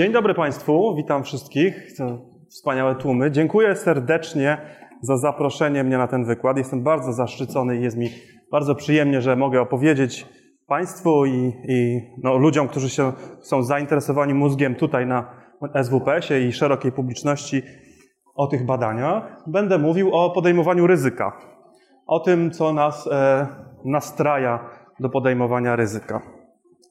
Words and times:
Dzień 0.00 0.12
dobry 0.12 0.34
Państwu, 0.34 0.94
witam 0.96 1.24
wszystkich. 1.24 1.74
Wspaniałe 2.48 2.94
tłumy. 2.94 3.30
Dziękuję 3.30 3.76
serdecznie 3.76 4.58
za 5.02 5.16
zaproszenie 5.16 5.84
mnie 5.84 5.98
na 5.98 6.06
ten 6.06 6.24
wykład. 6.24 6.56
Jestem 6.58 6.82
bardzo 6.82 7.12
zaszczycony 7.12 7.76
i 7.76 7.82
jest 7.82 7.96
mi 7.96 8.08
bardzo 8.50 8.74
przyjemnie, 8.74 9.20
że 9.20 9.36
mogę 9.36 9.60
opowiedzieć 9.60 10.26
Państwu 10.66 11.26
i, 11.26 11.52
i 11.68 12.00
no, 12.22 12.36
ludziom, 12.36 12.68
którzy 12.68 12.90
się, 12.90 13.12
są 13.40 13.62
zainteresowani 13.62 14.34
mózgiem 14.34 14.74
tutaj 14.74 15.06
na 15.06 15.30
SWPS-ie 15.82 16.48
i 16.48 16.52
szerokiej 16.52 16.92
publiczności 16.92 17.62
o 18.34 18.46
tych 18.46 18.66
badaniach. 18.66 19.42
Będę 19.46 19.78
mówił 19.78 20.14
o 20.14 20.30
podejmowaniu 20.30 20.86
ryzyka, 20.86 21.32
o 22.06 22.20
tym, 22.20 22.50
co 22.50 22.72
nas 22.72 23.06
e, 23.06 23.46
nastraja 23.84 24.70
do 25.00 25.08
podejmowania 25.08 25.76
ryzyka. 25.76 26.22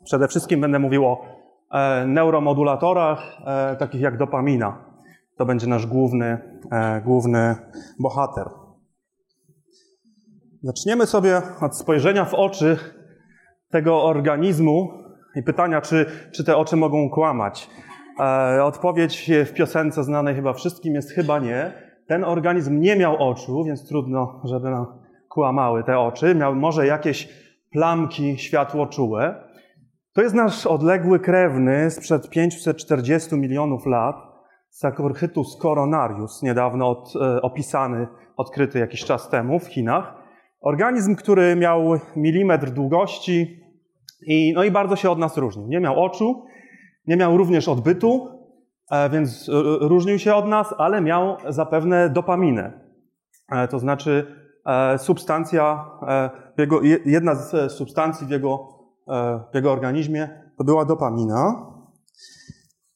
Przede 0.04 0.28
wszystkim 0.28 0.62
będę 0.62 0.80
mówił 0.80 1.06
o 1.06 1.39
neuromodulatorach, 2.08 3.38
e, 3.46 3.76
takich 3.76 4.02
jak 4.02 4.18
dopamina. 4.18 4.78
To 5.38 5.46
będzie 5.46 5.68
nasz 5.68 5.86
główny, 5.86 6.38
e, 6.72 7.02
główny 7.02 7.56
bohater. 8.00 8.50
Zaczniemy 10.64 11.06
sobie 11.06 11.42
od 11.62 11.78
spojrzenia 11.78 12.26
w 12.26 12.34
oczy 12.34 12.78
tego 13.72 14.04
organizmu 14.04 14.90
i 15.36 15.44
pytania, 15.44 15.82
czy, 15.82 16.06
czy 16.32 16.44
te 16.44 16.58
oczy 16.58 16.76
mogą 16.76 17.10
kłamać. 17.10 17.70
E, 18.20 18.64
odpowiedź 18.64 19.32
w 19.46 19.54
piosence 19.54 20.04
znanej 20.04 20.36
chyba 20.36 20.54
wszystkim 20.54 20.96
jest 20.96 21.12
chyba 21.12 21.40
nie. 21.40 21.74
Ten 22.08 22.24
organizm 22.24 22.80
nie 22.80 22.96
miał 22.96 23.30
oczu, 23.30 23.64
więc 23.64 23.88
trudno, 23.88 24.42
żeby 24.44 24.70
nam 24.70 24.86
kłamały 25.30 25.84
te 25.84 26.00
oczy. 26.00 26.36
Miał 26.36 26.56
może 26.56 26.88
jakieś 26.88 27.30
plamki 27.72 28.38
światłoczułe. 28.38 29.49
To 30.20 30.24
jest 30.24 30.36
nasz 30.36 30.66
odległy 30.66 31.20
krewny 31.20 31.92
sprzed 31.92 32.30
540 32.30 33.36
milionów 33.36 33.86
lat, 33.86 34.16
Saccharhytus 34.70 35.58
coronarius, 35.58 36.44
niedawno 36.44 36.90
od, 36.90 37.14
e, 37.16 37.42
opisany, 37.42 38.08
odkryty 38.38 38.80
jakiś 38.80 39.06
czas 39.06 39.30
temu 39.30 39.60
w 39.60 39.68
Chinach. 39.68 40.14
Organizm, 40.62 41.16
który 41.16 41.56
miał 41.56 42.00
milimetr 42.16 42.70
długości 42.70 43.64
i, 44.28 44.54
no 44.56 44.64
i 44.64 44.72
bardzo 44.72 44.96
się 44.96 45.10
od 45.10 45.20
nas 45.20 45.38
różnił. 45.38 45.68
Nie 45.68 45.80
miał 45.80 46.04
oczu, 46.04 46.46
nie 47.08 47.18
miał 47.18 47.38
również 47.38 47.68
odbytu, 47.68 48.28
e, 48.92 49.10
więc 49.10 49.50
e, 49.50 49.52
różnił 49.88 50.20
się 50.20 50.36
od 50.36 50.48
nas, 50.48 50.74
ale 50.78 51.02
miał 51.02 51.38
zapewne 51.50 52.10
dopaminę. 52.10 52.90
To 53.70 53.80
znaczy 53.80 54.36
substancja, 54.98 55.86
jedna 57.06 57.36
z 57.36 57.72
substancji 57.72 58.28
w 58.28 58.30
jego, 58.30 58.79
w 59.52 59.56
jego 59.56 59.72
organizmie 59.72 60.30
to 60.58 60.64
była 60.64 60.86
dopamina. 60.86 61.66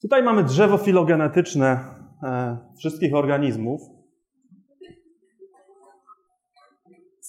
Tutaj 0.01 0.23
mamy 0.23 0.43
drzewo 0.43 0.77
filogenetyczne 0.77 1.79
wszystkich 2.77 3.15
organizmów. 3.15 3.81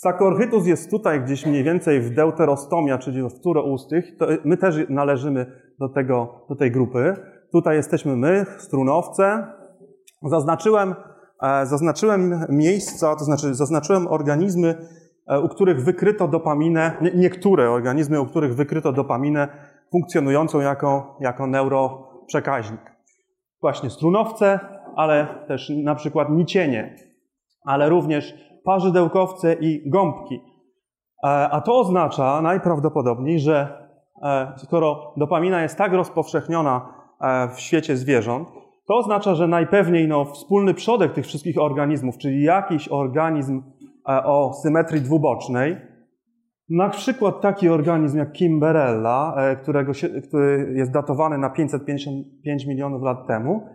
Sakorchytus 0.04 0.66
jest 0.66 0.90
tutaj 0.90 1.20
gdzieś 1.20 1.46
mniej 1.46 1.64
więcej 1.64 2.00
w 2.00 2.14
deuterostomia, 2.14 2.98
czyli 2.98 3.22
w 3.22 3.40
turoustych. 3.40 4.16
To 4.18 4.26
my 4.44 4.56
też 4.56 4.76
należymy 4.88 5.46
do, 5.78 5.88
tego, 5.88 6.46
do 6.48 6.56
tej 6.56 6.70
grupy. 6.70 7.16
Tutaj 7.52 7.76
jesteśmy 7.76 8.16
my, 8.16 8.46
strunowce. 8.58 9.46
Zaznaczyłem, 10.22 10.94
e, 11.42 11.66
zaznaczyłem 11.66 12.44
miejsca, 12.48 13.16
to 13.16 13.24
znaczy 13.24 13.54
zaznaczyłem 13.54 14.06
organizmy, 14.06 14.68
e, 14.68 15.03
u 15.42 15.48
których 15.48 15.84
wykryto 15.84 16.28
dopaminę, 16.28 16.92
niektóre 17.14 17.70
organizmy, 17.70 18.20
u 18.20 18.26
których 18.26 18.54
wykryto 18.54 18.92
dopaminę 18.92 19.48
funkcjonującą 19.92 20.60
jako, 20.60 21.16
jako 21.20 21.46
neuroprzekaźnik. 21.46 22.80
Właśnie 23.60 23.90
strunowce, 23.90 24.60
ale 24.96 25.26
też 25.48 25.72
na 25.84 25.94
przykład 25.94 26.30
nicienie, 26.30 26.96
ale 27.64 27.88
również 27.88 28.34
parzydełkowce 28.64 29.52
i 29.52 29.90
gąbki. 29.90 30.34
E, 31.24 31.28
a 31.28 31.60
to 31.60 31.78
oznacza 31.78 32.42
najprawdopodobniej, 32.42 33.40
że 33.40 33.88
e, 34.22 34.52
skoro 34.56 35.14
dopamina 35.16 35.62
jest 35.62 35.78
tak 35.78 35.92
rozpowszechniona 35.92 36.88
e, 37.20 37.48
w 37.48 37.60
świecie 37.60 37.96
zwierząt, 37.96 38.48
to 38.88 38.96
oznacza, 38.96 39.34
że 39.34 39.46
najpewniej 39.46 40.08
no, 40.08 40.24
wspólny 40.24 40.74
przodek 40.74 41.12
tych 41.12 41.26
wszystkich 41.26 41.58
organizmów, 41.58 42.18
czyli 42.18 42.42
jakiś 42.42 42.88
organizm 42.88 43.62
o 44.06 44.52
symetrii 44.62 45.00
dwubocznej, 45.00 45.76
na 46.70 46.88
przykład 46.88 47.40
taki 47.40 47.68
organizm 47.68 48.18
jak 48.18 48.32
Kimberella, 48.32 49.36
którego 49.62 49.94
się, 49.94 50.08
który 50.08 50.72
jest 50.74 50.92
datowany 50.92 51.38
na 51.38 51.50
555 51.50 52.66
milionów 52.66 53.02
lat 53.02 53.26
temu, 53.26 53.68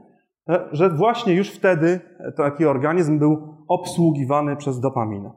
że 0.72 0.90
właśnie 0.90 1.34
już 1.34 1.52
wtedy 1.52 2.00
taki 2.38 2.66
organizm 2.66 3.20
był 3.20 3.58
obsługiwany 3.68 4.56
przez 4.56 4.80
dopaminę. 4.80 5.32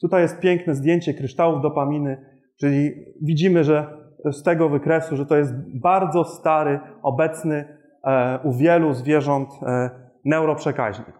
Tutaj 0.00 0.22
jest 0.22 0.40
piękne 0.40 0.74
zdjęcie 0.74 1.14
kryształów 1.14 1.62
dopaminy, 1.62 2.26
czyli 2.60 2.90
widzimy, 3.22 3.64
że 3.64 4.06
z 4.32 4.42
tego 4.42 4.68
wykresu, 4.68 5.16
że 5.16 5.26
to 5.26 5.36
jest 5.36 5.52
bardzo 5.80 6.24
stary, 6.24 6.80
obecny 7.02 7.78
e, 8.04 8.38
u 8.44 8.52
wielu 8.52 8.94
zwierząt 8.94 9.48
e, 9.62 9.90
neuroprzekaźnik. 10.24 11.12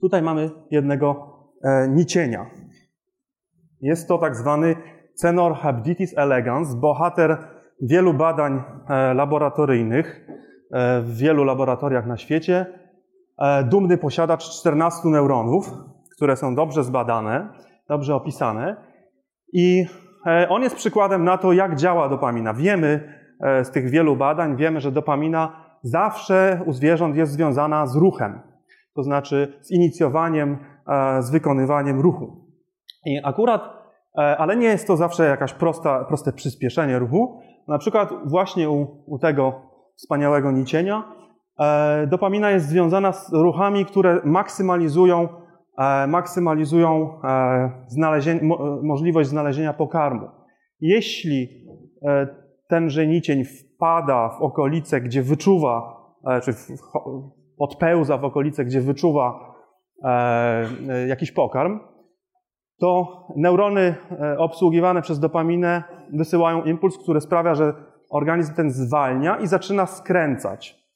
Tutaj 0.00 0.22
mamy 0.22 0.50
jednego 0.70 1.37
e, 1.64 1.88
nicienia. 1.88 2.46
Jest 3.80 4.08
to 4.08 4.18
tak 4.18 4.36
zwany 4.36 4.76
Cenor 5.14 5.54
habditis 5.54 6.18
elegans, 6.18 6.74
bohater 6.74 7.38
wielu 7.82 8.14
badań 8.14 8.62
laboratoryjnych 9.14 10.26
w 11.02 11.16
wielu 11.16 11.44
laboratoriach 11.44 12.06
na 12.06 12.16
świecie. 12.16 12.66
E, 13.38 13.64
dumny 13.64 13.98
posiadacz 13.98 14.50
14 14.50 15.08
neuronów, 15.08 15.72
które 16.16 16.36
są 16.36 16.54
dobrze 16.54 16.84
zbadane, 16.84 17.48
dobrze 17.88 18.14
opisane. 18.14 18.76
I 19.52 19.84
e, 20.26 20.48
on 20.48 20.62
jest 20.62 20.76
przykładem 20.76 21.24
na 21.24 21.38
to, 21.38 21.52
jak 21.52 21.76
działa 21.76 22.08
dopamina. 22.08 22.54
Wiemy 22.54 23.12
e, 23.40 23.64
z 23.64 23.70
tych 23.70 23.90
wielu 23.90 24.16
badań, 24.16 24.56
wiemy, 24.56 24.80
że 24.80 24.92
dopamina 24.92 25.64
zawsze 25.82 26.62
u 26.66 26.72
zwierząt 26.72 27.16
jest 27.16 27.32
związana 27.32 27.86
z 27.86 27.96
ruchem, 27.96 28.40
to 28.94 29.02
znaczy 29.02 29.58
z 29.60 29.70
inicjowaniem, 29.70 30.58
z 31.20 31.30
wykonywaniem 31.30 32.00
ruchu. 32.00 32.46
I 33.06 33.20
akurat, 33.24 33.62
ale 34.14 34.56
nie 34.56 34.66
jest 34.66 34.86
to 34.86 34.96
zawsze 34.96 35.24
jakaś 35.24 35.52
prosta, 35.52 36.04
proste 36.04 36.32
przyspieszenie 36.32 36.98
ruchu. 36.98 37.40
Na 37.68 37.78
przykład 37.78 38.10
właśnie 38.24 38.70
u, 38.70 38.86
u 39.06 39.18
tego 39.18 39.52
wspaniałego 39.96 40.50
nicienia 40.50 41.18
E, 41.58 42.06
dopamina 42.06 42.50
jest 42.50 42.68
związana 42.68 43.12
z 43.12 43.32
ruchami, 43.32 43.84
które 43.84 44.20
maksymalizują, 44.24 45.28
e, 45.78 46.06
maksymalizują 46.06 47.20
e, 47.24 47.70
możliwość 48.82 49.28
znalezienia 49.28 49.72
pokarmu. 49.72 50.28
Jeśli 50.80 51.48
ten 52.68 52.90
żenicień 52.90 53.44
wpada 53.44 54.28
w 54.28 54.42
okolice, 54.42 55.00
gdzie 55.00 55.22
wyczuwa, 55.22 55.96
czy 56.42 56.52
odpełza 57.58 58.18
w 58.18 58.24
okolice, 58.24 58.64
gdzie 58.64 58.80
wyczuwa 58.80 59.54
jakiś 61.08 61.32
pokarm, 61.32 61.80
to 62.80 63.06
neurony 63.36 63.94
obsługiwane 64.38 65.02
przez 65.02 65.20
dopaminę 65.20 65.82
wysyłają 66.12 66.62
impuls, 66.62 66.98
który 66.98 67.20
sprawia, 67.20 67.54
że 67.54 67.74
organizm 68.10 68.54
ten 68.54 68.70
zwalnia 68.70 69.36
i 69.36 69.46
zaczyna 69.46 69.86
skręcać 69.86 70.88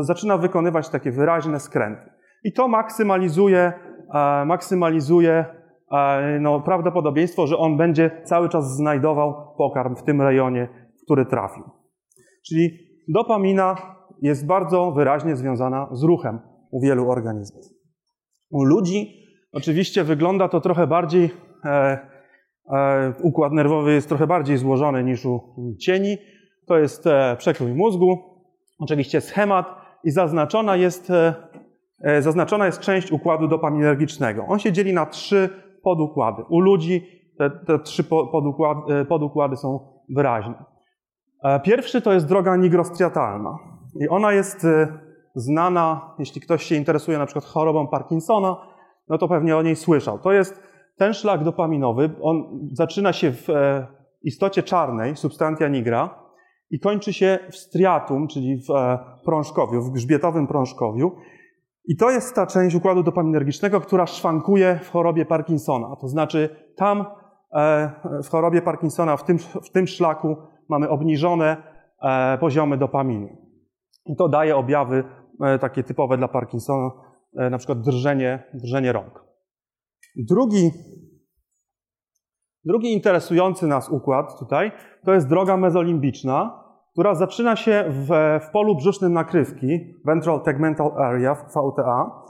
zaczyna 0.00 0.38
wykonywać 0.38 0.88
takie 0.88 1.10
wyraźne 1.10 1.60
skręty. 1.60 2.10
I 2.44 2.52
to 2.52 2.68
maksymalizuje, 2.68 3.72
e, 4.14 4.44
maksymalizuje 4.44 5.44
e, 5.92 6.38
no, 6.40 6.60
prawdopodobieństwo, 6.60 7.46
że 7.46 7.58
on 7.58 7.76
będzie 7.76 8.22
cały 8.24 8.48
czas 8.48 8.76
znajdował 8.76 9.54
pokarm 9.58 9.96
w 9.96 10.02
tym 10.02 10.22
rejonie, 10.22 10.68
w 11.00 11.04
który 11.04 11.26
trafił. 11.26 11.64
Czyli 12.46 12.78
dopamina 13.08 13.76
jest 14.22 14.46
bardzo 14.46 14.92
wyraźnie 14.92 15.36
związana 15.36 15.88
z 15.92 16.02
ruchem 16.02 16.38
u 16.70 16.80
wielu 16.80 17.10
organizmów. 17.10 17.79
U 18.50 18.64
ludzi 18.64 19.26
oczywiście 19.52 20.04
wygląda 20.04 20.48
to 20.48 20.60
trochę 20.60 20.86
bardziej, 20.86 21.30
e, 21.64 21.98
e, 22.72 23.12
układ 23.22 23.52
nerwowy 23.52 23.92
jest 23.92 24.08
trochę 24.08 24.26
bardziej 24.26 24.56
złożony 24.56 25.04
niż 25.04 25.26
u 25.26 25.40
cieni. 25.78 26.16
To 26.66 26.78
jest 26.78 27.06
e, 27.06 27.36
przekrój 27.38 27.74
mózgu, 27.74 28.18
oczywiście 28.78 29.20
schemat 29.20 29.80
i 30.04 30.10
zaznaczona 30.10 30.76
jest, 30.76 31.10
e, 31.10 31.34
e, 32.00 32.22
zaznaczona 32.22 32.66
jest 32.66 32.80
część 32.80 33.12
układu 33.12 33.48
dopaminergicznego. 33.48 34.46
On 34.48 34.58
się 34.58 34.72
dzieli 34.72 34.92
na 34.92 35.06
trzy 35.06 35.48
podukłady. 35.82 36.42
U 36.48 36.60
ludzi 36.60 37.06
te, 37.38 37.50
te 37.50 37.78
trzy 37.78 38.04
podukłady, 38.04 38.94
e, 38.94 39.04
podukłady 39.04 39.56
są 39.56 39.80
wyraźne. 40.08 40.64
Pierwszy 41.64 42.02
to 42.02 42.12
jest 42.12 42.26
droga 42.26 42.56
nigrostriatalna. 42.56 43.58
I 44.00 44.08
ona 44.08 44.32
jest 44.32 44.66
znana, 45.34 46.14
jeśli 46.18 46.40
ktoś 46.40 46.62
się 46.62 46.74
interesuje 46.74 47.18
na 47.18 47.26
przykład 47.26 47.44
chorobą 47.44 47.88
Parkinsona, 47.88 48.56
no 49.08 49.18
to 49.18 49.28
pewnie 49.28 49.56
o 49.56 49.62
niej 49.62 49.76
słyszał. 49.76 50.18
To 50.18 50.32
jest 50.32 50.62
ten 50.96 51.14
szlak 51.14 51.44
dopaminowy, 51.44 52.10
on 52.22 52.68
zaczyna 52.72 53.12
się 53.12 53.32
w 53.32 53.46
istocie 54.22 54.62
czarnej, 54.62 55.16
substantia 55.16 55.68
nigra, 55.68 56.20
i 56.70 56.80
kończy 56.80 57.12
się 57.12 57.38
w 57.50 57.56
striatum, 57.56 58.28
czyli 58.28 58.62
w 58.68 58.70
e, 58.70 58.98
prążkowiu, 59.24 59.82
w 59.82 59.90
grzbietowym 59.90 60.46
prążkowiu. 60.46 61.12
I 61.84 61.96
to 61.96 62.10
jest 62.10 62.34
ta 62.34 62.46
część 62.46 62.76
układu 62.76 63.02
dopaminergicznego, 63.02 63.80
która 63.80 64.06
szwankuje 64.06 64.78
w 64.82 64.90
chorobie 64.90 65.26
Parkinsona. 65.26 65.96
To 66.00 66.08
znaczy 66.08 66.56
tam 66.76 67.04
e, 67.52 67.90
w 68.22 68.28
chorobie 68.28 68.62
Parkinsona, 68.62 69.16
w 69.16 69.24
tym, 69.24 69.38
w 69.38 69.70
tym 69.72 69.86
szlaku 69.86 70.36
mamy 70.68 70.88
obniżone 70.88 71.56
e, 72.02 72.38
poziomy 72.38 72.76
dopaminy. 72.76 73.36
I 74.06 74.16
to 74.16 74.28
daje 74.28 74.56
objawy 74.56 75.04
takie 75.60 75.82
typowe 75.82 76.16
dla 76.16 76.28
Parkinsona, 76.28 76.90
na 77.32 77.58
przykład 77.58 77.80
drżenie, 77.80 78.50
drżenie 78.54 78.92
rąk. 78.92 79.24
Drugi, 80.16 80.70
drugi 82.64 82.92
interesujący 82.92 83.66
nas 83.66 83.88
układ 83.88 84.38
tutaj 84.38 84.72
to 85.04 85.14
jest 85.14 85.28
droga 85.28 85.56
mezolimbiczna, 85.56 86.64
która 86.92 87.14
zaczyna 87.14 87.56
się 87.56 87.84
w, 87.88 88.08
w 88.48 88.50
polu 88.50 88.76
brzusznym 88.76 89.12
nakrywki, 89.12 89.94
Ventral 90.04 90.42
Tegmental 90.42 90.92
Area, 90.96 91.34
VTA, 91.34 92.22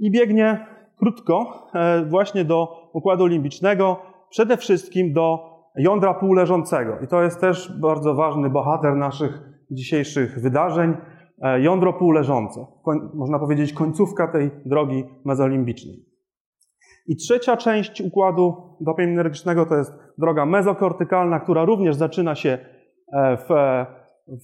i 0.00 0.10
biegnie 0.10 0.66
krótko 0.98 1.66
e, 1.74 2.04
właśnie 2.04 2.44
do 2.44 2.90
układu 2.92 3.26
limbicznego, 3.26 3.96
przede 4.30 4.56
wszystkim 4.56 5.12
do 5.12 5.38
jądra 5.76 6.14
półleżącego. 6.14 6.98
I 7.04 7.08
to 7.08 7.22
jest 7.22 7.40
też 7.40 7.80
bardzo 7.80 8.14
ważny 8.14 8.50
bohater 8.50 8.96
naszych 8.96 9.42
dzisiejszych 9.70 10.40
wydarzeń, 10.40 10.90
e, 10.90 10.96
jądro 11.58 11.92
półleżące. 11.92 12.66
Można 13.14 13.38
powiedzieć 13.38 13.72
końcówka 13.72 14.28
tej 14.28 14.50
drogi 14.66 15.04
mezolimbicznej. 15.24 16.10
I 17.06 17.16
trzecia 17.16 17.56
część 17.56 18.00
układu 18.00 18.56
dopaminergicznego 18.80 19.66
to 19.66 19.76
jest 19.76 19.92
droga 20.18 20.46
mezokortykalna, 20.46 21.40
która 21.40 21.64
również 21.64 21.96
zaczyna 21.96 22.34
się 22.34 22.58
e, 23.12 23.36
w, 23.36 23.48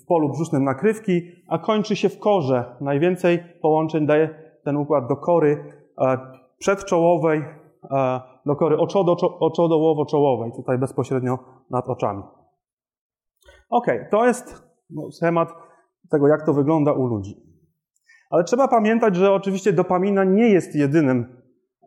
w 0.03 0.07
polu 0.07 0.29
brzusznym 0.29 0.65
nakrywki, 0.65 1.23
a 1.49 1.59
kończy 1.59 1.97
się 1.97 2.09
w 2.09 2.19
korze. 2.19 2.77
Najwięcej 2.81 3.39
połączeń 3.63 4.07
daje 4.07 4.29
ten 4.65 4.77
układ 4.77 5.09
do 5.09 5.17
kory 5.17 5.73
e, 6.01 6.19
przedczołowej, 6.59 7.45
e, 7.91 8.21
do 8.47 8.57
kory 8.57 8.77
oczodołowo-czołowej, 9.41 10.53
tutaj 10.57 10.79
bezpośrednio 10.79 11.39
nad 11.71 11.89
oczami. 11.89 12.23
Ok, 13.71 13.87
to 14.11 14.27
jest 14.27 14.69
no, 14.91 15.11
schemat 15.11 15.66
tego, 16.11 16.29
jak 16.29 16.47
to 16.47 16.55
wygląda 16.55 16.93
u 16.93 17.07
ludzi. 17.07 17.37
Ale 18.31 18.45
trzeba 18.45 18.69
pamiętać, 18.69 19.17
że 19.17 19.33
oczywiście 19.33 19.73
dopamina 19.73 20.25
nie 20.25 20.49
jest 20.49 20.75
jedynym 20.75 21.37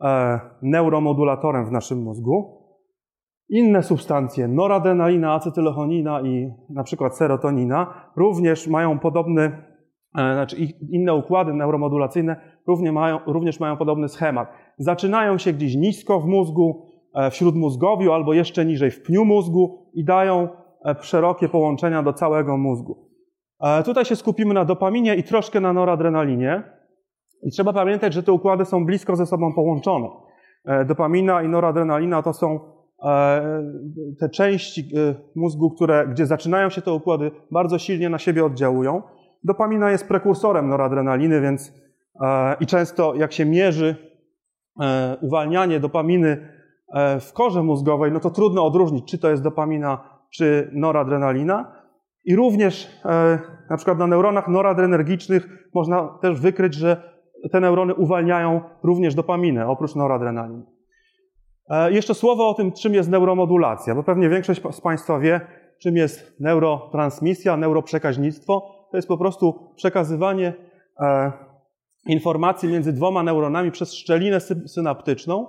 E, 0.02 0.40
neuromodulatorem 0.62 1.66
w 1.66 1.72
naszym 1.72 2.02
mózgu. 2.02 2.60
Inne 3.48 3.82
substancje, 3.82 4.48
noradrenalina, 4.48 5.34
acetylchonina 5.34 6.20
i 6.20 6.50
na 6.70 6.82
przykład 6.84 7.16
serotonina, 7.16 7.94
również 8.16 8.68
mają 8.68 8.98
podobny, 8.98 9.42
e, 9.42 10.34
znaczy 10.34 10.56
inne 10.90 11.14
układy 11.14 11.54
neuromodulacyjne 11.54 12.40
również 12.66 12.92
mają, 12.92 13.18
również 13.26 13.60
mają 13.60 13.76
podobny 13.76 14.08
schemat. 14.08 14.52
Zaczynają 14.78 15.38
się 15.38 15.52
gdzieś 15.52 15.76
nisko 15.76 16.20
w 16.20 16.26
mózgu, 16.26 16.86
e, 17.14 17.30
w 17.30 17.34
śródmózgowiu 17.34 18.12
albo 18.12 18.34
jeszcze 18.34 18.64
niżej 18.64 18.90
w 18.90 19.02
pniu 19.02 19.24
mózgu 19.24 19.90
i 19.94 20.04
dają 20.04 20.48
szerokie 21.00 21.48
połączenia 21.48 22.02
do 22.02 22.12
całego 22.12 22.56
mózgu. 22.56 23.09
Tutaj 23.84 24.04
się 24.04 24.16
skupimy 24.16 24.54
na 24.54 24.64
dopaminie 24.64 25.14
i 25.14 25.22
troszkę 25.22 25.60
na 25.60 25.72
noradrenalinie. 25.72 26.62
I 27.42 27.50
trzeba 27.50 27.72
pamiętać, 27.72 28.14
że 28.14 28.22
te 28.22 28.32
układy 28.32 28.64
są 28.64 28.86
blisko 28.86 29.16
ze 29.16 29.26
sobą 29.26 29.54
połączone. 29.54 30.08
E, 30.64 30.84
dopamina 30.84 31.42
i 31.42 31.48
noradrenalina 31.48 32.22
to 32.22 32.32
są 32.32 32.60
e, 33.04 33.62
te 34.20 34.28
części 34.28 34.80
e, 34.80 35.14
mózgu, 35.34 35.70
które, 35.70 36.08
gdzie 36.08 36.26
zaczynają 36.26 36.70
się 36.70 36.82
te 36.82 36.92
układy, 36.92 37.30
bardzo 37.50 37.78
silnie 37.78 38.08
na 38.08 38.18
siebie 38.18 38.44
oddziałują. 38.44 39.02
Dopamina 39.44 39.90
jest 39.90 40.08
prekursorem 40.08 40.68
noradrenaliny, 40.68 41.40
więc 41.40 41.72
i 42.60 42.66
często 42.66 43.14
jak 43.14 43.32
się 43.32 43.44
mierzy 43.44 43.96
uwalnianie 45.20 45.80
dopaminy 45.80 46.48
w 47.20 47.32
korze 47.32 47.62
mózgowej, 47.62 48.12
no 48.12 48.20
to 48.20 48.30
trudno 48.30 48.66
odróżnić, 48.66 49.10
czy 49.10 49.18
to 49.18 49.30
jest 49.30 49.42
dopamina, 49.42 50.20
czy 50.30 50.70
noradrenalina. 50.72 51.79
I 52.24 52.36
również 52.36 53.00
na 53.70 53.76
przykład 53.76 53.98
na 53.98 54.06
neuronach 54.06 54.48
noradrenergicznych 54.48 55.68
można 55.74 56.18
też 56.22 56.40
wykryć, 56.40 56.74
że 56.74 57.20
te 57.52 57.60
neurony 57.60 57.94
uwalniają 57.94 58.60
również 58.82 59.14
dopaminę, 59.14 59.68
oprócz 59.68 59.94
noradrenaliny. 59.94 60.62
E, 61.70 61.92
jeszcze 61.92 62.14
słowo 62.14 62.48
o 62.48 62.54
tym, 62.54 62.72
czym 62.72 62.94
jest 62.94 63.10
neuromodulacja, 63.10 63.94
bo 63.94 64.02
pewnie 64.02 64.28
większość 64.28 64.62
z 64.70 64.80
Państwa 64.80 65.18
wie, 65.18 65.40
czym 65.82 65.96
jest 65.96 66.40
neurotransmisja, 66.40 67.56
neuroprzekaźnictwo. 67.56 68.60
To 68.90 68.96
jest 68.96 69.08
po 69.08 69.18
prostu 69.18 69.72
przekazywanie 69.76 70.54
e, 71.00 71.32
informacji 72.06 72.68
między 72.68 72.92
dwoma 72.92 73.22
neuronami 73.22 73.70
przez 73.70 73.94
szczelinę 73.94 74.40
synaptyczną. 74.66 75.46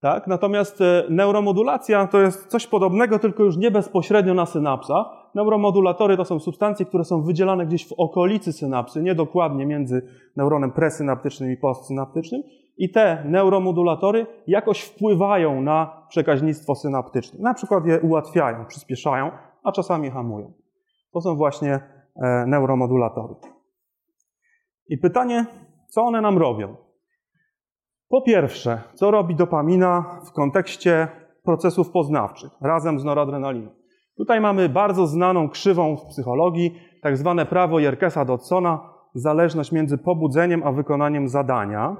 Tak? 0.00 0.26
Natomiast 0.26 0.80
e, 0.80 1.04
neuromodulacja 1.10 2.06
to 2.06 2.20
jest 2.20 2.46
coś 2.46 2.66
podobnego, 2.66 3.18
tylko 3.18 3.42
już 3.42 3.56
nie 3.56 3.70
bezpośrednio 3.70 4.34
na 4.34 4.46
synapsach, 4.46 5.06
Neuromodulatory 5.34 6.16
to 6.16 6.24
są 6.24 6.40
substancje, 6.40 6.86
które 6.86 7.04
są 7.04 7.22
wydzielane 7.22 7.66
gdzieś 7.66 7.88
w 7.88 7.92
okolicy 7.92 8.52
synapsy, 8.52 9.02
nie 9.02 9.14
dokładnie 9.14 9.66
między 9.66 10.08
neuronem 10.36 10.72
presynaptycznym 10.72 11.52
i 11.52 11.56
postsynaptycznym. 11.56 12.42
I 12.78 12.90
te 12.90 13.24
neuromodulatory 13.24 14.26
jakoś 14.46 14.80
wpływają 14.80 15.62
na 15.62 16.06
przekaźnictwo 16.08 16.74
synaptyczne. 16.74 17.38
Na 17.42 17.54
przykład 17.54 17.86
je 17.86 18.00
ułatwiają, 18.00 18.64
przyspieszają, 18.66 19.30
a 19.62 19.72
czasami 19.72 20.10
hamują. 20.10 20.52
To 21.12 21.20
są 21.20 21.36
właśnie 21.36 21.80
e, 22.16 22.46
neuromodulatory. 22.46 23.34
I 24.88 24.98
pytanie, 24.98 25.46
co 25.88 26.02
one 26.02 26.20
nam 26.20 26.38
robią? 26.38 26.76
Po 28.08 28.22
pierwsze, 28.22 28.82
co 28.94 29.10
robi 29.10 29.34
dopamina 29.34 30.20
w 30.26 30.32
kontekście 30.32 31.08
procesów 31.44 31.90
poznawczych 31.90 32.52
razem 32.60 33.00
z 33.00 33.04
noradrenaliną? 33.04 33.77
Tutaj 34.18 34.40
mamy 34.40 34.68
bardzo 34.68 35.06
znaną 35.06 35.48
krzywą 35.48 35.96
w 35.96 36.06
psychologii, 36.06 36.74
tak 37.02 37.16
zwane 37.16 37.46
prawo 37.46 37.76
Jerkesa-Dodsona, 37.76 38.78
zależność 39.14 39.72
między 39.72 39.98
pobudzeniem 39.98 40.62
a 40.64 40.72
wykonaniem 40.72 41.28
zadania. 41.28 41.96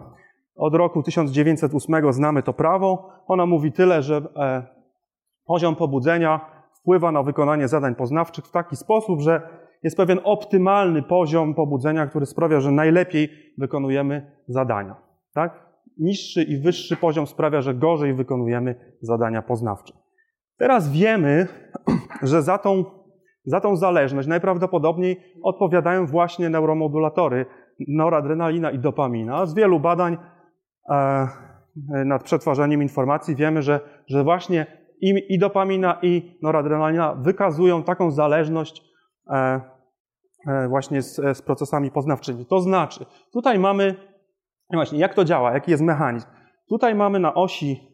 Od 0.56 0.74
roku 0.74 1.02
1908 1.02 2.12
znamy 2.12 2.42
to 2.42 2.52
prawo. 2.52 3.10
Ona 3.26 3.46
mówi 3.46 3.72
tyle, 3.72 4.02
że 4.02 4.16
e, 4.36 4.62
poziom 5.46 5.76
pobudzenia 5.76 6.40
wpływa 6.80 7.12
na 7.12 7.22
wykonanie 7.22 7.68
zadań 7.68 7.94
poznawczych 7.94 8.44
w 8.44 8.50
taki 8.50 8.76
sposób, 8.76 9.20
że 9.20 9.48
jest 9.82 9.96
pewien 9.96 10.20
optymalny 10.24 11.02
poziom 11.02 11.54
pobudzenia, 11.54 12.06
który 12.06 12.26
sprawia, 12.26 12.60
że 12.60 12.70
najlepiej 12.70 13.28
wykonujemy 13.58 14.32
zadania. 14.48 14.96
Tak? 15.34 15.68
Niższy 15.98 16.42
i 16.42 16.56
wyższy 16.56 16.96
poziom 16.96 17.26
sprawia, 17.26 17.62
że 17.62 17.74
gorzej 17.74 18.14
wykonujemy 18.14 18.96
zadania 19.02 19.42
poznawcze. 19.42 19.97
Teraz 20.58 20.92
wiemy, 20.92 21.46
że 22.22 22.42
za 22.42 22.58
tą, 22.58 22.84
za 23.44 23.60
tą 23.60 23.76
zależność 23.76 24.28
najprawdopodobniej 24.28 25.20
odpowiadają 25.42 26.06
właśnie 26.06 26.50
neuromodulatory 26.50 27.46
noradrenalina 27.88 28.70
i 28.70 28.78
dopamina. 28.78 29.46
Z 29.46 29.54
wielu 29.54 29.80
badań 29.80 30.16
e, 30.90 31.28
nad 32.04 32.22
przetwarzaniem 32.22 32.82
informacji 32.82 33.36
wiemy, 33.36 33.62
że, 33.62 33.80
że 34.06 34.24
właśnie 34.24 34.66
i, 35.00 35.38
dopamina, 35.38 35.98
i 36.02 36.38
noradrenalina 36.42 37.14
wykazują 37.14 37.82
taką 37.82 38.10
zależność 38.10 38.82
e, 39.30 39.60
e, 40.48 40.68
właśnie 40.68 41.02
z, 41.02 41.36
z 41.36 41.42
procesami 41.42 41.90
poznawczymi. 41.90 42.46
To 42.46 42.60
znaczy, 42.60 43.06
tutaj 43.32 43.58
mamy, 43.58 43.94
właśnie, 44.72 44.98
jak 44.98 45.14
to 45.14 45.24
działa, 45.24 45.52
jaki 45.52 45.70
jest 45.70 45.82
mechanizm. 45.82 46.26
Tutaj 46.68 46.94
mamy 46.94 47.18
na 47.18 47.34
osi 47.34 47.88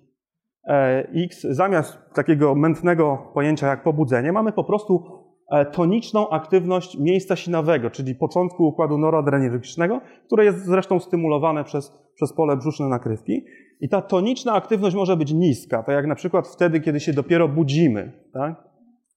X, 1.15 1.43
zamiast 1.43 1.99
takiego 2.15 2.55
mętnego 2.55 3.31
pojęcia 3.35 3.67
jak 3.67 3.83
pobudzenie, 3.83 4.33
mamy 4.33 4.53
po 4.53 4.65
prostu 4.65 5.05
e, 5.51 5.65
toniczną 5.65 6.29
aktywność 6.29 6.99
miejsca 6.99 7.37
sinawego, 7.37 7.91
czyli 7.91 8.15
początku 8.15 8.69
układu 8.69 8.99
noradrenergicznego, 8.99 10.01
które 10.27 10.45
jest 10.45 10.65
zresztą 10.65 11.01
stymulowane 11.01 11.65
przez, 11.65 11.93
przez 12.15 12.33
pole 12.33 12.57
brzuszne 12.57 12.89
nakrywki. 12.89 13.45
I 13.81 13.89
ta 13.89 14.03
toniczna 14.03 14.53
aktywność 14.53 14.97
może 14.97 15.17
być 15.17 15.33
niska, 15.33 15.83
tak 15.83 15.95
jak 15.95 16.07
na 16.07 16.15
przykład 16.15 16.49
wtedy, 16.49 16.81
kiedy 16.81 17.01
się 17.01 17.13
dopiero 17.13 17.49
budzimy. 17.49 18.13
Tak? 18.33 18.65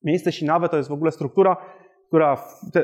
Miejsce 0.04 0.32
sinawe 0.32 0.70
to 0.70 0.78
jest 0.78 0.90
w 0.90 0.94
ogóle 0.94 1.12
struktura, 1.12 1.58
która 2.08 2.38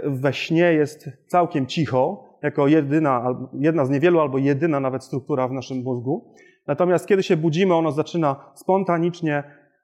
we 0.06 0.34
śnie 0.34 0.74
jest 0.74 1.10
całkiem 1.28 1.66
cicho, 1.66 2.34
jako 2.44 2.68
jedyna, 2.68 3.36
jedna 3.54 3.86
z 3.86 3.90
niewielu 3.90 4.20
albo 4.20 4.38
jedyna 4.38 4.80
nawet 4.80 5.04
struktura 5.04 5.48
w 5.48 5.52
naszym 5.52 5.78
mózgu. 5.78 6.34
Natomiast 6.68 7.08
kiedy 7.08 7.24
się 7.24 7.38
budzimy, 7.38 7.76
ono 7.76 7.92
zaczyna 7.92 8.36
spontanicznie 8.54 9.44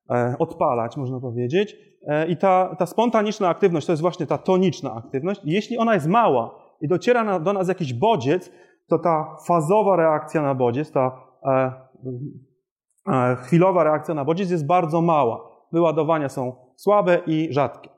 e, 0.09 0.35
odpalać, 0.39 0.97
można 0.97 1.19
powiedzieć. 1.19 1.75
E, 2.07 2.27
I 2.27 2.37
ta, 2.37 2.75
ta 2.79 2.85
spontaniczna 2.85 3.49
aktywność 3.49 3.87
to 3.87 3.93
jest 3.93 4.01
właśnie 4.01 4.25
ta 4.25 4.37
toniczna 4.37 4.93
aktywność. 4.95 5.41
Jeśli 5.43 5.77
ona 5.77 5.93
jest 5.93 6.07
mała 6.07 6.55
i 6.81 6.87
dociera 6.87 7.39
do 7.39 7.53
nas 7.53 7.67
jakiś 7.67 7.93
bodziec, 7.93 8.51
to 8.89 8.99
ta 8.99 9.35
fazowa 9.47 9.95
reakcja 9.95 10.41
na 10.41 10.55
bodziec, 10.55 10.91
ta 10.91 11.21
e, 11.45 13.35
chwilowa 13.35 13.83
reakcja 13.83 14.13
na 14.13 14.25
bodziec 14.25 14.51
jest 14.51 14.65
bardzo 14.65 15.01
mała. 15.01 15.49
Wyładowania 15.71 16.29
są 16.29 16.55
słabe 16.75 17.19
i 17.27 17.53
rzadkie. 17.53 17.89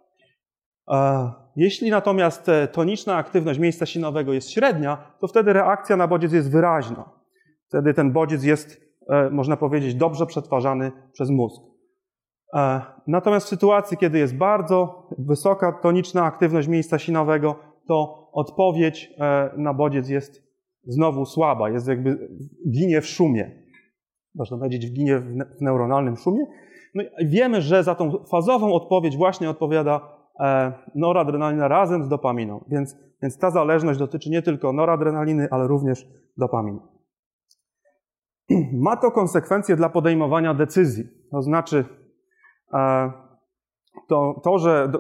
Jeśli 1.56 1.90
natomiast 1.90 2.52
toniczna 2.72 3.16
aktywność 3.16 3.60
miejsca 3.60 3.86
sinowego 3.86 4.34
jest 4.34 4.52
średnia, 4.52 4.98
to 5.20 5.28
wtedy 5.28 5.54
reakcja 5.54 5.98
na 5.98 6.08
bodziec 6.08 6.34
jest 6.34 6.52
wyraźna. 6.52 7.21
Wtedy 7.72 7.94
ten 7.94 8.12
bodziec 8.12 8.44
jest, 8.44 8.82
można 9.32 9.58
powiedzieć, 9.58 9.96
dobrze 9.96 10.26
przetwarzany 10.26 10.92
przez 11.12 11.30
mózg. 11.30 11.62
Natomiast 13.08 13.46
w 13.46 13.50
sytuacji, 13.50 13.98
kiedy 13.98 14.20
jest 14.20 14.38
bardzo 14.38 15.08
wysoka 15.18 15.72
toniczna 15.72 16.24
aktywność 16.24 16.68
miejsca 16.68 17.00
sinowego, 17.00 17.56
to 17.88 18.30
odpowiedź 18.34 19.14
na 19.58 19.74
bodziec 19.74 20.10
jest 20.10 20.44
znowu 20.84 21.26
słaba, 21.26 21.70
jest 21.70 21.88
jakby 21.88 22.30
ginie 22.72 23.02
w 23.02 23.06
szumie. 23.06 23.52
Można 24.36 24.58
powiedzieć, 24.58 24.94
ginie 24.94 25.20
w 25.60 25.62
neuronalnym 25.62 26.18
szumie. 26.18 26.46
No 26.96 27.04
wiemy, 27.26 27.62
że 27.62 27.84
za 27.84 27.96
tą 27.96 28.12
fazową 28.32 28.74
odpowiedź 28.74 29.18
właśnie 29.18 29.50
odpowiada 29.50 30.02
e, 30.40 30.74
noradrenalina 30.96 31.68
razem 31.68 32.04
z 32.04 32.10
dopaminą. 32.10 32.66
Więc, 32.68 32.98
więc 33.22 33.38
ta 33.38 33.52
zależność 33.52 34.00
dotyczy 34.00 34.30
nie 34.30 34.42
tylko 34.42 34.74
noradrenaliny, 34.74 35.48
ale 35.52 35.68
również 35.68 36.08
dopaminy. 36.38 36.80
Ma 38.86 38.98
to 38.98 39.12
konsekwencje 39.12 39.76
dla 39.76 39.90
podejmowania 39.90 40.54
decyzji. 40.54 41.04
To 41.32 41.42
znaczy, 41.42 41.86
e, 42.74 43.12
to, 44.08 44.42
to 44.44 44.58
że 44.58 44.92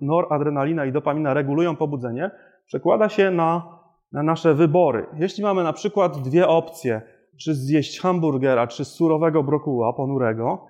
noradrenalina 0.00 0.86
i 0.86 0.92
dopamina 0.92 1.34
regulują 1.34 1.76
pobudzenie, 1.76 2.30
przekłada 2.66 3.08
się 3.08 3.30
na 3.30 3.74
na 4.14 4.22
nasze 4.22 4.54
wybory. 4.54 5.06
Jeśli 5.18 5.42
mamy 5.42 5.62
na 5.64 5.72
przykład 5.72 6.18
dwie 6.18 6.48
opcje, 6.48 7.02
czy 7.40 7.54
zjeść 7.54 8.00
hamburgera, 8.00 8.66
czy 8.66 8.84
surowego 8.84 9.42
brokuła 9.42 9.92
ponurego, 9.92 10.66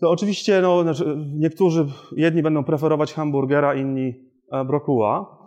to 0.00 0.10
oczywiście 0.10 0.60
no, 0.60 0.82
znaczy, 0.82 1.16
niektórzy, 1.38 1.86
jedni 2.16 2.42
będą 2.42 2.64
preferować 2.64 3.14
hamburgera, 3.14 3.74
inni 3.74 4.14
e, 4.52 4.64
brokuła. 4.64 5.38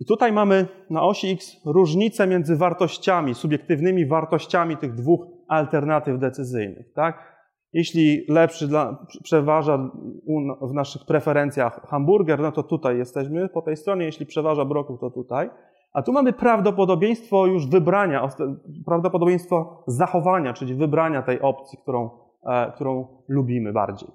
I 0.00 0.04
tutaj 0.08 0.32
mamy 0.32 0.66
na 0.90 1.02
osi 1.02 1.30
X 1.30 1.60
różnicę 1.66 2.26
między 2.26 2.56
wartościami, 2.56 3.34
subiektywnymi 3.34 4.06
wartościami 4.06 4.76
tych 4.76 4.94
dwóch 4.94 5.26
alternatyw 5.48 6.18
decyzyjnych. 6.18 6.92
Tak? 6.92 7.34
Jeśli 7.72 8.24
lepszy 8.28 8.68
dla, 8.68 9.06
przeważa 9.22 9.90
w 10.62 10.72
naszych 10.72 11.06
preferencjach 11.06 11.80
hamburger, 11.88 12.40
no 12.40 12.52
to 12.52 12.62
tutaj 12.62 12.98
jesteśmy 12.98 13.48
po 13.48 13.62
tej 13.62 13.76
stronie. 13.76 14.04
Jeśli 14.04 14.26
przeważa 14.26 14.64
brokuł, 14.64 14.98
to 14.98 15.10
tutaj. 15.10 15.50
A 15.92 16.02
tu 16.02 16.12
mamy 16.12 16.32
prawdopodobieństwo 16.32 17.46
już 17.46 17.66
wybrania, 17.66 18.28
prawdopodobieństwo 18.86 19.84
zachowania, 19.86 20.52
czyli 20.52 20.74
wybrania 20.74 21.22
tej 21.22 21.40
opcji, 21.40 21.78
którą, 21.82 22.10
e, 22.46 22.72
którą 22.72 23.06
lubimy 23.28 23.72
bardziej. 23.72 24.08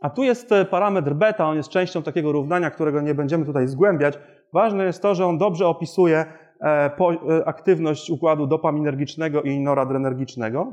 A 0.00 0.10
tu 0.10 0.22
jest 0.22 0.52
e, 0.52 0.64
parametr 0.64 1.14
beta, 1.14 1.48
on 1.48 1.56
jest 1.56 1.68
częścią 1.68 2.02
takiego 2.02 2.32
równania, 2.32 2.70
którego 2.70 3.00
nie 3.00 3.14
będziemy 3.14 3.46
tutaj 3.46 3.68
zgłębiać. 3.68 4.18
Ważne 4.52 4.84
jest 4.84 5.02
to, 5.02 5.14
że 5.14 5.26
on 5.26 5.38
dobrze 5.38 5.66
opisuje 5.66 6.24
e, 6.60 6.90
aktywność 7.46 8.10
układu 8.10 8.46
dopaminergicznego 8.46 9.42
i 9.42 9.60
noradrenergicznego. 9.60 10.72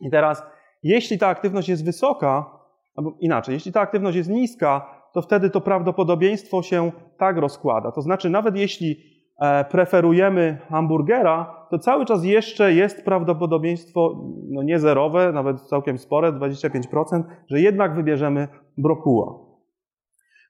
I 0.00 0.10
teraz, 0.10 0.42
jeśli 0.82 1.18
ta 1.18 1.28
aktywność 1.28 1.68
jest 1.68 1.84
wysoka, 1.84 2.50
albo 2.96 3.12
inaczej, 3.20 3.52
jeśli 3.52 3.72
ta 3.72 3.80
aktywność 3.80 4.16
jest 4.16 4.30
niska, 4.30 4.96
to 5.12 5.22
wtedy 5.22 5.50
to 5.50 5.60
prawdopodobieństwo 5.60 6.62
się 6.62 6.92
tak 7.18 7.36
rozkłada. 7.36 7.92
To 7.92 8.02
znaczy, 8.02 8.30
nawet 8.30 8.56
jeśli 8.56 8.96
e, 9.40 9.64
preferujemy 9.64 10.58
hamburgera, 10.68 11.55
to 11.70 11.78
cały 11.78 12.04
czas 12.04 12.24
jeszcze 12.24 12.72
jest 12.72 13.04
prawdopodobieństwo, 13.04 14.24
no 14.48 14.62
nie 14.62 14.78
zerowe, 14.78 15.32
nawet 15.32 15.60
całkiem 15.60 15.98
spore, 15.98 16.32
25%, 16.32 17.22
że 17.48 17.60
jednak 17.60 17.94
wybierzemy 17.94 18.48
brokuła. 18.78 19.46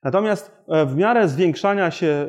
Natomiast 0.03 0.65
e, 0.69 0.87
w 0.87 0.97
miarę 0.97 1.29
zwiększania 1.29 1.91
się 1.91 2.07
e, 2.07 2.29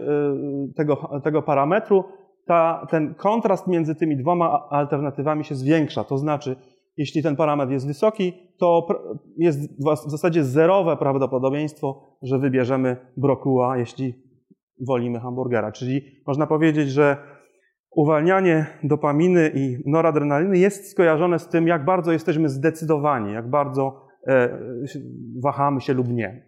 tego, 0.76 1.22
tego 1.24 1.42
parametru, 1.42 2.04
ta, 2.46 2.88
ten 2.90 3.16
kontrast 3.16 3.68
między 3.68 3.96
tymi 3.96 4.18
dwoma 4.18 4.68
alternatywami 4.70 5.44
się 5.44 5.56
zwiększa. 5.56 6.04
To 6.04 6.18
znaczy, 6.18 6.56
jeśli 6.98 7.24
ten 7.24 7.36
parametr 7.36 7.72
jest 7.72 7.88
wysoki, 7.88 8.34
to 8.60 8.88
jest 9.38 9.82
w 10.08 10.12
zasadzie 10.12 10.44
zerowe 10.44 10.98
prawdopodobieństwo, 10.98 12.18
że 12.22 12.40
wybierzemy 12.40 12.98
brokuła, 13.18 13.78
jeśli 13.78 14.14
wolimy 14.88 15.20
hamburgera. 15.20 15.72
Czyli 15.72 16.02
można 16.28 16.48
powiedzieć, 16.48 16.90
że 16.90 17.18
uwalnianie 17.98 18.66
dopaminy 18.84 19.52
i 19.56 19.78
noradrenaliny 19.86 20.58
jest 20.58 20.92
skojarzone 20.92 21.40
z 21.40 21.48
tym, 21.48 21.68
jak 21.68 21.86
bardzo 21.86 22.12
jesteśmy 22.12 22.50
zdecydowani, 22.50 23.34
jak 23.34 23.50
bardzo 23.50 24.08
e, 24.28 24.60
wahamy 25.44 25.82
się 25.82 25.94
lub 25.94 26.08
nie. 26.08 26.48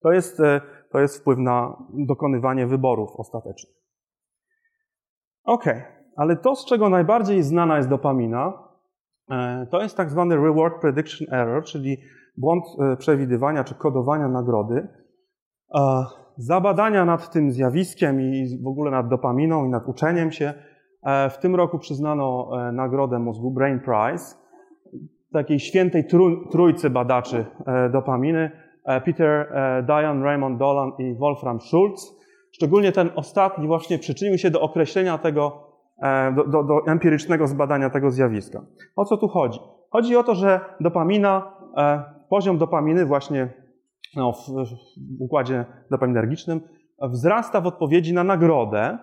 To 0.00 0.12
jest, 0.12 0.40
e, 0.40 0.60
to 0.90 1.00
jest 1.00 1.20
wpływ 1.20 1.38
na 1.38 1.76
dokonywanie 2.06 2.66
wyborów 2.66 3.10
ostatecznych. 3.16 3.76
Ok, 5.44 5.64
ale 6.16 6.36
to, 6.36 6.56
z 6.56 6.66
czego 6.66 6.88
najbardziej 6.88 7.42
znana 7.42 7.76
jest 7.76 7.88
dopamina, 7.88 8.66
E, 9.30 9.66
to 9.70 9.82
jest 9.82 9.96
tak 9.96 10.10
zwany 10.10 10.36
reward 10.36 10.80
prediction 10.80 11.34
error, 11.34 11.64
czyli 11.64 11.96
błąd 12.36 12.64
przewidywania 12.98 13.64
czy 13.64 13.74
kodowania 13.74 14.28
nagrody. 14.28 14.88
E, 16.38 16.42
Zabadania 16.42 17.04
nad 17.04 17.32
tym 17.32 17.52
zjawiskiem 17.52 18.20
i 18.20 18.58
w 18.62 18.66
ogóle 18.66 18.90
nad 18.90 19.08
dopaminą 19.08 19.64
i 19.64 19.68
nad 19.68 19.88
uczeniem 19.88 20.32
się 20.32 20.54
w 21.30 21.38
tym 21.38 21.54
roku 21.54 21.78
przyznano 21.78 22.50
nagrodę 22.72 23.18
mózgu 23.18 23.50
Brain 23.50 23.80
Prize 23.80 24.34
takiej 25.32 25.60
świętej 25.60 26.04
trójcy 26.50 26.90
badaczy 26.90 27.46
dopaminy 27.92 28.50
Peter, 29.04 29.52
Diane, 29.86 30.24
Raymond 30.24 30.58
Dolan 30.58 30.92
i 30.98 31.14
Wolfram 31.14 31.60
Schulz. 31.60 32.16
Szczególnie 32.52 32.92
ten 32.92 33.10
ostatni 33.16 33.66
właśnie 33.66 33.98
przyczynił 33.98 34.38
się 34.38 34.50
do 34.50 34.60
określenia 34.60 35.18
tego 35.18 35.66
E, 36.02 36.32
do, 36.32 36.44
do, 36.44 36.62
do 36.62 36.86
empirycznego 36.86 37.46
zbadania 37.46 37.90
tego 37.90 38.10
zjawiska. 38.10 38.62
O 38.96 39.04
co 39.04 39.16
tu 39.16 39.28
chodzi? 39.28 39.60
Chodzi 39.90 40.16
o 40.16 40.22
to, 40.22 40.34
że 40.34 40.60
dopamina, 40.80 41.52
e, 41.76 42.02
poziom 42.28 42.58
dopaminy 42.58 43.06
właśnie 43.06 43.48
no, 44.16 44.32
w, 44.32 44.46
w 45.18 45.22
układzie 45.22 45.64
dopaminergicznym 45.90 46.60
wzrasta 47.02 47.60
w 47.60 47.66
odpowiedzi 47.66 48.14
na 48.14 48.24
nagrodę, 48.24 48.98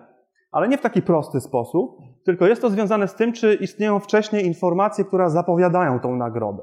ale 0.52 0.68
nie 0.68 0.78
w 0.78 0.82
taki 0.82 1.02
prosty 1.02 1.40
sposób, 1.40 1.98
tylko 2.24 2.46
jest 2.46 2.62
to 2.62 2.70
związane 2.70 3.08
z 3.08 3.14
tym, 3.14 3.32
czy 3.32 3.54
istnieją 3.54 3.98
wcześniej 3.98 4.46
informacje, 4.46 5.04
które 5.04 5.30
zapowiadają 5.30 6.00
tą 6.00 6.16
nagrodę. 6.16 6.62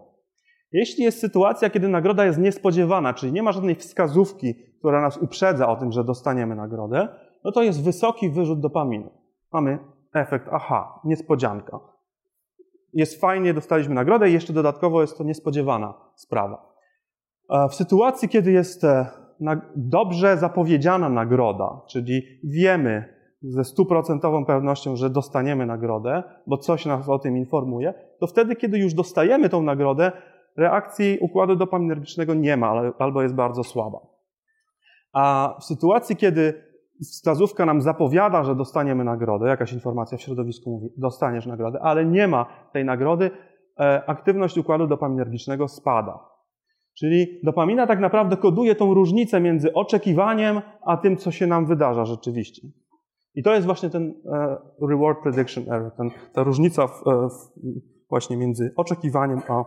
Jeśli 0.72 1.04
jest 1.04 1.20
sytuacja, 1.20 1.70
kiedy 1.70 1.88
nagroda 1.88 2.26
jest 2.26 2.40
niespodziewana, 2.40 3.14
czyli 3.14 3.32
nie 3.32 3.44
ma 3.44 3.52
żadnej 3.52 3.76
wskazówki, 3.76 4.56
która 4.80 5.02
nas 5.02 5.18
uprzedza 5.18 5.70
o 5.70 5.76
tym, 5.76 5.92
że 5.92 6.04
dostaniemy 6.04 6.56
nagrodę, 6.56 7.08
no 7.44 7.52
to 7.52 7.64
jest 7.64 7.84
wysoki 7.84 8.30
wyrzut 8.30 8.60
dopaminy. 8.60 9.10
Mamy 9.54 9.80
efekt 10.14 10.48
aha, 10.52 11.00
niespodzianka. 11.04 11.80
Jest 12.94 13.22
fajnie, 13.22 13.54
dostaliśmy 13.54 13.96
nagrodę 13.96 14.30
i 14.30 14.34
jeszcze 14.34 14.54
dodatkowo 14.54 15.02
jest 15.02 15.18
to 15.18 15.24
niespodziewana 15.24 15.94
sprawa. 16.16 16.71
W 17.70 17.76
sytuacji, 17.76 18.30
kiedy 18.30 18.52
jest 18.52 18.84
e, 18.84 19.06
dobrze 19.76 20.38
zapowiedziana 20.38 21.10
nagroda, 21.10 21.82
czyli 21.88 22.22
wiemy 22.44 23.22
ze 23.42 23.64
stuprocentową 23.64 24.46
pewnością, 24.46 24.96
że 24.96 25.10
dostaniemy 25.10 25.66
nagrodę, 25.66 26.24
bo 26.48 26.58
coś 26.58 26.86
nas 26.86 27.10
o 27.10 27.20
tym 27.20 27.38
informuje, 27.38 27.94
to 28.20 28.28
wtedy, 28.28 28.56
kiedy 28.56 28.80
już 28.80 28.94
dostajemy 28.94 29.50
tą 29.50 29.62
nagrodę, 29.64 30.12
reakcji 30.58 31.18
układu 31.22 31.56
dopaminergicznego 31.56 32.34
nie 32.34 32.58
ma 32.58 32.94
albo 33.00 33.22
jest 33.22 33.36
bardzo 33.36 33.64
słaba. 33.64 34.00
A 35.14 35.56
w 35.60 35.64
sytuacji, 35.64 36.16
kiedy 36.16 36.64
wskazówka 37.02 37.66
nam 37.66 37.82
zapowiada, 37.82 38.44
że 38.44 38.56
dostaniemy 38.56 39.04
nagrodę, 39.04 39.48
jakaś 39.48 39.74
informacja 39.74 40.18
w 40.18 40.22
środowisku 40.22 40.70
mówi, 40.70 40.90
dostaniesz 40.98 41.46
nagrodę, 41.46 41.80
ale 41.82 42.06
nie 42.06 42.28
ma 42.28 42.46
tej 42.74 42.86
nagrody, 42.86 43.32
e, 43.80 44.04
aktywność 44.08 44.58
układu 44.58 44.88
dopaminergicznego 44.88 45.68
spada. 45.68 46.32
Czyli 46.98 47.40
dopamina 47.44 47.88
tak 47.88 48.00
naprawdę 48.00 48.38
koduje 48.38 48.76
tą 48.76 48.94
różnicę 48.94 49.42
między 49.42 49.74
oczekiwaniem, 49.74 50.62
a 50.86 50.98
tym, 50.98 51.18
co 51.18 51.32
się 51.32 51.48
nam 51.48 51.66
wydarza 51.66 52.06
rzeczywiście. 52.06 52.68
I 53.36 53.44
to 53.44 53.54
jest 53.54 53.66
właśnie 53.66 53.90
ten 53.90 54.14
e, 54.26 54.58
reward 54.90 55.24
prediction 55.24 55.64
error, 55.64 55.92
ten, 55.98 56.10
ta 56.34 56.44
różnica 56.44 56.88
w, 56.88 57.08
e, 57.08 57.30
w, 57.30 57.52
właśnie 58.10 58.38
między 58.38 58.74
oczekiwaniem 58.76 59.42
a, 59.48 59.64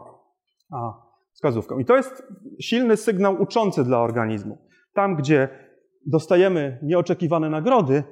a 0.72 0.92
wskazówką. 1.32 1.78
I 1.78 1.84
to 1.84 1.96
jest 1.96 2.22
silny 2.60 2.96
sygnał 2.96 3.42
uczący 3.42 3.84
dla 3.84 4.00
organizmu. 4.00 4.58
Tam, 4.94 5.16
gdzie 5.16 5.48
dostajemy 6.06 6.78
nieoczekiwane 6.82 7.50
nagrody, 7.50 8.02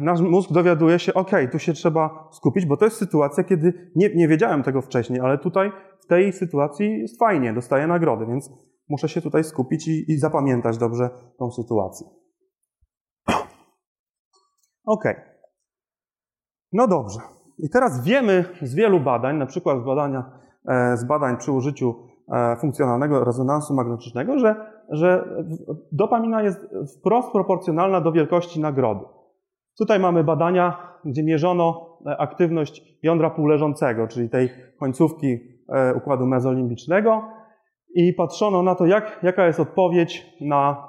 nasz 0.00 0.20
mózg 0.20 0.52
dowiaduje 0.52 0.98
się, 0.98 1.14
ok, 1.14 1.30
tu 1.52 1.58
się 1.58 1.72
trzeba 1.72 2.28
skupić, 2.32 2.66
bo 2.66 2.76
to 2.76 2.84
jest 2.84 2.96
sytuacja, 2.96 3.44
kiedy 3.44 3.90
nie, 3.96 4.14
nie 4.14 4.28
wiedziałem 4.28 4.62
tego 4.62 4.82
wcześniej, 4.82 5.20
ale 5.20 5.38
tutaj 5.38 5.72
tej 6.08 6.32
sytuacji 6.32 7.00
jest 7.00 7.18
fajnie, 7.18 7.52
dostaję 7.52 7.86
nagrody, 7.86 8.26
więc 8.26 8.50
muszę 8.88 9.08
się 9.08 9.22
tutaj 9.22 9.44
skupić 9.44 9.88
i, 9.88 10.12
i 10.12 10.18
zapamiętać 10.18 10.78
dobrze 10.78 11.10
tą 11.38 11.50
sytuację. 11.50 12.06
Ok. 14.84 15.04
No 16.72 16.88
dobrze. 16.88 17.18
I 17.58 17.70
teraz 17.70 18.04
wiemy 18.04 18.44
z 18.62 18.74
wielu 18.74 19.00
badań, 19.00 19.36
na 19.36 19.46
przykład 19.46 19.78
z, 19.80 19.84
badania, 19.84 20.40
e, 20.68 20.96
z 20.96 21.04
badań 21.04 21.36
przy 21.36 21.52
użyciu 21.52 21.94
e, 22.32 22.56
funkcjonalnego 22.56 23.24
rezonansu 23.24 23.74
magnetycznego, 23.74 24.38
że 24.38 24.78
że 24.90 25.28
dopamina 25.92 26.42
jest 26.42 26.66
wprost 26.98 27.32
proporcjonalna 27.32 28.00
do 28.00 28.12
wielkości 28.12 28.60
nagrody. 28.60 29.04
Tutaj 29.78 30.00
mamy 30.00 30.24
badania, 30.24 30.76
gdzie 31.04 31.22
mierzono 31.22 31.98
aktywność 32.18 32.98
jądra 33.02 33.30
półleżącego, 33.30 34.08
czyli 34.08 34.30
tej 34.30 34.50
końcówki 34.78 35.32
e, 35.32 35.38
układu 35.96 36.26
mezolimbicznego 36.26 37.22
i 37.94 38.12
patrzono 38.12 38.62
na 38.62 38.74
to, 38.74 38.86
jak, 38.86 39.20
jaka 39.22 39.46
jest 39.46 39.60
odpowiedź 39.60 40.26
na, 40.40 40.88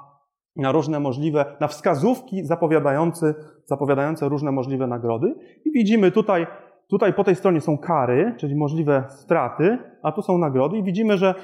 na 0.56 0.72
różne 0.72 1.00
możliwe, 1.00 1.56
na 1.60 1.68
wskazówki 1.68 2.44
zapowiadające, 2.44 3.34
zapowiadające 3.64 4.28
różne 4.28 4.52
możliwe 4.52 4.86
nagrody. 4.86 5.34
I 5.64 5.72
widzimy 5.72 6.10
tutaj, 6.10 6.46
tutaj 6.90 7.12
po 7.12 7.24
tej 7.24 7.34
stronie 7.34 7.60
są 7.60 7.78
kary, 7.78 8.34
czyli 8.38 8.56
możliwe 8.56 9.04
straty, 9.08 9.78
a 10.02 10.12
tu 10.12 10.22
są 10.22 10.38
nagrody 10.38 10.76
i 10.76 10.82
widzimy, 10.82 11.18
że 11.18 11.34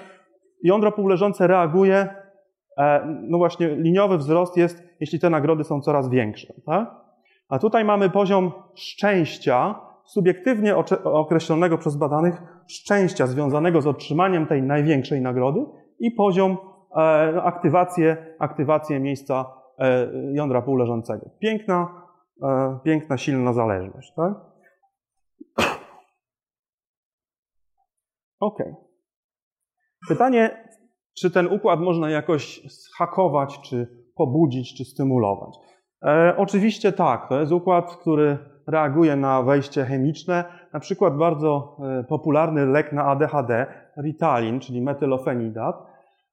jądro 0.63 0.93
półleżące 0.93 1.47
reaguje, 1.47 2.09
e, 2.79 3.07
no 3.29 3.39
właśnie 3.39 3.69
liniowy 3.69 4.19
wzrost 4.19 4.57
jest, 4.57 4.83
jeśli 5.01 5.21
te 5.21 5.31
nagrody 5.31 5.65
są 5.65 5.81
coraz 5.81 6.09
większe. 6.09 6.55
Tak? 6.67 6.95
A 7.49 7.59
tutaj 7.59 7.85
mamy 7.85 8.11
poziom 8.11 8.53
szczęścia, 8.75 9.86
subiektywnie 10.07 10.77
określonego 11.05 11.79
przez 11.79 11.97
badanych 11.97 12.43
szczęścia 12.69 13.27
związanego 13.27 13.81
z 13.81 13.87
otrzymaniem 13.87 14.47
tej 14.47 14.63
największej 14.63 15.21
nagrody 15.21 15.61
i 15.99 16.11
poziom 16.11 16.57
e, 16.97 16.97
aktywację, 17.43 18.35
aktywację 18.39 19.01
miejsca 19.01 19.53
e, 19.79 20.09
jądra 20.33 20.63
półleżącego. 20.63 21.31
Piękna, 21.39 22.03
e, 22.43 22.79
piękna, 22.85 23.17
silna 23.17 23.53
zależność. 23.53 24.13
Tak? 24.17 24.33
Ok. 28.41 28.59
Pytanie, 30.09 30.69
czy 31.19 31.31
ten 31.31 31.47
układ 31.47 31.81
można 31.81 32.11
jakoś 32.11 32.61
zhakować, 32.69 33.61
czy 33.61 34.07
pobudzić, 34.15 34.77
czy 34.77 34.85
stymulować? 34.85 35.57
Oczywiście 36.37 36.93
tak, 36.93 37.29
to 37.29 37.41
jest 37.41 37.53
układ, 37.53 37.97
który 37.97 38.39
reaguje 38.67 39.17
na 39.17 39.43
wejście 39.43 39.85
chemiczne. 39.85 40.45
Na 40.73 40.81
przykład 40.81 41.17
bardzo 41.17 41.77
e, 42.01 42.05
popularny 42.05 42.67
lek 42.67 42.93
na 42.93 43.05
ADHD, 43.05 43.67
Ritalin, 44.03 44.61
czyli 44.61 44.83
metylofenidat. 44.83 45.77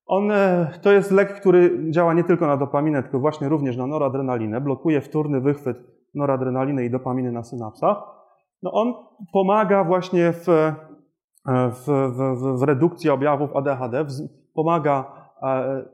On 0.05 0.31
e, 0.31 0.71
to 0.81 0.91
jest 0.91 1.11
lek, 1.11 1.39
który 1.39 1.91
działa 1.91 2.13
nie 2.13 2.23
tylko 2.23 2.47
na 2.47 2.57
dopaminę, 2.57 3.03
tylko 3.03 3.19
właśnie 3.19 3.49
również 3.49 3.77
na 3.77 3.87
noradrenalinę. 3.87 4.61
Blokuje 4.61 5.01
wtórny 5.01 5.41
wychwyt 5.41 5.77
noradrenaliny 6.15 6.85
i 6.85 6.89
dopaminy 6.89 7.31
na 7.31 7.43
synapsach. 7.43 7.97
No 8.63 8.71
on 8.71 8.93
pomaga 9.33 9.83
właśnie 9.83 10.33
w, 10.33 10.49
e, 10.49 10.75
w, 11.69 11.85
w, 11.87 12.59
w 12.59 12.63
redukcji 12.63 13.09
objawów 13.09 13.55
ADHD, 13.55 14.05
pomaga, 14.53 15.23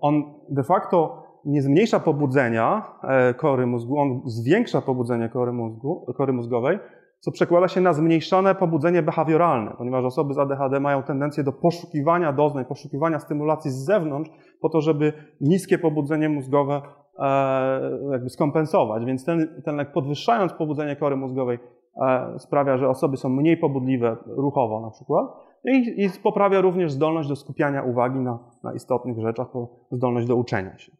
on 0.01 0.23
de 0.49 0.63
facto 0.63 1.28
nie 1.45 1.61
zmniejsza 1.61 1.99
pobudzenia 1.99 2.83
e, 3.03 3.33
kory 3.33 3.67
mózgu, 3.67 3.99
on 3.99 4.21
zwiększa 4.25 4.81
pobudzenie 4.81 5.29
kory, 5.29 5.51
mózgu, 5.51 6.05
kory 6.17 6.33
mózgowej, 6.33 6.79
co 7.19 7.31
przekłada 7.31 7.67
się 7.67 7.81
na 7.81 7.93
zmniejszone 7.93 8.55
pobudzenie 8.55 9.01
behawioralne, 9.01 9.71
ponieważ 9.77 10.05
osoby 10.05 10.33
z 10.33 10.37
ADHD 10.37 10.79
mają 10.79 11.03
tendencję 11.03 11.43
do 11.43 11.51
poszukiwania 11.51 12.33
doznań, 12.33 12.65
poszukiwania 12.65 13.19
stymulacji 13.19 13.71
z 13.71 13.85
zewnątrz, 13.85 14.31
po 14.61 14.69
to, 14.69 14.81
żeby 14.81 15.13
niskie 15.41 15.77
pobudzenie 15.77 16.29
mózgowe 16.29 16.81
e, 17.19 18.09
jakby 18.11 18.29
skompensować. 18.29 19.05
Więc 19.05 19.25
ten, 19.25 19.61
ten 19.65 19.75
lek 19.75 19.91
podwyższając 19.91 20.53
pobudzenie 20.53 20.95
kory 20.95 21.15
mózgowej 21.15 21.59
e, 22.01 22.39
sprawia, 22.39 22.77
że 22.77 22.89
osoby 22.89 23.17
są 23.17 23.29
mniej 23.29 23.57
pobudliwe 23.57 24.17
ruchowo 24.27 24.81
na 24.81 24.89
przykład 24.89 25.25
i, 25.65 26.05
i 26.05 26.09
poprawia 26.23 26.61
również 26.61 26.91
zdolność 26.91 27.29
do 27.29 27.35
skupiania 27.35 27.83
uwagi 27.83 28.19
na, 28.19 28.39
na 28.63 28.73
istotnych 28.73 29.19
rzeczach, 29.19 29.47
zdolność 29.91 30.27
do 30.27 30.35
uczenia 30.35 30.77
się. 30.77 30.91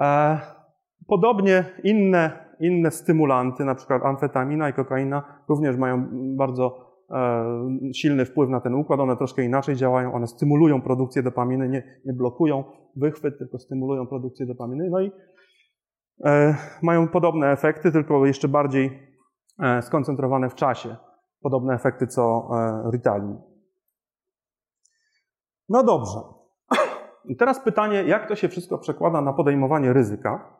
E, 0.00 0.40
podobnie 1.06 1.64
inne, 1.84 2.54
inne 2.60 2.90
stymulanty, 2.90 3.64
na 3.64 3.74
przykład 3.74 4.04
amfetamina 4.04 4.68
i 4.68 4.72
kokaina, 4.72 5.42
również 5.48 5.76
mają 5.76 6.08
bardzo 6.36 6.94
e, 7.10 7.44
silny 7.94 8.24
wpływ 8.24 8.50
na 8.50 8.60
ten 8.60 8.74
układ. 8.74 9.00
One 9.00 9.16
troszkę 9.16 9.44
inaczej 9.44 9.76
działają, 9.76 10.14
one 10.14 10.26
stymulują 10.26 10.82
produkcję 10.82 11.22
dopaminy, 11.22 11.68
nie, 11.68 12.00
nie 12.04 12.12
blokują 12.12 12.64
wychwyt, 12.96 13.38
tylko 13.38 13.58
stymulują 13.58 14.06
produkcję 14.06 14.46
dopaminy. 14.46 14.88
No 14.90 15.00
i 15.00 15.12
e, 16.24 16.56
mają 16.82 17.08
podobne 17.08 17.52
efekty, 17.52 17.92
tylko 17.92 18.26
jeszcze 18.26 18.48
bardziej 18.48 19.10
skoncentrowane 19.80 20.50
w 20.50 20.54
czasie. 20.54 20.96
Podobne 21.42 21.74
efekty 21.74 22.06
co 22.06 22.50
Ritalin. 22.92 23.38
No 25.68 25.84
dobrze. 25.84 26.39
I 27.24 27.36
teraz 27.36 27.60
pytanie, 27.60 28.02
jak 28.02 28.28
to 28.28 28.36
się 28.36 28.48
wszystko 28.48 28.78
przekłada 28.78 29.20
na 29.20 29.32
podejmowanie 29.32 29.92
ryzyka? 29.92 30.56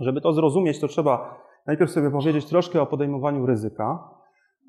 Żeby 0.00 0.20
to 0.20 0.32
zrozumieć, 0.32 0.80
to 0.80 0.88
trzeba 0.88 1.38
najpierw 1.66 1.90
sobie 1.90 2.10
powiedzieć 2.10 2.46
troszkę 2.46 2.82
o 2.82 2.86
podejmowaniu 2.86 3.46
ryzyka. 3.46 3.98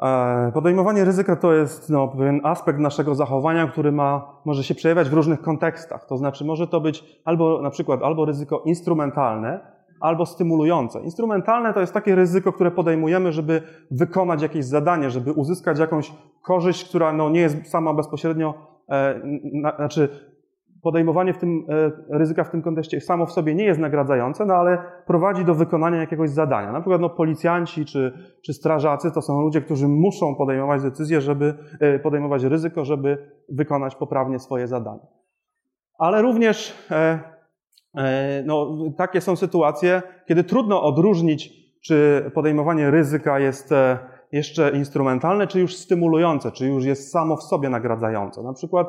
E, 0.03 0.51
podejmowanie 0.53 1.05
ryzyka 1.05 1.35
to 1.35 1.53
jest 1.53 1.89
no, 1.89 2.07
pewien 2.07 2.41
aspekt 2.43 2.79
naszego 2.79 3.15
zachowania, 3.15 3.67
który 3.67 3.91
ma, 3.91 4.41
może 4.45 4.63
się 4.63 4.75
przejawiać 4.75 5.09
w 5.09 5.13
różnych 5.13 5.41
kontekstach. 5.41 6.05
To 6.05 6.17
znaczy, 6.17 6.45
może 6.45 6.67
to 6.67 6.81
być 6.81 7.21
albo 7.25 7.61
na 7.61 7.69
przykład 7.69 8.03
albo 8.03 8.25
ryzyko 8.25 8.61
instrumentalne, 8.65 9.59
albo 9.99 10.25
stymulujące. 10.25 10.99
Instrumentalne 10.99 11.73
to 11.73 11.79
jest 11.79 11.93
takie 11.93 12.15
ryzyko, 12.15 12.53
które 12.53 12.71
podejmujemy, 12.71 13.31
żeby 13.31 13.61
wykonać 13.91 14.41
jakieś 14.41 14.65
zadanie, 14.65 15.09
żeby 15.09 15.31
uzyskać 15.31 15.79
jakąś 15.79 16.13
korzyść, 16.41 16.89
która 16.89 17.13
no, 17.13 17.29
nie 17.29 17.41
jest 17.41 17.67
sama 17.67 17.93
bezpośrednio, 17.93 18.53
e, 18.89 19.21
na, 19.53 19.75
znaczy 19.75 20.09
podejmowanie 20.83 21.33
w 21.33 21.37
tym, 21.37 21.65
e, 21.69 22.17
ryzyka 22.17 22.43
w 22.43 22.49
tym 22.49 22.61
kontekście 22.61 23.01
samo 23.01 23.25
w 23.25 23.31
sobie 23.31 23.55
nie 23.55 23.63
jest 23.63 23.79
nagradzające, 23.79 24.45
no 24.45 24.53
ale 24.53 24.77
prowadzi 25.05 25.45
do 25.45 25.55
wykonania 25.55 25.97
jakiegoś 25.97 26.29
zadania. 26.29 26.71
Na 26.71 26.81
przykład 26.81 27.01
no, 27.01 27.09
policjanci 27.09 27.85
czy, 27.85 28.13
czy 28.45 28.53
strażacy 28.53 29.11
to 29.11 29.21
są 29.21 29.41
ludzie, 29.41 29.61
którzy 29.61 29.87
muszą 29.87 30.35
podejmować 30.35 30.81
decyzje, 30.81 31.21
żeby 31.21 31.53
e, 31.79 31.99
podejmować 31.99 32.43
ryzyko, 32.43 32.85
żeby 32.85 33.31
wykonać 33.49 33.95
poprawnie 33.95 34.39
swoje 34.39 34.67
zadanie. 34.67 35.07
Ale 35.97 36.21
również 36.21 36.87
e, 36.91 37.19
no, 38.45 38.77
takie 38.97 39.21
są 39.21 39.35
sytuacje, 39.35 40.01
kiedy 40.27 40.43
trudno 40.43 40.83
odróżnić, 40.83 41.59
czy 41.81 42.31
podejmowanie 42.33 42.91
ryzyka 42.91 43.39
jest 43.39 43.73
jeszcze 44.31 44.71
instrumentalne, 44.71 45.47
czy 45.47 45.59
już 45.59 45.75
stymulujące, 45.75 46.51
czy 46.51 46.67
już 46.67 46.85
jest 46.85 47.11
samo 47.11 47.37
w 47.37 47.43
sobie 47.43 47.69
nagradzające. 47.69 48.43
Na 48.43 48.53
przykład 48.53 48.87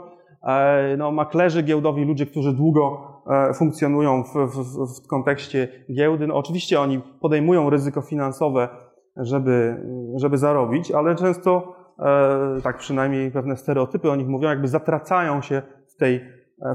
no, 0.98 1.10
maklerzy 1.10 1.62
giełdowi, 1.62 2.04
ludzie, 2.04 2.26
którzy 2.26 2.52
długo 2.52 3.02
e, 3.26 3.54
funkcjonują 3.54 4.24
w, 4.24 4.34
w, 4.34 5.04
w 5.04 5.06
kontekście 5.06 5.68
giełdy, 5.94 6.26
no, 6.26 6.34
oczywiście 6.34 6.80
oni 6.80 7.00
podejmują 7.20 7.70
ryzyko 7.70 8.00
finansowe, 8.00 8.68
żeby, 9.16 9.76
żeby 10.16 10.38
zarobić, 10.38 10.92
ale 10.92 11.16
często, 11.16 11.74
e, 11.98 12.60
tak 12.62 12.78
przynajmniej 12.78 13.30
pewne 13.30 13.56
stereotypy 13.56 14.10
o 14.10 14.16
nich 14.16 14.28
mówią, 14.28 14.48
jakby 14.48 14.68
zatracają 14.68 15.42
się 15.42 15.62
w 15.88 15.96
tej, 15.96 16.20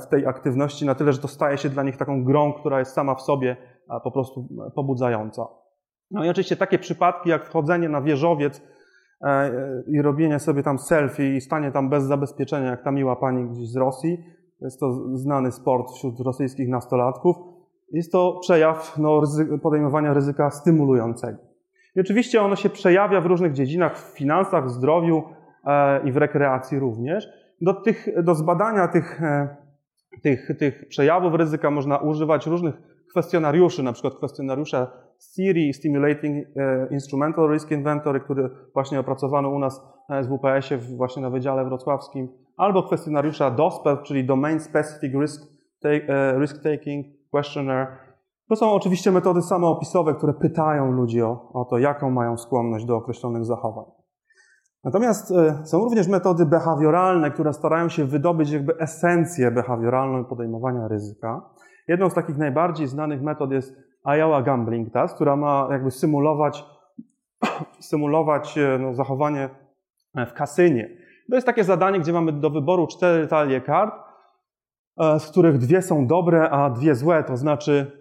w 0.01 0.07
tej 0.07 0.27
aktywności 0.27 0.85
na 0.85 0.95
tyle, 0.95 1.13
że 1.13 1.19
to 1.19 1.27
staje 1.27 1.57
się 1.57 1.69
dla 1.69 1.83
nich 1.83 1.97
taką 1.97 2.23
grą, 2.23 2.53
która 2.53 2.79
jest 2.79 2.93
sama 2.93 3.15
w 3.15 3.21
sobie 3.21 3.57
po 4.03 4.11
prostu 4.11 4.47
pobudzająca. 4.75 5.47
No 6.11 6.25
i 6.25 6.29
oczywiście 6.29 6.55
takie 6.55 6.79
przypadki 6.79 7.29
jak 7.29 7.45
wchodzenie 7.45 7.89
na 7.89 8.01
wieżowiec 8.01 8.61
E, 8.61 8.74
i 9.87 10.01
robienie 10.01 10.39
sobie 10.39 10.63
tam 10.63 10.79
selfie 10.79 11.35
i 11.35 11.41
stanie 11.41 11.71
tam 11.71 11.89
bez 11.89 12.03
zabezpieczenia, 12.03 12.69
jak 12.69 12.83
ta 12.83 12.91
miła 12.91 13.15
pani 13.15 13.49
gdzieś 13.49 13.69
z 13.69 13.75
Rosji. 13.75 14.23
Jest 14.61 14.79
to 14.79 15.17
znany 15.17 15.51
sport 15.51 15.91
wśród 15.91 16.19
rosyjskich 16.19 16.69
nastolatków. 16.69 17.35
Jest 17.91 18.11
to 18.11 18.39
przejaw 18.41 18.97
no, 18.97 19.21
podejmowania 19.61 20.13
ryzyka 20.13 20.51
stymulującego. 20.51 21.37
I 21.95 21.99
oczywiście 21.99 22.41
ono 22.41 22.55
się 22.55 22.69
przejawia 22.69 23.21
w 23.21 23.25
różnych 23.25 23.53
dziedzinach, 23.53 23.97
w 23.97 24.17
finansach, 24.17 24.65
w 24.65 24.69
zdrowiu 24.69 25.23
e, 25.65 26.07
i 26.07 26.11
w 26.11 26.17
rekreacji 26.17 26.79
również. 26.79 27.27
Do, 27.61 27.73
tych, 27.73 28.23
do 28.23 28.35
zbadania 28.35 28.87
tych, 28.87 29.23
e, 29.23 29.55
tych, 30.23 30.49
tych 30.59 30.87
przejawów 30.87 31.33
ryzyka 31.33 31.71
można 31.71 31.97
używać 31.97 32.47
różnych 32.47 32.75
kwestionariuszy, 33.09 33.83
na 33.83 33.93
przykład 33.93 34.15
kwestionariusza 34.15 34.87
Siri 35.19 35.73
Stimulating 35.73 36.47
e, 36.57 36.87
Instrumental 36.91 37.51
Risk 37.51 37.71
Inventory, 37.71 38.19
który 38.19 38.49
właśnie 38.73 38.99
opracowano 38.99 39.49
u 39.49 39.59
nas 39.59 39.81
na 40.09 40.23
SWPS-ie, 40.23 40.81
właśnie 40.97 41.21
na 41.21 41.29
Wydziale 41.29 41.65
Wrocławskim, 41.65 42.27
albo 42.57 42.83
kwestionariusza 42.83 43.51
DOSPER, 43.51 43.97
czyli 44.03 44.25
Domain 44.25 44.59
Specific 44.59 45.13
Risk, 45.21 45.41
e, 45.83 46.39
Risk 46.39 46.63
Taking 46.63 47.05
Questionnaire. 47.31 47.87
To 48.49 48.55
są 48.55 48.71
oczywiście 48.71 49.11
metody 49.11 49.41
samoopisowe, 49.41 50.13
które 50.13 50.33
pytają 50.33 50.91
ludzi 50.91 51.21
o, 51.21 51.49
o 51.53 51.65
to, 51.65 51.77
jaką 51.77 52.11
mają 52.11 52.37
skłonność 52.37 52.85
do 52.85 52.95
określonych 52.95 53.45
zachowań. 53.45 53.85
Natomiast 54.83 55.31
e, 55.31 55.65
są 55.65 55.79
również 55.79 56.07
metody 56.07 56.45
behawioralne, 56.45 57.31
które 57.31 57.53
starają 57.53 57.89
się 57.89 58.05
wydobyć 58.05 58.51
jakby 58.51 58.77
esencję 58.79 59.51
behawioralną 59.51 60.25
podejmowania 60.25 60.87
ryzyka. 60.87 61.49
Jedną 61.87 62.09
z 62.09 62.13
takich 62.13 62.37
najbardziej 62.37 62.87
znanych 62.87 63.21
metod 63.21 63.51
jest 63.51 63.84
Iowa 64.05 64.41
Gambling 64.41 64.93
Task, 64.93 65.15
która 65.15 65.35
ma 65.35 65.67
jakby 65.71 65.91
symulować, 65.91 66.65
symulować 67.89 68.57
e, 68.57 68.77
no, 68.79 68.93
zachowanie 68.93 69.49
w 70.15 70.33
kasynie. 70.33 70.89
To 71.29 71.35
jest 71.35 71.47
takie 71.47 71.63
zadanie, 71.63 71.99
gdzie 71.99 72.13
mamy 72.13 72.31
do 72.31 72.49
wyboru 72.49 72.87
cztery 72.87 73.27
talie 73.27 73.61
kart 73.61 73.93
e, 74.97 75.19
z 75.19 75.31
których 75.31 75.57
dwie 75.57 75.81
są 75.81 76.07
dobre, 76.07 76.49
a 76.49 76.69
dwie 76.69 76.95
złe. 76.95 77.23
To 77.23 77.37
znaczy, 77.37 77.91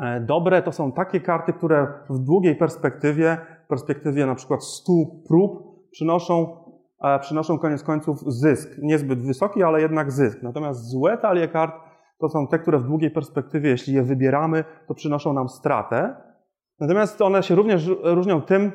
e, 0.00 0.20
dobre 0.20 0.62
to 0.62 0.72
są 0.72 0.92
takie 0.92 1.20
karty, 1.20 1.52
które 1.52 1.86
w 2.10 2.18
długiej 2.18 2.56
perspektywie, 2.56 3.38
perspektywie 3.68 4.26
na 4.26 4.34
przykład 4.34 4.64
100 4.64 4.92
prób, 5.28 5.62
przynoszą, 5.90 6.56
e, 7.04 7.18
przynoszą 7.18 7.58
koniec 7.58 7.82
końców 7.82 8.18
zysk. 8.26 8.78
Niezbyt 8.78 9.26
wysoki, 9.26 9.62
ale 9.62 9.80
jednak 9.80 10.12
zysk. 10.12 10.42
Natomiast 10.42 10.90
złe 10.90 11.18
talie 11.18 11.48
kart 11.48 11.74
to 12.22 12.28
są 12.28 12.46
te, 12.46 12.58
które 12.58 12.78
w 12.78 12.86
długiej 12.86 13.10
perspektywie, 13.10 13.70
jeśli 13.70 13.94
je 13.94 14.02
wybieramy, 14.02 14.64
to 14.88 14.94
przynoszą 14.94 15.32
nam 15.32 15.48
stratę. 15.48 16.16
Natomiast 16.80 17.22
one 17.22 17.42
się 17.42 17.54
również 17.54 17.90
różnią 18.02 18.42
tym, 18.42 18.72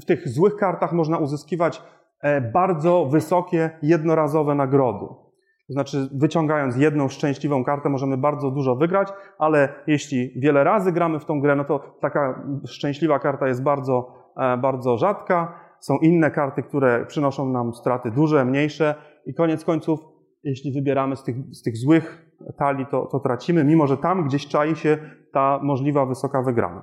w 0.00 0.04
tych 0.04 0.28
złych 0.28 0.56
kartach 0.56 0.92
można 0.92 1.18
uzyskiwać 1.18 1.82
E, 2.20 2.40
bardzo 2.40 3.04
wysokie, 3.04 3.70
jednorazowe 3.82 4.54
nagrody. 4.54 5.06
To 5.66 5.72
znaczy, 5.72 6.08
wyciągając 6.14 6.76
jedną 6.76 7.08
szczęśliwą 7.08 7.64
kartę, 7.64 7.88
możemy 7.88 8.16
bardzo 8.16 8.50
dużo 8.50 8.76
wygrać, 8.76 9.08
ale 9.38 9.68
jeśli 9.86 10.40
wiele 10.40 10.64
razy 10.64 10.92
gramy 10.92 11.18
w 11.18 11.24
tą 11.24 11.40
grę, 11.40 11.56
no 11.56 11.64
to 11.64 11.96
taka 12.00 12.42
szczęśliwa 12.66 13.18
karta 13.18 13.48
jest 13.48 13.62
bardzo, 13.62 14.14
e, 14.36 14.56
bardzo 14.56 14.96
rzadka. 14.96 15.60
Są 15.80 15.98
inne 15.98 16.30
karty, 16.30 16.62
które 16.62 17.06
przynoszą 17.06 17.48
nam 17.48 17.74
straty 17.74 18.10
duże, 18.10 18.44
mniejsze 18.44 18.94
i 19.26 19.34
koniec 19.34 19.64
końców, 19.64 20.00
jeśli 20.42 20.72
wybieramy 20.72 21.16
z 21.16 21.22
tych, 21.22 21.36
z 21.50 21.62
tych 21.62 21.76
złych 21.76 22.28
talii, 22.58 22.86
to, 22.86 23.06
to 23.06 23.20
tracimy, 23.20 23.64
mimo 23.64 23.86
że 23.86 23.96
tam 23.96 24.24
gdzieś 24.24 24.46
czai 24.46 24.76
się 24.76 24.98
ta 25.32 25.60
możliwa 25.62 26.06
wysoka 26.06 26.42
wygrana. 26.42 26.82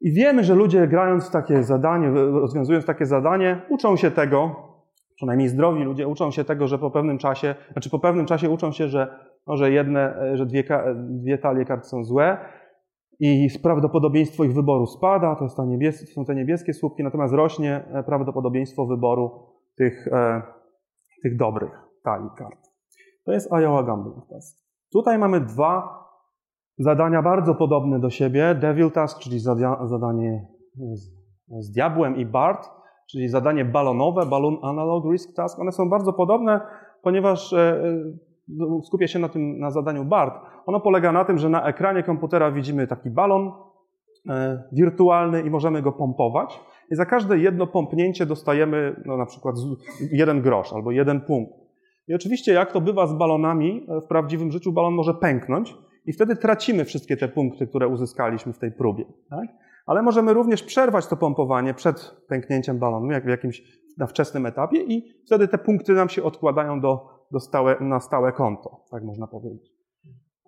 I 0.00 0.12
wiemy, 0.12 0.44
że 0.44 0.54
ludzie 0.54 0.88
grając 0.88 1.28
w 1.28 1.30
takie 1.30 1.62
zadanie, 1.62 2.10
rozwiązując 2.10 2.86
takie 2.86 3.06
zadanie, 3.06 3.62
uczą 3.68 3.96
się 3.96 4.10
tego, 4.10 4.56
przynajmniej 5.16 5.48
zdrowi 5.48 5.84
ludzie 5.84 6.08
uczą 6.08 6.30
się 6.30 6.44
tego, 6.44 6.66
że 6.68 6.78
po 6.78 6.90
pewnym 6.90 7.18
czasie, 7.18 7.54
znaczy 7.72 7.90
po 7.90 7.98
pewnym 7.98 8.26
czasie 8.26 8.50
uczą 8.50 8.72
się, 8.72 8.88
że, 8.88 9.18
no, 9.46 9.56
że 9.56 9.70
jedne, 9.70 10.30
że 10.34 10.46
dwie, 10.46 10.64
dwie 10.96 11.38
talie 11.38 11.64
kart 11.64 11.86
są 11.86 12.04
złe 12.04 12.38
i 13.20 13.48
prawdopodobieństwo 13.62 14.44
ich 14.44 14.54
wyboru 14.54 14.86
spada, 14.86 15.36
to, 15.36 15.44
jest 15.44 15.58
niebies, 15.58 16.14
są 16.14 16.24
te 16.24 16.34
niebieskie 16.34 16.74
słupki, 16.74 17.02
natomiast 17.02 17.34
rośnie 17.34 17.84
prawdopodobieństwo 18.06 18.86
wyboru 18.86 19.30
tych, 19.76 20.08
e, 20.08 20.42
tych 21.22 21.36
dobrych 21.36 21.81
talii 22.04 22.30
kart. 22.36 22.70
To 23.24 23.32
jest 23.32 23.52
Iowa 23.52 23.82
Gambling 23.82 24.26
Test. 24.28 24.66
Tutaj 24.92 25.18
mamy 25.18 25.40
dwa 25.40 26.02
zadania 26.78 27.22
bardzo 27.22 27.54
podobne 27.54 28.00
do 28.00 28.10
siebie. 28.10 28.54
Devil 28.54 28.90
Task, 28.90 29.18
czyli 29.18 29.38
zadanie 29.84 30.46
z, 30.92 31.10
z 31.60 31.70
diabłem 31.70 32.16
i 32.16 32.26
Bart, 32.26 32.70
czyli 33.10 33.28
zadanie 33.28 33.64
balonowe, 33.64 34.26
Balloon 34.26 34.58
Analog 34.62 35.04
Risk 35.12 35.36
Task. 35.36 35.58
One 35.58 35.72
są 35.72 35.90
bardzo 35.90 36.12
podobne, 36.12 36.60
ponieważ 37.02 37.52
e, 37.52 37.84
e, 38.60 38.82
skupię 38.84 39.08
się 39.08 39.18
na 39.18 39.28
tym, 39.28 39.58
na 39.58 39.70
zadaniu 39.70 40.04
BART. 40.04 40.34
Ono 40.66 40.80
polega 40.80 41.12
na 41.12 41.24
tym, 41.24 41.38
że 41.38 41.48
na 41.48 41.66
ekranie 41.66 42.02
komputera 42.02 42.52
widzimy 42.52 42.86
taki 42.86 43.10
balon 43.10 43.52
e, 44.28 44.62
wirtualny 44.72 45.42
i 45.42 45.50
możemy 45.50 45.82
go 45.82 45.92
pompować. 45.92 46.60
I 46.90 46.94
za 46.94 47.06
każde 47.06 47.38
jedno 47.38 47.66
pompnięcie 47.66 48.26
dostajemy 48.26 49.02
no, 49.06 49.16
na 49.16 49.26
przykład 49.26 49.56
jeden 50.12 50.42
grosz 50.42 50.72
albo 50.72 50.90
jeden 50.90 51.20
punkt. 51.20 51.61
I 52.08 52.14
oczywiście, 52.14 52.52
jak 52.52 52.72
to 52.72 52.80
bywa 52.80 53.06
z 53.06 53.12
balonami, 53.12 53.86
w 54.04 54.06
prawdziwym 54.06 54.52
życiu 54.52 54.72
balon 54.72 54.94
może 54.94 55.14
pęknąć 55.14 55.74
i 56.06 56.12
wtedy 56.12 56.36
tracimy 56.36 56.84
wszystkie 56.84 57.16
te 57.16 57.28
punkty, 57.28 57.66
które 57.66 57.88
uzyskaliśmy 57.88 58.52
w 58.52 58.58
tej 58.58 58.72
próbie. 58.72 59.04
Tak? 59.30 59.48
Ale 59.86 60.02
możemy 60.02 60.34
również 60.34 60.62
przerwać 60.62 61.06
to 61.06 61.16
pompowanie 61.16 61.74
przed 61.74 62.16
pęknięciem 62.28 62.78
balonu, 62.78 63.10
jak 63.10 63.24
w 63.24 63.28
jakimś 63.28 63.62
na 63.98 64.06
wczesnym 64.06 64.46
etapie 64.46 64.82
i 64.82 65.12
wtedy 65.26 65.48
te 65.48 65.58
punkty 65.58 65.92
nam 65.92 66.08
się 66.08 66.22
odkładają 66.22 66.80
do, 66.80 67.08
do 67.30 67.40
stałe, 67.40 67.76
na 67.80 68.00
stałe 68.00 68.32
konto, 68.32 68.84
tak 68.90 69.04
można 69.04 69.26
powiedzieć. 69.26 69.72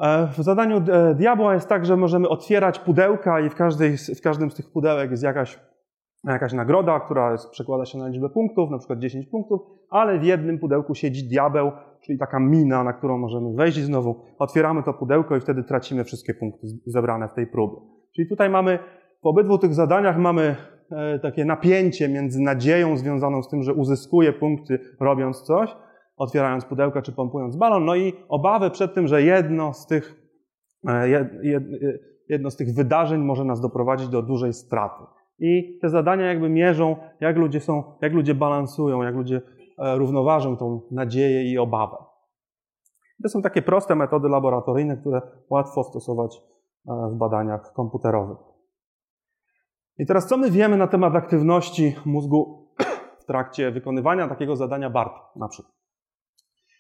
E, 0.00 0.26
w 0.26 0.42
zadaniu 0.42 0.76
e, 0.76 1.14
diabła 1.14 1.54
jest 1.54 1.68
tak, 1.68 1.86
że 1.86 1.96
możemy 1.96 2.28
otwierać 2.28 2.78
pudełka 2.78 3.40
i 3.40 3.50
w, 3.50 3.54
każdej, 3.54 3.96
w 3.96 4.20
każdym 4.20 4.50
z 4.50 4.54
tych 4.54 4.70
pudełek 4.72 5.10
jest 5.10 5.22
jakaś, 5.22 5.60
jakaś 6.32 6.52
nagroda, 6.52 7.00
która 7.00 7.37
przekłada 7.50 7.84
się 7.84 7.98
na 7.98 8.08
liczbę 8.08 8.28
punktów, 8.28 8.70
na 8.70 8.78
przykład 8.78 8.98
10 8.98 9.26
punktów, 9.26 9.60
ale 9.90 10.18
w 10.18 10.24
jednym 10.24 10.58
pudełku 10.58 10.94
siedzi 10.94 11.28
diabeł, 11.28 11.72
czyli 12.04 12.18
taka 12.18 12.40
mina, 12.40 12.84
na 12.84 12.92
którą 12.92 13.18
możemy 13.18 13.54
wejść 13.54 13.78
i 13.78 13.82
znowu 13.82 14.20
otwieramy 14.38 14.82
to 14.82 14.94
pudełko 14.94 15.37
i 15.37 15.40
wtedy 15.40 15.64
tracimy 15.64 16.04
wszystkie 16.04 16.34
punkty 16.34 16.66
zebrane 16.87 17.28
w 17.28 17.34
tej 17.34 17.46
próbie. 17.46 17.76
Czyli 18.16 18.28
tutaj 18.28 18.50
mamy, 18.50 18.78
w 19.22 19.26
obydwu 19.26 19.58
tych 19.58 19.74
zadaniach 19.74 20.18
mamy 20.18 20.56
e, 20.90 21.18
takie 21.18 21.44
napięcie 21.44 22.08
między 22.08 22.40
nadzieją 22.40 22.96
związaną 22.96 23.42
z 23.42 23.48
tym, 23.48 23.62
że 23.62 23.74
uzyskuję 23.74 24.32
punkty 24.32 24.78
robiąc 25.00 25.42
coś, 25.42 25.76
otwierając 26.16 26.64
pudełka 26.64 27.02
czy 27.02 27.12
pompując 27.12 27.56
balon, 27.56 27.84
no 27.84 27.96
i 27.96 28.12
obawę 28.28 28.70
przed 28.70 28.94
tym, 28.94 29.06
że 29.06 29.22
jedno 29.22 29.74
z 29.74 29.87
tych, 29.87 30.14
e, 30.88 31.08
jedno 32.28 32.50
z 32.50 32.56
tych 32.56 32.74
wydarzeń 32.74 33.20
może 33.20 33.44
nas 33.44 33.60
doprowadzić 33.60 34.08
do 34.08 34.22
dużej 34.22 34.52
straty. 34.52 35.04
I 35.38 35.78
te 35.82 35.88
zadania 35.88 36.26
jakby 36.26 36.48
mierzą, 36.48 36.96
jak 37.20 37.36
ludzie 37.36 37.60
są, 37.60 37.82
jak 38.00 38.12
ludzie 38.12 38.34
balansują, 38.34 39.02
jak 39.02 39.14
ludzie 39.14 39.40
E, 39.78 39.96
równoważą 39.96 40.56
tą 40.56 40.80
nadzieję 40.90 41.52
i 41.52 41.58
obawę. 41.58 41.96
To 43.22 43.28
są 43.28 43.42
takie 43.42 43.62
proste 43.62 43.94
metody 43.94 44.28
laboratoryjne, 44.28 44.96
które 44.96 45.22
łatwo 45.50 45.84
stosować 45.84 46.36
e, 46.36 46.40
w 47.12 47.14
badaniach 47.16 47.72
komputerowych. 47.72 48.38
I 49.98 50.06
teraz 50.06 50.26
co 50.26 50.36
my 50.36 50.50
wiemy 50.50 50.76
na 50.76 50.86
temat 50.86 51.14
aktywności 51.14 51.96
mózgu 52.04 52.68
w 53.20 53.24
trakcie 53.24 53.70
wykonywania 53.70 54.28
takiego 54.28 54.56
zadania 54.56 54.90
BART 54.90 55.12
na 55.36 55.48
przykład? 55.48 55.74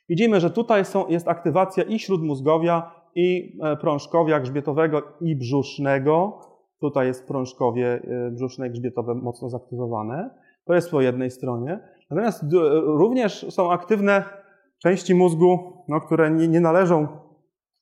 Widzimy, 0.08 0.40
że 0.40 0.50
tutaj 0.50 0.84
są, 0.84 1.08
jest 1.08 1.28
aktywacja 1.28 1.84
i 1.84 1.98
śródmózgowia, 1.98 3.04
i 3.14 3.58
e, 3.62 3.76
prążkowia 3.76 4.40
grzbietowego, 4.40 5.02
i 5.20 5.36
brzusznego. 5.36 6.40
Tutaj 6.84 7.06
jest 7.06 7.28
prążkowie 7.28 8.02
brzuszne 8.30 8.68
i 8.68 8.70
grzbietowe 8.70 9.14
mocno 9.14 9.48
zaktywowane. 9.48 10.30
To 10.64 10.74
jest 10.74 10.90
po 10.90 11.00
jednej 11.00 11.30
stronie. 11.30 11.80
Natomiast 12.10 12.44
również 12.84 13.46
są 13.50 13.72
aktywne 13.72 14.24
części 14.78 15.14
mózgu, 15.14 15.58
no, 15.88 16.00
które 16.00 16.30
nie, 16.30 16.48
nie 16.48 16.60
należą 16.60 17.08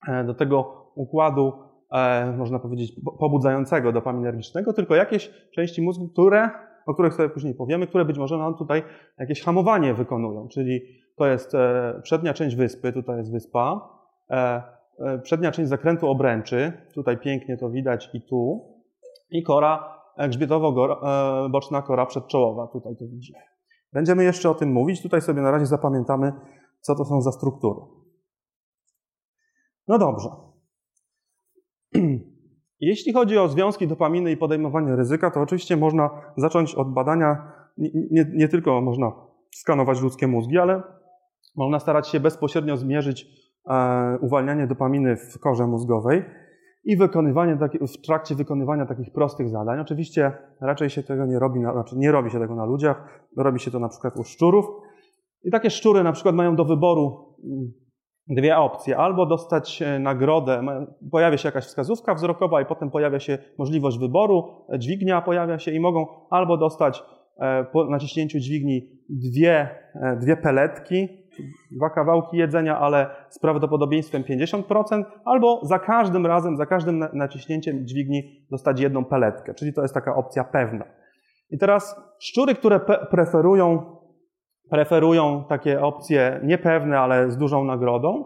e, 0.09 0.25
do 0.25 0.35
tego 0.35 0.87
układu, 0.95 1.53
e, 1.93 2.35
można 2.37 2.59
powiedzieć, 2.59 2.93
pobudzającego 3.21 3.93
dopaminergicznego, 3.93 4.73
tylko 4.73 4.95
jakieś 4.95 5.31
części 5.55 5.83
mózgu, 5.83 6.09
które, 6.09 6.51
o 6.87 6.95
których 6.95 7.15
sobie 7.15 7.29
później 7.29 7.55
powiemy, 7.55 7.87
które 7.87 8.05
być 8.05 8.19
może 8.19 8.39
nam 8.39 8.55
tutaj 8.55 8.83
jakieś 9.19 9.43
hamowanie 9.43 9.95
wykonują. 9.95 10.49
Czyli 10.49 10.81
to 11.17 11.27
jest 11.27 11.55
e, 11.55 12.01
przednia 12.03 12.35
część 12.35 12.57
wyspy, 12.57 12.93
tutaj 12.93 13.19
jest 13.19 13.33
wyspa, 13.33 13.89
przednia 15.23 15.53
część 15.53 15.69
zakrętu 15.69 16.09
obręczy, 16.09 16.73
tutaj 16.95 17.19
pięknie 17.19 17.57
to 17.57 17.71
widać 17.71 18.11
i 18.15 18.23
tu, 18.23 18.72
i 19.33 19.43
kora 19.43 20.03
grzbietowo-boczna 20.19 21.83
kora 21.83 22.07
przedczołowa, 22.07 22.67
tutaj 22.67 22.97
to 22.97 23.05
widzimy. 23.09 23.39
Będziemy 23.93 24.25
jeszcze 24.25 24.51
o 24.51 24.55
tym 24.55 24.73
mówić. 24.73 25.03
Tutaj 25.03 25.21
sobie 25.21 25.43
na 25.43 25.51
razie 25.51 25.67
zapamiętamy, 25.67 26.33
co 26.81 26.95
to 26.95 27.05
są 27.05 27.23
za 27.23 27.33
struktury. 27.33 27.81
No 29.89 29.99
dobrze. 29.99 30.29
Jeśli 32.81 33.13
chodzi 33.13 33.39
o 33.39 33.49
związki 33.49 33.89
dopaminy 33.89 34.31
i 34.31 34.37
podejmowanie 34.37 34.97
ryzyka, 34.97 35.31
to 35.31 35.41
oczywiście 35.41 35.77
można 35.77 36.11
zacząć 36.37 36.75
od 36.75 36.93
badania, 36.93 37.53
nie, 38.11 38.25
nie, 38.35 38.49
tylko 38.49 38.81
można 38.81 39.13
skanować 39.55 40.01
ludzkie 40.01 40.27
mózgi, 40.27 40.59
ale 40.59 40.83
można 41.57 41.81
starać 41.81 42.09
się 42.09 42.21
bezpośrednio 42.21 42.77
zmierzyć 42.77 43.27
e, 43.69 44.19
uwalnianie 44.21 44.67
dopaminy 44.67 45.17
w 45.17 45.39
korze 45.39 45.67
mózgowej 45.67 46.25
i 46.85 46.97
wykonywanie 46.97 47.59
w 47.81 48.07
trakcie 48.07 48.35
wykonywania 48.35 48.87
takich 48.87 49.13
prostych 49.13 49.49
zadań. 49.49 49.81
Oczywiście 49.81 50.33
raczej 50.61 50.91
się 50.91 51.03
tego 51.03 51.27
nie 51.27 51.39
robi, 51.39 51.61
na, 51.61 51.73
znaczy 51.73 51.97
nie 51.97 52.13
robi 52.13 52.31
się 52.31 52.39
tego 52.39 52.55
na 52.55 52.65
ludziach, 52.65 53.29
robi 53.37 53.61
się 53.61 53.71
to 53.71 53.79
na 53.79 53.89
przykład 53.89 54.17
u 54.17 54.25
szczurów. 54.25 54.67
I 55.45 55.51
takie 55.51 55.71
szczury 55.71 56.03
na 56.03 56.13
przykład 56.13 56.35
mają 56.35 56.57
do 56.57 56.65
wyboru 56.65 57.37
mm, 57.45 57.73
dwie 58.29 58.57
opcje. 58.57 58.97
Albo 58.97 59.27
dostać 59.27 59.83
e, 59.83 59.99
nagrodę, 59.99 60.63
pojawia 61.11 61.37
się 61.37 61.49
jakaś 61.49 61.65
wskazówka 61.65 62.15
wzrokowa 62.15 62.63
i 62.63 62.67
potem 62.67 62.91
pojawia 62.91 63.21
się 63.21 63.39
możliwość 63.59 63.99
wyboru, 63.99 64.45
e, 64.73 64.79
dźwignia 64.79 65.23
pojawia 65.23 65.59
się 65.59 65.71
i 65.71 65.81
mogą 65.81 66.07
albo 66.31 66.57
dostać 66.57 67.03
e, 67.39 67.65
po 67.65 67.85
naciśnięciu 67.85 68.39
dźwigni 68.39 68.89
dwie, 69.11 69.69
dwie 70.21 70.37
peletki, 70.37 71.22
dwa 71.77 71.91
kawałki 71.91 72.37
jedzenia, 72.37 72.79
ale 72.79 73.11
z 73.29 73.39
prawdopodobieństwem 73.39 74.23
50%, 74.23 75.05
albo 75.25 75.61
za 75.63 75.79
każdym 75.79 76.27
razem, 76.27 76.57
za 76.57 76.67
każdym 76.67 77.05
naciśnięciem 77.13 77.87
dźwigni 77.87 78.47
dostać 78.51 78.81
jedną 78.81 79.05
peletkę, 79.05 79.55
czyli 79.55 79.73
to 79.73 79.83
jest 79.83 79.95
taka 79.95 80.15
opcja 80.17 80.45
pewna. 80.45 80.85
I 81.51 81.59
teraz 81.59 82.01
szczury, 82.21 82.55
które 82.55 82.81
preferują, 83.11 83.97
preferują 84.71 85.45
takie 85.49 85.81
opcje 85.81 86.41
niepewne, 86.45 86.99
ale 86.99 87.31
z 87.31 87.37
dużą 87.37 87.65
nagrodą, 87.65 88.25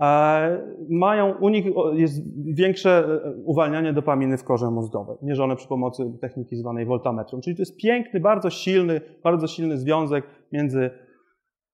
e, 0.00 0.62
mają, 0.90 1.34
u 1.40 1.48
nich 1.48 1.66
jest 1.92 2.22
większe 2.54 3.04
e, 3.24 3.32
uwalnianie 3.44 3.92
dopaminy 3.92 4.38
w 4.38 4.44
korze 4.44 4.70
mózgowej, 4.70 5.16
mierzone 5.22 5.56
przy 5.56 5.68
pomocy 5.68 6.18
techniki 6.20 6.56
zwanej 6.56 6.86
voltametrą. 6.86 7.40
Czyli 7.40 7.56
to 7.56 7.62
jest 7.62 7.76
piękny, 7.76 8.20
bardzo 8.20 8.50
silny, 8.50 9.00
bardzo 9.24 9.46
silny 9.46 9.78
związek 9.78 10.24
między 10.52 10.90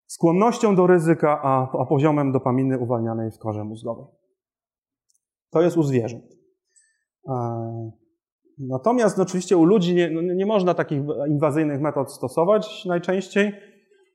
skłonnością 0.09 0.77
do 0.77 0.87
ryzyka, 0.87 1.41
a, 1.43 1.69
a 1.81 1.87
poziomem 1.87 2.33
dopaminy 2.33 2.79
uwalnianej 2.79 3.31
w 3.31 3.39
korze 3.39 3.65
mózgowej. 3.65 4.07
To 5.51 5.63
jest 5.63 5.77
u 5.77 5.83
zwierząt. 5.83 6.25
Natomiast 8.59 9.17
no, 9.17 9.23
oczywiście 9.23 9.57
u 9.57 9.65
ludzi 9.65 9.95
nie, 9.95 10.11
no, 10.11 10.21
nie 10.23 10.47
można 10.47 10.75
takich 10.75 11.03
inwazyjnych 11.29 11.81
metod 11.81 12.13
stosować 12.13 12.85
najczęściej, 12.85 13.53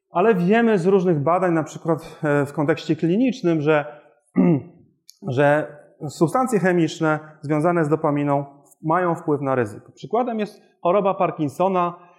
ale 0.10 0.36
wiemy 0.36 0.80
z 0.80 0.86
różnych 0.86 1.24
badań, 1.24 1.54
na 1.54 1.64
przykład 1.64 2.20
e, 2.24 2.46
w 2.46 2.54
kontekście 2.54 2.96
klinicznym, 2.96 3.62
że, 3.62 4.02
że 5.28 5.78
substancje 6.10 6.60
chemiczne 6.60 7.20
związane 7.42 7.86
z 7.86 7.90
dopaminą 7.90 8.46
mają 8.84 9.16
wpływ 9.16 9.42
na 9.42 9.56
ryzyko. 9.56 9.92
Przykładem 9.92 10.40
jest 10.40 10.62
choroba 10.82 11.14
Parkinsona, 11.14 11.96
e, 12.00 12.13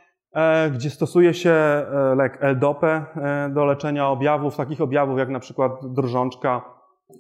gdzie 0.75 0.91
stosuje 0.91 1.35
się 1.35 1.51
e, 1.51 2.15
lek 2.17 2.39
L-dopę 2.41 3.05
do 3.51 3.65
leczenia 3.65 4.09
objawów, 4.09 4.57
takich 4.57 4.81
objawów 4.81 5.19
jak 5.19 5.29
na 5.29 5.41
przykład 5.41 5.73
drżączka, 5.83 6.63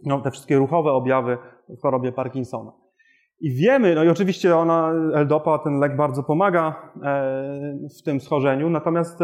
no, 0.06 0.20
te 0.20 0.30
wszystkie 0.30 0.58
ruchowe 0.58 0.92
objawy 0.92 1.38
w 1.68 1.82
chorobie 1.82 2.12
Parkinsona. 2.12 2.72
I 3.40 3.54
wiemy, 3.54 3.94
no 3.94 4.04
i 4.04 4.08
oczywiście 4.08 4.56
ona, 4.56 4.92
L-dopa, 5.14 5.58
ten 5.58 5.78
lek 5.78 5.96
bardzo 5.96 6.22
pomaga 6.22 6.92
w 7.98 8.02
tym 8.02 8.20
schorzeniu, 8.20 8.70
natomiast 8.70 9.22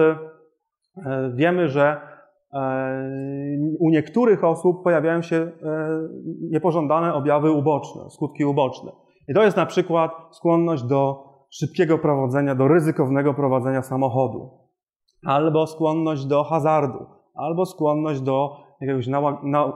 E, 0.96 1.30
wiemy, 1.34 1.68
że 1.68 2.00
e, 2.52 2.58
u 3.78 3.90
niektórych 3.90 4.44
osób 4.44 4.82
pojawiają 4.84 5.22
się 5.22 5.36
e, 5.36 5.50
niepożądane 6.50 7.14
objawy 7.14 7.50
uboczne, 7.50 8.10
skutki 8.10 8.44
uboczne. 8.44 8.92
I 9.28 9.34
to 9.34 9.42
jest 9.42 9.56
na 9.56 9.66
przykład 9.66 10.12
skłonność 10.30 10.82
do 10.82 11.29
szybkiego 11.50 11.98
prowadzenia, 11.98 12.54
do 12.54 12.68
ryzykownego 12.68 13.34
prowadzenia 13.34 13.82
samochodu, 13.82 14.50
albo 15.26 15.66
skłonność 15.66 16.26
do 16.26 16.44
hazardu, 16.44 17.06
albo 17.34 17.66
skłonność 17.66 18.20
do 18.20 18.56
jakiegoś 18.80 19.06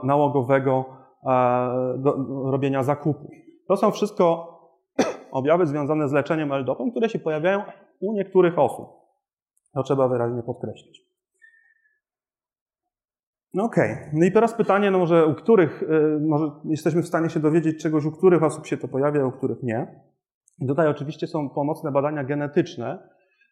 nałogowego 0.03 0.85
do 1.97 2.15
robienia 2.51 2.83
zakupów. 2.83 3.31
To 3.67 3.77
są 3.77 3.91
wszystko 3.91 4.55
objawy 5.31 5.67
związane 5.67 6.09
z 6.09 6.11
leczeniem 6.11 6.51
L-dopą, 6.51 6.91
które 6.91 7.09
się 7.09 7.19
pojawiają 7.19 7.63
u 8.01 8.13
niektórych 8.13 8.59
osób. 8.59 8.87
To 9.73 9.83
trzeba 9.83 10.07
wyraźnie 10.07 10.43
podkreślić. 10.43 11.05
No 13.53 13.63
okej. 13.63 13.91
Okay. 13.91 14.09
No 14.13 14.25
i 14.25 14.31
teraz 14.31 14.53
pytanie, 14.53 14.91
no 14.91 14.97
może 14.97 15.25
u 15.25 15.33
których, 15.33 15.83
y, 15.83 16.19
może 16.21 16.51
jesteśmy 16.65 17.01
w 17.01 17.07
stanie 17.07 17.29
się 17.29 17.39
dowiedzieć 17.39 17.81
czegoś, 17.81 18.05
u 18.05 18.11
których 18.11 18.43
osób 18.43 18.65
się 18.65 18.77
to 18.77 18.87
pojawia, 18.87 19.25
u 19.25 19.31
których 19.31 19.63
nie. 19.63 20.01
Tutaj 20.67 20.87
oczywiście 20.87 21.27
są 21.27 21.49
pomocne 21.49 21.91
badania 21.91 22.23
genetyczne, 22.23 23.09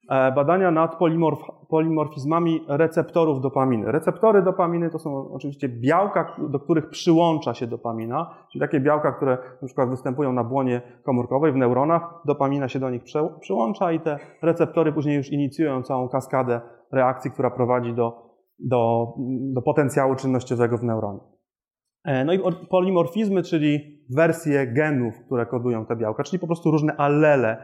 e, 0.09 0.31
badania 0.31 0.71
nad 0.71 0.95
polimorf, 0.95 1.39
polimorfizmami 1.69 2.65
receptorów 2.67 3.41
dopaminy. 3.41 3.91
Receptory 3.91 4.41
dopaminy 4.41 4.89
to 4.89 4.99
są 4.99 5.31
oczywiście 5.31 5.69
białka, 5.69 6.35
do 6.49 6.59
których 6.59 6.89
przyłącza 6.89 7.53
się 7.53 7.67
dopamina, 7.67 8.35
czyli 8.51 8.59
takie 8.61 8.79
białka, 8.79 9.11
które 9.11 9.37
na 9.61 9.65
przykład 9.65 9.89
występują 9.89 10.33
na 10.33 10.43
błonie 10.43 10.81
komórkowej, 11.05 11.51
w 11.51 11.55
neuronach, 11.55 12.21
dopamina 12.25 12.67
się 12.67 12.79
do 12.79 12.89
nich 12.89 13.03
przyłącza 13.41 13.91
i 13.91 13.99
te 13.99 14.19
receptory 14.41 14.93
później 14.93 15.17
już 15.17 15.31
inicjują 15.31 15.83
całą 15.83 16.09
kaskadę 16.09 16.61
reakcji, 16.91 17.31
która 17.31 17.51
prowadzi 17.51 17.93
do 17.93 18.33
do, 18.59 19.13
do 19.53 19.61
potencjału 19.61 20.15
czynnościowego 20.15 20.77
w 20.77 20.83
neuronie. 20.83 21.19
E, 22.05 22.25
no 22.25 22.33
i 22.33 22.39
polimorfizmy, 22.69 23.43
czyli 23.43 24.03
wersje 24.09 24.67
genów, 24.67 25.13
które 25.25 25.45
kodują 25.45 25.85
te 25.85 25.95
białka, 25.95 26.23
czyli 26.23 26.39
po 26.39 26.47
prostu 26.47 26.71
różne 26.71 26.95
allele 26.95 27.57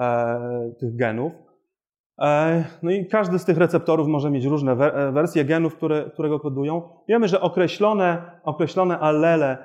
e, 0.00 0.72
tych 0.80 0.96
genów. 0.96 1.32
E, 2.22 2.64
no 2.82 2.90
i 2.90 3.06
każdy 3.06 3.38
z 3.38 3.44
tych 3.44 3.58
receptorów 3.58 4.08
może 4.08 4.30
mieć 4.30 4.44
różne 4.44 4.76
wersje 5.12 5.44
genów, 5.44 5.76
które, 5.76 6.10
które 6.10 6.28
go 6.28 6.40
kodują. 6.40 6.82
Wiemy, 7.08 7.28
że 7.28 7.40
określone, 7.40 8.22
określone 8.44 8.98
allele 8.98 9.58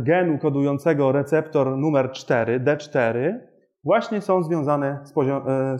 genu 0.00 0.38
kodującego 0.38 1.12
receptor 1.12 1.76
numer 1.76 2.10
4, 2.10 2.60
D4, 2.60 3.38
właśnie 3.84 4.20
są 4.20 4.42
związane 4.42 5.00
z, 5.04 5.12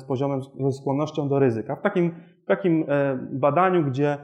z 0.01 0.05
poziomem, 0.05 0.41
ze 0.43 0.73
skłonnością 0.73 1.29
do 1.29 1.39
ryzyka. 1.39 1.77
W 1.77 1.83
takim 1.83 2.15
w 2.43 2.47
takim 2.47 2.87
badaniu, 3.33 3.85
gdzie 3.85 4.19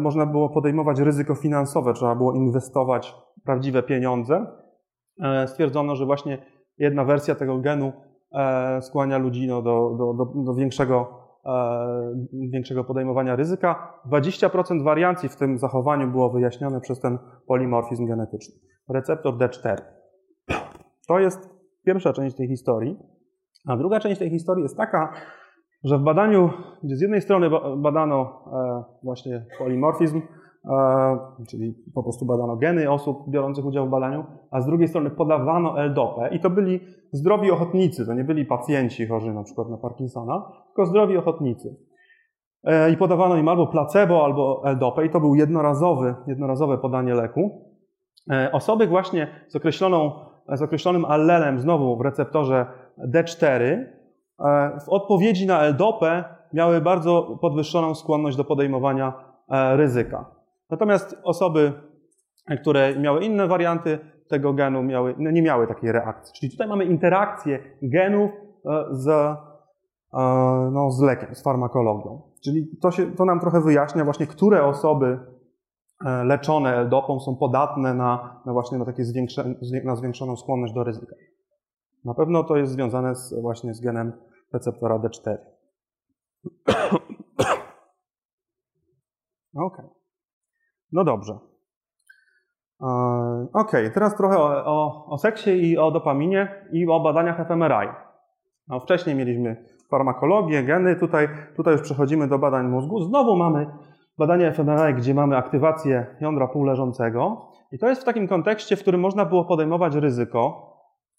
można 0.00 0.26
było 0.26 0.48
podejmować 0.48 1.00
ryzyko 1.00 1.34
finansowe, 1.34 1.92
trzeba 1.92 2.14
było 2.14 2.32
inwestować 2.32 3.14
prawdziwe 3.44 3.82
pieniądze, 3.82 4.46
e, 5.22 5.48
stwierdzono, 5.48 5.96
że 5.96 6.06
właśnie 6.06 6.38
jedna 6.78 7.04
wersja 7.04 7.34
tego 7.34 7.58
genu 7.58 7.92
skłania 8.80 9.18
ludzi 9.18 9.46
no, 9.46 9.62
do, 9.62 9.96
do, 9.98 10.14
do, 10.14 10.42
do 10.44 10.54
większego, 10.54 11.24
większego 12.32 12.84
podejmowania 12.84 13.36
ryzyka. 13.36 14.00
20% 14.10 14.84
wariancji 14.84 15.28
w 15.28 15.36
tym 15.36 15.58
zachowaniu 15.58 16.10
było 16.10 16.30
wyjaśnione 16.30 16.80
przez 16.80 17.00
ten 17.00 17.18
polimorfizm 17.46 18.06
genetyczny. 18.06 18.54
Receptor 18.88 19.34
D4. 19.34 19.76
To 21.08 21.18
jest 21.18 21.50
pierwsza 21.84 22.12
część 22.12 22.36
tej 22.36 22.48
historii. 22.48 22.98
A 23.66 23.76
druga 23.76 24.00
część 24.00 24.18
tej 24.18 24.30
historii 24.30 24.62
jest 24.62 24.76
taka, 24.76 25.12
że 25.84 25.98
w 25.98 26.02
badaniu, 26.02 26.50
gdzie 26.82 26.96
z 26.96 27.00
jednej 27.00 27.20
strony 27.20 27.50
badano 27.76 28.42
e, 28.52 28.84
właśnie 29.02 29.44
polimorfizm, 29.58 30.20
e, 30.64 31.18
czyli 31.48 31.74
po 31.94 32.02
prostu 32.02 32.26
badano 32.26 32.56
geny 32.56 32.90
osób 32.90 33.30
biorących 33.30 33.64
udział 33.64 33.86
w 33.86 33.90
badaniu, 33.90 34.24
a 34.50 34.60
z 34.60 34.66
drugiej 34.66 34.88
strony 34.88 35.10
podawano 35.10 35.80
L-dopę 35.80 36.28
i 36.28 36.40
to 36.40 36.50
byli 36.50 36.80
zdrowi 37.12 37.50
ochotnicy, 37.50 38.06
to 38.06 38.14
nie 38.14 38.24
byli 38.24 38.44
pacjenci 38.44 39.06
chorzy 39.06 39.34
na 39.34 39.42
przykład 39.42 39.68
na 39.68 39.76
Parkinsona, 39.76 40.52
tylko 40.66 40.86
zdrowi 40.86 41.16
ochotnicy. 41.16 41.76
E, 42.64 42.90
I 42.90 42.96
podawano 42.96 43.36
im 43.36 43.48
albo 43.48 43.66
placebo, 43.66 44.24
albo 44.24 44.62
L-dopę 44.64 45.06
i 45.06 45.10
to 45.10 45.20
był 45.20 45.34
jednorazowy, 45.34 46.14
jednorazowe 46.26 46.78
podanie 46.78 47.14
leku. 47.14 47.74
Osoby 48.52 48.86
właśnie 48.86 49.28
z, 49.48 49.56
określoną, 49.56 50.12
z 50.48 50.62
określonym 50.62 51.04
allelem 51.04 51.58
znowu 51.58 51.96
w 51.96 52.00
receptorze 52.00 52.66
D4 53.12 53.52
E, 53.52 53.93
w 54.84 54.88
odpowiedzi 54.88 55.46
na 55.46 55.62
L-dopę 55.62 56.24
miały 56.52 56.80
bardzo 56.80 57.38
podwyższoną 57.40 57.94
skłonność 57.94 58.36
do 58.36 58.44
podejmowania 58.44 59.12
e, 59.48 59.76
ryzyka. 59.76 60.30
Natomiast 60.70 61.16
osoby, 61.24 61.72
które 62.60 62.96
miały 62.96 63.24
inne 63.24 63.46
warianty 63.46 63.98
tego 64.28 64.52
genu, 64.52 64.82
miały, 64.82 65.14
no 65.18 65.30
nie 65.30 65.42
miały 65.42 65.66
takiej 65.66 65.92
reakcji. 65.92 66.34
Czyli 66.40 66.52
tutaj 66.52 66.68
mamy 66.68 66.84
interakcję 66.84 67.58
genów 67.82 68.30
e, 68.30 68.84
z, 68.90 69.36
no, 70.72 70.90
z 70.90 71.00
lekiem, 71.00 71.34
z 71.34 71.42
farmakologią. 71.42 72.22
Czyli 72.44 72.66
to, 72.82 72.90
się, 72.90 73.12
to 73.12 73.24
nam 73.24 73.40
trochę 73.40 73.60
wyjaśnia 73.60 74.04
właśnie, 74.04 74.26
które 74.26 74.64
osoby 74.64 75.18
leczone 76.24 76.76
L-dopą 76.76 77.20
są 77.20 77.36
podatne 77.36 77.94
na, 77.94 78.42
na 78.46 78.52
właśnie 78.52 78.78
na 78.78 78.84
takie 78.84 79.02
na 79.84 79.96
zwiększoną 79.96 80.36
skłonność 80.36 80.74
do 80.74 80.84
ryzyka. 80.84 81.16
Na 82.04 82.14
pewno 82.14 82.44
to 82.44 82.56
jest 82.56 82.72
związane 82.72 83.14
z, 83.14 83.40
właśnie 83.40 83.74
z 83.74 83.80
genem 83.80 84.12
receptora 84.52 84.98
D4. 84.98 85.36
ok. 89.66 89.82
No 90.92 91.04
dobrze. 91.04 91.38
E, 92.80 92.86
ok, 93.52 93.72
teraz 93.94 94.16
trochę 94.16 94.38
o, 94.38 94.64
o, 94.64 95.06
o, 95.06 95.18
seksie 95.18 95.50
i 95.50 95.78
o 95.78 95.90
dopaminie 95.90 96.66
i 96.72 96.86
o 96.88 97.00
badaniach 97.00 97.46
fMRI. 97.48 97.88
No, 98.68 98.80
wcześniej 98.80 99.16
mieliśmy 99.16 99.64
farmakologię, 99.90 100.62
geny, 100.62 100.96
tutaj, 100.96 101.28
tutaj 101.56 101.72
już 101.72 101.82
przechodzimy 101.82 102.28
do 102.28 102.38
badań 102.38 102.68
mózgu. 102.68 103.00
Znowu 103.00 103.36
mamy 103.36 103.66
badanie 104.18 104.52
fMRI, 104.52 104.94
gdzie 104.94 105.14
mamy 105.14 105.36
aktywację 105.36 106.16
jądra 106.20 106.48
półleżącego. 106.48 107.48
I 107.72 107.78
to 107.78 107.88
jest 107.88 108.02
w 108.02 108.04
takim 108.04 108.28
kontekście, 108.28 108.76
w 108.76 108.80
którym 108.80 109.00
można 109.00 109.24
było 109.24 109.44
podejmować 109.44 109.94
ryzyko, 109.94 110.73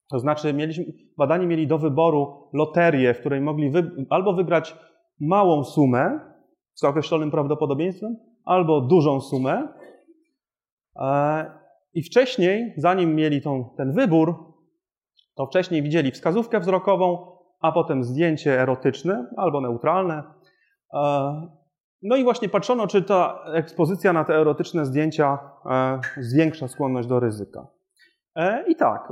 to 0.10 0.20
znaczy, 0.20 0.54
mieliśmy, 0.54 0.86
badani 1.18 1.48
mieli 1.48 1.68
do 1.68 1.78
wyboru 1.78 2.50
loterię, 2.54 3.14
w 3.14 3.20
której 3.20 3.42
mogli 3.42 3.70
wy, 3.70 3.92
albo 4.10 4.34
wygrać 4.34 4.76
małą 5.20 5.64
sumę 5.64 6.20
z 6.74 6.84
określonym 6.84 7.32
prawdopodobieństwem, 7.32 8.18
albo 8.46 8.82
dużą 8.82 9.22
sumę. 9.22 9.68
E, 10.96 11.46
I 11.94 12.04
wcześniej, 12.04 12.74
zanim 12.78 13.16
mieli 13.16 13.42
tą, 13.42 13.70
ten 13.78 13.94
wybór, 13.94 14.36
to 15.36 15.46
wcześniej 15.46 15.84
widzieli 15.84 16.12
wskazówkę 16.12 16.60
wzrokową, 16.60 17.32
a 17.62 17.72
potem 17.72 18.04
zdjęcie 18.04 18.62
erotyczne 18.62 19.30
albo 19.38 19.62
neutralne. 19.62 20.24
E, 20.94 21.52
no 22.02 22.16
i 22.16 22.24
właśnie 22.24 22.50
patrzono, 22.50 22.88
czy 22.88 23.04
ta 23.04 23.44
ekspozycja 23.54 24.14
na 24.14 24.24
te 24.24 24.36
erotyczne 24.36 24.86
zdjęcia 24.86 25.40
e, 25.66 26.00
zwiększa 26.18 26.68
skłonność 26.68 27.08
do 27.08 27.20
ryzyka. 27.20 27.75
E, 28.36 28.64
I 28.68 28.76
tak, 28.76 29.08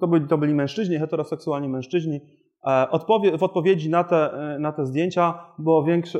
to 0.00 0.08
byli, 0.08 0.26
to 0.26 0.38
byli 0.38 0.54
mężczyźni, 0.54 0.98
heteroseksualni 0.98 1.68
mężczyźni. 1.68 2.20
E, 2.66 2.90
odpowie, 2.90 3.38
w 3.38 3.42
odpowiedzi 3.42 3.90
na 3.90 4.04
te, 4.04 4.32
e, 4.32 4.58
na 4.58 4.72
te 4.72 4.86
zdjęcia 4.86 5.38
była 5.58 5.84
większa, 5.84 6.18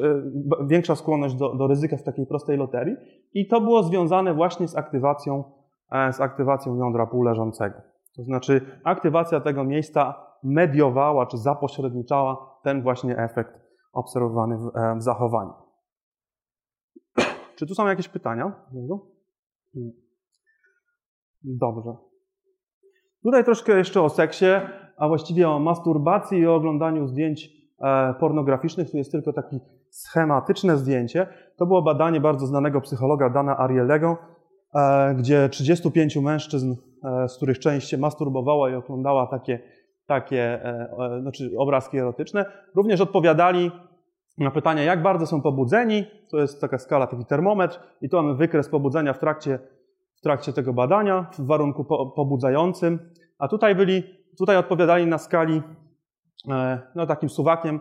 większa 0.66 0.96
skłonność 0.96 1.34
do, 1.34 1.54
do 1.54 1.66
ryzyka 1.66 1.96
w 1.96 2.02
takiej 2.02 2.26
prostej 2.26 2.56
loterii 2.56 2.96
i 3.34 3.48
to 3.48 3.60
było 3.60 3.82
związane 3.82 4.34
właśnie 4.34 4.68
z 4.68 4.76
aktywacją, 4.76 5.44
z 6.12 6.20
aktywacją 6.20 6.76
jądra 6.76 7.06
półleżącego. 7.06 7.76
To 8.16 8.22
znaczy 8.22 8.60
aktywacja 8.84 9.40
tego 9.40 9.64
miejsca 9.64 10.26
mediowała 10.42 11.26
czy 11.26 11.38
zapośredniczała 11.38 12.58
ten 12.62 12.82
właśnie 12.82 13.18
efekt 13.18 13.60
obserwowany 13.92 14.58
w, 14.58 14.70
w 14.98 15.02
zachowaniu. 15.02 15.52
Czy 17.56 17.66
tu 17.66 17.74
są 17.74 17.86
jakieś 17.86 18.08
pytania? 18.08 18.52
Dobrze. 21.42 22.09
Tutaj 23.22 23.44
troszkę 23.44 23.78
jeszcze 23.78 24.02
o 24.02 24.08
seksie, 24.08 24.46
a 24.96 25.08
właściwie 25.08 25.48
o 25.48 25.58
masturbacji 25.58 26.38
i 26.38 26.46
o 26.46 26.54
oglądaniu 26.54 27.06
zdjęć 27.06 27.50
e, 27.80 28.14
pornograficznych. 28.14 28.90
Tu 28.90 28.96
jest 28.96 29.12
tylko 29.12 29.32
takie 29.32 29.60
schematyczne 29.90 30.76
zdjęcie. 30.76 31.26
To 31.56 31.66
było 31.66 31.82
badanie 31.82 32.20
bardzo 32.20 32.46
znanego 32.46 32.80
psychologa 32.80 33.30
Dana 33.30 33.58
Arielego, 33.58 34.18
e, 34.74 35.14
gdzie 35.14 35.48
35 35.48 36.16
mężczyzn, 36.16 36.74
e, 37.04 37.28
z 37.28 37.36
których 37.36 37.58
część 37.58 37.88
się 37.88 37.98
masturbowała 37.98 38.70
i 38.70 38.74
oglądała 38.74 39.26
takie, 39.26 39.60
takie 40.06 40.60
znaczy 41.20 41.50
obrazki 41.58 41.98
erotyczne, 41.98 42.44
również 42.74 43.00
odpowiadali 43.00 43.70
na 44.38 44.50
pytanie, 44.50 44.84
jak 44.84 45.02
bardzo 45.02 45.26
są 45.26 45.42
pobudzeni. 45.42 46.04
To 46.30 46.38
jest 46.38 46.60
taka 46.60 46.78
skala, 46.78 47.06
taki 47.06 47.24
termometr 47.24 47.80
i 48.02 48.08
tu 48.08 48.16
mamy 48.16 48.34
wykres 48.34 48.68
pobudzenia 48.68 49.12
w 49.12 49.18
trakcie 49.18 49.58
w 50.20 50.22
trakcie 50.22 50.52
tego 50.52 50.72
badania 50.72 51.26
w 51.38 51.46
warunku 51.46 51.84
po, 51.84 52.06
pobudzającym, 52.06 52.98
a 53.38 53.48
tutaj 53.48 53.74
byli, 53.74 54.02
tutaj 54.38 54.56
odpowiadali 54.56 55.06
na 55.06 55.18
skali, 55.18 55.62
e, 56.50 56.80
no 56.94 57.06
takim 57.06 57.28
suwakiem, 57.28 57.80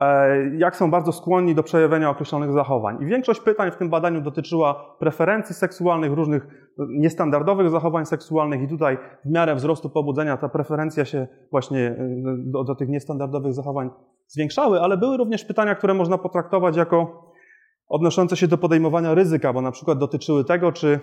e, 0.00 0.56
jak 0.56 0.76
są 0.76 0.90
bardzo 0.90 1.12
skłonni 1.12 1.54
do 1.54 1.62
przejawienia 1.62 2.10
określonych 2.10 2.52
zachowań. 2.52 3.02
I 3.02 3.06
większość 3.06 3.40
pytań 3.40 3.70
w 3.70 3.76
tym 3.76 3.90
badaniu 3.90 4.20
dotyczyła 4.20 4.96
preferencji 4.98 5.54
seksualnych, 5.54 6.12
różnych 6.12 6.46
niestandardowych 6.88 7.70
zachowań 7.70 8.06
seksualnych 8.06 8.62
i 8.62 8.68
tutaj 8.68 8.98
w 9.24 9.30
miarę 9.30 9.54
wzrostu 9.54 9.90
pobudzenia 9.90 10.36
ta 10.36 10.48
preferencja 10.48 11.04
się 11.04 11.26
właśnie 11.50 11.86
e, 11.88 11.96
do, 12.38 12.64
do 12.64 12.74
tych 12.74 12.88
niestandardowych 12.88 13.54
zachowań 13.54 13.90
zwiększały, 14.26 14.80
ale 14.80 14.96
były 14.96 15.16
również 15.16 15.44
pytania, 15.44 15.74
które 15.74 15.94
można 15.94 16.18
potraktować 16.18 16.76
jako 16.76 17.30
odnoszące 17.88 18.36
się 18.36 18.48
do 18.48 18.58
podejmowania 18.58 19.14
ryzyka, 19.14 19.52
bo 19.52 19.60
na 19.60 19.70
przykład 19.70 19.98
dotyczyły 19.98 20.44
tego, 20.44 20.72
czy 20.72 21.00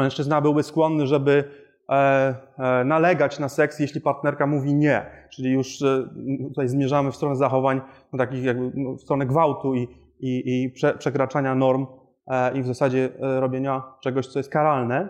mężczyzna 0.00 0.40
byłby 0.40 0.62
skłonny, 0.62 1.06
żeby 1.06 1.44
e, 1.88 2.34
e, 2.58 2.84
nalegać 2.84 3.38
na 3.38 3.48
seks, 3.48 3.78
jeśli 3.78 4.00
partnerka 4.00 4.46
mówi 4.46 4.74
nie. 4.74 5.06
Czyli 5.30 5.52
już 5.52 5.82
e, 5.82 6.08
tutaj 6.48 6.68
zmierzamy 6.68 7.12
w 7.12 7.16
stronę 7.16 7.36
zachowań 7.36 7.80
no, 8.12 8.18
takich 8.18 8.44
jakby 8.44 8.72
no, 8.74 8.94
w 8.94 9.00
stronę 9.00 9.26
gwałtu 9.26 9.74
i, 9.74 9.88
i, 10.20 10.62
i 10.62 10.70
prze, 10.70 10.94
przekraczania 10.94 11.54
norm 11.54 11.86
i 12.54 12.62
w 12.62 12.66
zasadzie 12.66 13.08
robienia 13.18 13.82
czegoś, 14.00 14.26
co 14.26 14.38
jest 14.38 14.50
karalne. 14.50 15.08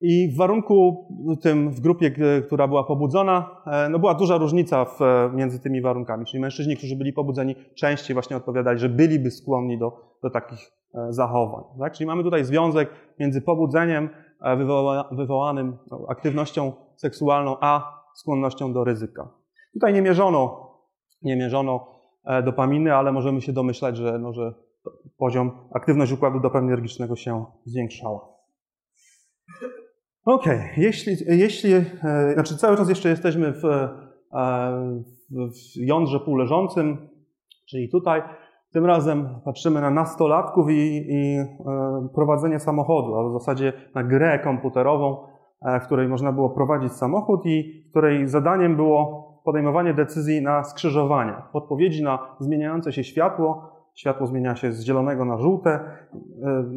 I 0.00 0.32
w 0.34 0.36
warunku 0.36 1.06
tym, 1.42 1.70
w 1.70 1.80
grupie, 1.80 2.10
która 2.46 2.68
była 2.68 2.84
pobudzona, 2.84 3.62
no 3.90 3.98
była 3.98 4.14
duża 4.14 4.36
różnica 4.36 4.84
w, 4.84 5.00
między 5.34 5.60
tymi 5.60 5.80
warunkami. 5.80 6.26
Czyli 6.26 6.40
mężczyźni, 6.40 6.76
którzy 6.76 6.96
byli 6.96 7.12
pobudzeni, 7.12 7.54
częściej 7.74 8.14
właśnie 8.14 8.36
odpowiadali, 8.36 8.78
że 8.78 8.88
byliby 8.88 9.30
skłonni 9.30 9.78
do, 9.78 10.16
do 10.22 10.30
takich 10.30 10.77
zachowań. 11.10 11.64
Tak? 11.78 11.92
Czyli 11.92 12.06
mamy 12.06 12.22
tutaj 12.22 12.44
związek 12.44 12.90
między 13.18 13.42
pobudzeniem 13.42 14.08
e, 14.42 14.56
wywoła, 14.56 15.08
wywołanym 15.12 15.78
no, 15.90 16.06
aktywnością 16.08 16.72
seksualną, 16.96 17.56
a 17.60 18.02
skłonnością 18.14 18.72
do 18.72 18.84
ryzyka. 18.84 19.28
Tutaj 19.72 19.94
nie 19.94 20.02
mierzono, 20.02 20.70
nie 21.22 21.36
mierzono 21.36 21.86
e, 22.24 22.42
dopaminy, 22.42 22.94
ale 22.94 23.12
możemy 23.12 23.40
się 23.40 23.52
domyślać, 23.52 23.96
że, 23.96 24.18
no, 24.18 24.32
że 24.32 24.54
poziom, 25.18 25.50
aktywność 25.74 26.12
układu 26.12 26.40
dopaminergicznego 26.40 27.16
się 27.16 27.44
zwiększała. 27.64 28.38
Ok, 30.24 30.44
jeśli, 30.76 31.16
jeśli 31.26 31.70
znaczy 32.34 32.56
cały 32.56 32.76
czas 32.76 32.88
jeszcze 32.88 33.08
jesteśmy 33.08 33.52
w, 33.52 33.62
w 35.30 35.76
jądrze 35.76 36.20
półleżącym, 36.20 37.08
czyli 37.68 37.88
tutaj, 37.88 38.22
tym 38.78 38.86
razem 38.86 39.28
patrzymy 39.44 39.80
na 39.80 39.90
nastolatków 39.90 40.70
i, 40.70 41.06
i 41.08 41.36
e, 41.36 42.08
prowadzenie 42.14 42.60
samochodu, 42.60 43.16
a 43.16 43.28
w 43.28 43.32
zasadzie 43.32 43.72
na 43.94 44.04
grę 44.04 44.38
komputerową, 44.38 45.26
e, 45.62 45.80
w 45.80 45.86
której 45.86 46.08
można 46.08 46.32
było 46.32 46.50
prowadzić 46.50 46.92
samochód 46.92 47.46
i 47.46 47.84
której 47.90 48.28
zadaniem 48.28 48.76
było 48.76 49.28
podejmowanie 49.44 49.94
decyzji 49.94 50.42
na 50.42 50.64
skrzyżowaniach, 50.64 51.56
odpowiedzi 51.56 52.02
na 52.02 52.36
zmieniające 52.40 52.92
się 52.92 53.04
światło. 53.04 53.70
Światło 53.94 54.26
zmienia 54.26 54.56
się 54.56 54.72
z 54.72 54.84
zielonego 54.84 55.24
na 55.24 55.38
żółte. 55.38 55.70
E, 55.70 56.10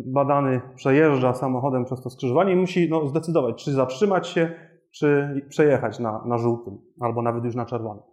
badany 0.06 0.62
przejeżdża 0.76 1.34
samochodem 1.34 1.86
przez 1.86 2.02
to 2.02 2.10
skrzyżowanie 2.10 2.54
i 2.54 2.56
musi 2.56 2.90
no, 2.90 3.08
zdecydować, 3.08 3.64
czy 3.64 3.72
zatrzymać 3.72 4.28
się, 4.28 4.52
czy 4.92 5.42
przejechać 5.50 6.00
na, 6.00 6.24
na 6.26 6.38
żółtym, 6.38 6.78
albo 7.00 7.22
nawet 7.22 7.44
już 7.44 7.56
na 7.56 7.66
czerwonym. 7.66 8.04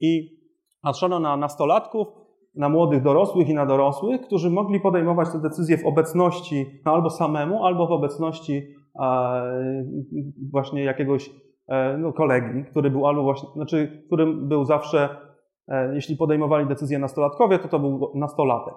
I 0.00 0.42
patrzono 0.82 1.20
na 1.20 1.36
nastolatków, 1.36 2.21
na 2.54 2.68
młodych 2.68 3.02
dorosłych 3.02 3.48
i 3.48 3.54
na 3.54 3.66
dorosłych, 3.66 4.20
którzy 4.20 4.50
mogli 4.50 4.80
podejmować 4.80 5.32
te 5.32 5.40
decyzje 5.40 5.78
w 5.78 5.86
obecności 5.86 6.66
no, 6.84 6.92
albo 6.92 7.10
samemu, 7.10 7.64
albo 7.64 7.86
w 7.86 7.92
obecności 7.92 8.62
e, 9.00 9.84
właśnie 10.52 10.84
jakiegoś 10.84 11.30
e, 11.68 11.98
no, 11.98 12.12
kolegi, 12.12 12.64
który 12.70 12.90
był 12.90 13.06
albo 13.06 13.22
właśnie, 13.22 13.48
znaczy, 13.54 14.02
którym 14.06 14.48
był 14.48 14.64
zawsze, 14.64 15.08
e, 15.68 15.94
jeśli 15.94 16.16
podejmowali 16.16 16.66
decyzje 16.66 16.98
nastolatkowie, 16.98 17.58
to 17.58 17.68
to 17.68 17.78
był 17.78 18.12
nastolatek. 18.14 18.74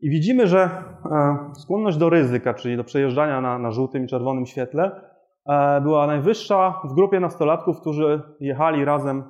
I 0.00 0.10
widzimy, 0.10 0.46
że 0.46 0.70
e, 1.10 1.50
skłonność 1.54 1.96
do 1.96 2.10
ryzyka, 2.10 2.54
czyli 2.54 2.76
do 2.76 2.84
przejeżdżania 2.84 3.40
na, 3.40 3.58
na 3.58 3.70
żółtym 3.70 4.04
i 4.04 4.08
czerwonym 4.08 4.46
świetle, 4.46 5.00
e, 5.46 5.80
była 5.80 6.06
najwyższa 6.06 6.80
w 6.84 6.94
grupie 6.94 7.20
nastolatków, 7.20 7.80
którzy 7.80 8.22
jechali 8.40 8.84
razem, 8.84 9.24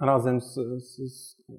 razem 0.00 0.40
z, 0.40 0.54
z, 0.78 0.96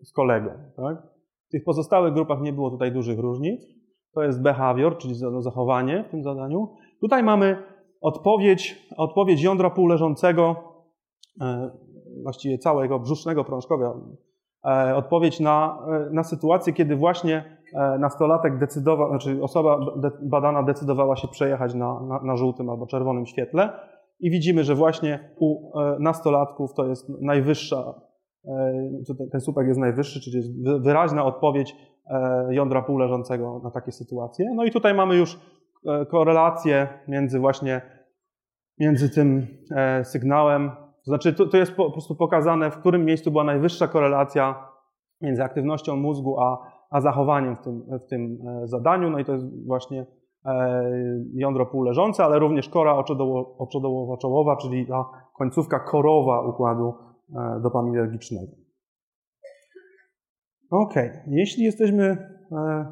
z 0.04 0.14
kolegą. 0.14 0.50
Tak? 0.76 1.15
Tych 1.56 1.64
pozostałych 1.64 2.14
grupach 2.14 2.42
nie 2.42 2.54
było 2.54 2.70
tutaj 2.70 2.92
dużych 2.92 3.20
różnic. 3.20 3.66
To 4.14 4.24
jest 4.24 4.42
behavior, 4.42 4.98
czyli 4.98 5.16
zachowanie 5.40 6.04
w 6.08 6.12
tym 6.12 6.24
zadaniu. 6.24 6.68
Tutaj 7.02 7.24
mamy 7.24 7.64
odpowiedź, 8.02 8.88
odpowiedź 8.98 9.42
jądra 9.42 9.70
półleżącego, 9.70 10.56
e, 11.42 11.72
właściwie 12.24 12.58
całego 12.58 13.00
brzusznego 13.00 13.44
prążkowia, 13.44 13.94
e, 14.66 14.96
odpowiedź 14.96 15.40
na, 15.40 15.86
e, 15.88 16.14
na 16.14 16.24
sytuację, 16.24 16.74
kiedy 16.74 16.96
właśnie 16.96 17.58
nastolatek 18.00 18.60
decydował, 18.60 19.10
znaczy 19.10 19.44
osoba 19.44 19.80
badana 20.22 20.64
decydowała 20.64 21.16
się 21.16 21.28
przejechać 21.28 21.74
na, 21.74 22.00
na, 22.00 22.22
na 22.24 22.36
żółtym 22.36 22.70
albo 22.70 22.88
czerwonym 22.88 23.26
świetle. 23.26 23.70
I 24.20 24.32
widzimy, 24.32 24.64
że 24.64 24.76
właśnie 24.76 25.34
u 25.40 25.72
nastolatków 26.00 26.74
to 26.74 26.86
jest 26.86 27.10
najwyższa 27.22 27.94
ten 29.32 29.42
słupek 29.42 29.68
jest 29.68 29.80
najwyższy, 29.80 30.22
czyli 30.22 30.38
jest 30.38 30.50
wyraźna 30.84 31.26
odpowiedź 31.26 31.76
e, 32.08 32.48
jądra 32.50 32.82
półleżącego 32.82 33.62
na 33.64 33.72
takie 33.72 33.92
sytuacje. 33.92 34.46
No 34.56 34.66
i 34.66 34.72
tutaj 34.72 34.94
mamy 34.94 35.16
już 35.16 35.40
e, 35.86 36.06
korelację 36.06 36.88
między 37.08 37.40
właśnie 37.40 37.82
między 38.80 39.10
tym 39.10 39.48
sygnałem, 40.04 40.72
to 41.06 41.12
znaczy 41.12 41.34
to, 41.34 41.58
jest 41.58 41.72
po, 41.72 41.92
prostu 41.92 42.16
pokazane, 42.16 42.72
w 42.72 42.78
którym 42.78 43.06
miejscu 43.06 43.32
była 43.32 43.44
najwyższa 43.44 43.88
korelacja 43.88 44.70
między 45.22 45.44
aktywnością 45.44 45.96
mózgu 45.96 46.40
a, 46.40 46.58
a 46.90 47.02
zachowaniem 47.02 47.56
w 47.56 47.62
tym, 47.62 47.84
w 48.06 48.10
tym 48.10 48.38
zadaniu. 48.64 49.10
No 49.10 49.20
i 49.20 49.26
to 49.26 49.34
jest 49.34 49.68
właśnie 49.68 50.06
jądro 51.34 51.66
półleżące, 51.66 52.24
ale 52.24 52.40
również 52.40 52.70
kora 52.70 53.04
oczodołowo-czołowa, 53.58 54.58
czyli 54.58 54.88
ta 54.88 55.06
końcówka 55.38 55.80
korowa 55.80 56.42
układu 56.42 56.94
E, 56.94 57.15
dopaminergicznego. 57.64 58.52
Ok, 60.70 60.94
jeśli 61.28 61.64
jesteśmy 61.64 62.04
e, 62.52 62.86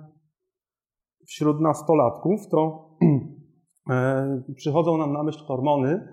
wśród 1.27 1.61
nastolatków, 1.61 2.49
to 2.51 2.89
e, 3.89 4.41
przychodzą 4.55 4.97
nam 4.97 5.13
na 5.13 5.23
myśl 5.23 5.45
hormony, 5.45 6.07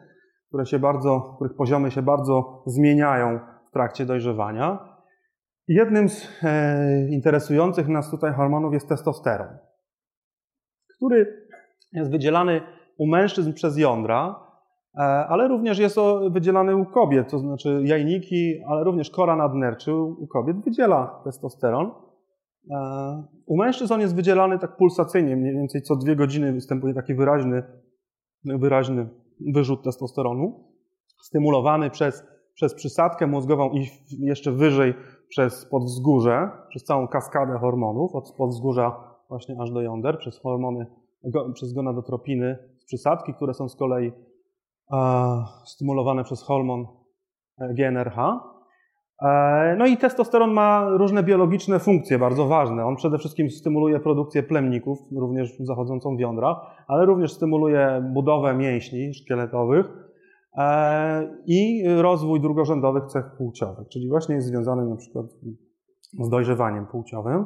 które 0.49 0.67
się 0.67 0.79
bardzo, 0.79 1.33
których 1.37 1.57
poziomy 1.57 1.91
się 1.91 2.03
bardzo 2.03 2.63
zmieniają 2.67 3.41
w 3.69 3.73
trakcie 3.73 4.07
dojrzewania. 4.07 4.91
Jednym 5.69 6.09
z 6.09 6.29
interesujących 7.11 7.89
nas 7.89 8.11
tutaj 8.11 8.33
hormonów 8.33 8.73
jest 8.73 8.89
testosteron, 8.89 9.59
który 10.97 11.47
jest 11.93 12.11
wydzielany 12.11 12.61
u 12.99 13.07
mężczyzn 13.07 13.53
przez 13.53 13.79
jądra, 13.79 14.50
E, 14.50 14.50
ale 15.29 15.49
również 15.49 15.79
jest 15.79 15.97
wydzielany 16.31 16.77
u 16.77 16.87
kobiet, 16.87 17.31
to 17.31 17.39
znaczy 17.39 17.83
jajniki, 17.85 18.55
ale 18.69 18.85
również 18.85 19.11
kora 19.11 19.37
nadnerczy 19.37 19.95
u 19.95 20.27
kobiet 20.27 20.65
wydziela 20.65 21.21
testosteron. 21.25 21.91
E, 22.71 23.25
u 23.47 23.57
mężczyzn 23.57 23.93
on 23.93 24.01
jest 24.01 24.15
wydzielany 24.15 24.59
tak 24.59 24.77
pulsacyjnie, 24.77 25.37
mniej 25.37 25.55
więcej 25.55 25.83
co 25.83 25.97
dwie 25.97 26.17
godziny 26.17 26.53
występuje 26.53 26.95
taki 26.95 27.15
wyraźny, 27.15 27.63
wyraźny 28.45 29.09
wyrzut 29.55 29.83
testosteronu, 29.85 30.65
stymulowany 31.23 31.91
przez, 31.91 32.25
przez 32.55 32.75
przysadkę 32.75 33.27
mózgową 33.27 33.71
i 33.71 33.87
jeszcze 34.19 34.53
wyżej 34.53 34.95
przez 35.29 35.67
podwzgórze, 35.67 36.51
przez 36.69 36.85
całą 36.85 37.09
kaskadę 37.09 37.59
hormonów, 37.59 38.15
od 38.15 38.35
podwzgórza 38.39 39.11
właśnie 39.29 39.57
aż 39.61 39.71
do 39.71 39.83
jąder, 39.83 40.19
przez 40.19 40.41
hormony, 40.41 40.87
przez 41.55 41.73
gonadotropiny 41.73 42.59
z 42.79 42.85
przysadki, 42.85 43.35
które 43.35 43.55
są 43.55 43.69
z 43.69 43.77
kolei 43.77 44.13
stymulowane 45.65 46.25
przez 46.25 46.43
hormon 46.43 46.87
e, 47.59 47.75
GNRH. 47.75 48.19
E, 49.23 49.77
no 49.79 49.87
i 49.87 49.97
testosteron 49.97 50.53
ma 50.53 50.89
różne 50.89 51.23
biologiczne 51.23 51.79
funkcje 51.79 52.19
bardzo 52.19 52.47
ważne. 52.47 52.85
On 52.85 52.97
przede 52.97 53.19
wszystkim 53.19 53.51
stymuluje 53.51 54.01
produkcję 54.01 54.43
plemników, 54.43 54.99
również 55.17 55.59
zachodzącą 55.59 56.17
w 56.17 56.21
jądrach, 56.21 56.57
ale 56.89 57.07
również 57.07 57.33
stymuluje 57.33 58.11
budowę 58.15 58.55
mięśni 58.55 59.15
szkieletowych 59.15 59.87
e, 60.57 61.37
i 61.47 61.85
rozwój 61.97 62.41
drugorzędowych 62.41 63.07
cech 63.07 63.25
płciowych, 63.39 63.89
czyli 63.89 64.09
właśnie 64.09 64.35
jest 64.35 64.47
związany 64.47 64.87
na 64.87 64.97
przykład 64.97 65.27
z 66.21 66.29
dojrzewaniem 66.29 66.87
płciowym. 66.87 67.45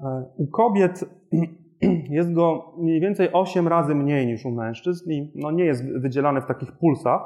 E, 0.00 0.24
u 0.36 0.46
kobiet 0.46 1.04
jest 2.18 2.34
go 2.34 2.74
mniej 2.78 3.00
więcej 3.00 3.32
8 3.32 3.68
razy 3.68 3.94
mniej 3.94 4.26
niż 4.26 4.44
u 4.44 4.50
mężczyzn 4.50 5.10
i 5.10 5.32
no 5.34 5.50
nie 5.50 5.64
jest 5.64 6.00
wydzielany 6.00 6.40
w 6.40 6.46
takich 6.46 6.72
pulsach. 6.72 7.20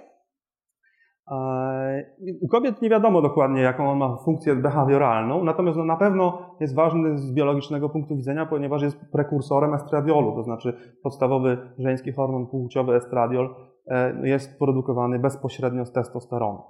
E, 1.33 2.05
u 2.41 2.49
kobiet 2.49 2.83
nie 2.83 2.91
wiadomo 2.91 3.23
dokładnie, 3.23 3.63
jaką 3.63 3.91
on 3.91 3.99
ma 3.99 4.17
funkcję 4.17 4.57
behawioralną, 4.57 5.45
natomiast 5.45 5.79
no 5.79 5.85
na 5.85 5.97
pewno 5.97 6.57
jest 6.61 6.75
ważny 6.75 7.19
z 7.19 7.33
biologicznego 7.33 7.89
punktu 7.89 8.17
widzenia, 8.17 8.47
ponieważ 8.47 8.83
jest 8.83 9.11
prekursorem 9.13 9.75
estradiolu, 9.75 10.35
to 10.35 10.43
znaczy 10.43 10.93
podstawowy 11.03 11.59
żeński 11.79 12.13
hormon 12.13 12.47
płciowy 12.47 12.95
estradiol 12.95 13.55
e, 13.87 14.29
jest 14.29 14.59
produkowany 14.59 15.19
bezpośrednio 15.19 15.85
z 15.85 15.93
testosteronu. 15.93 16.63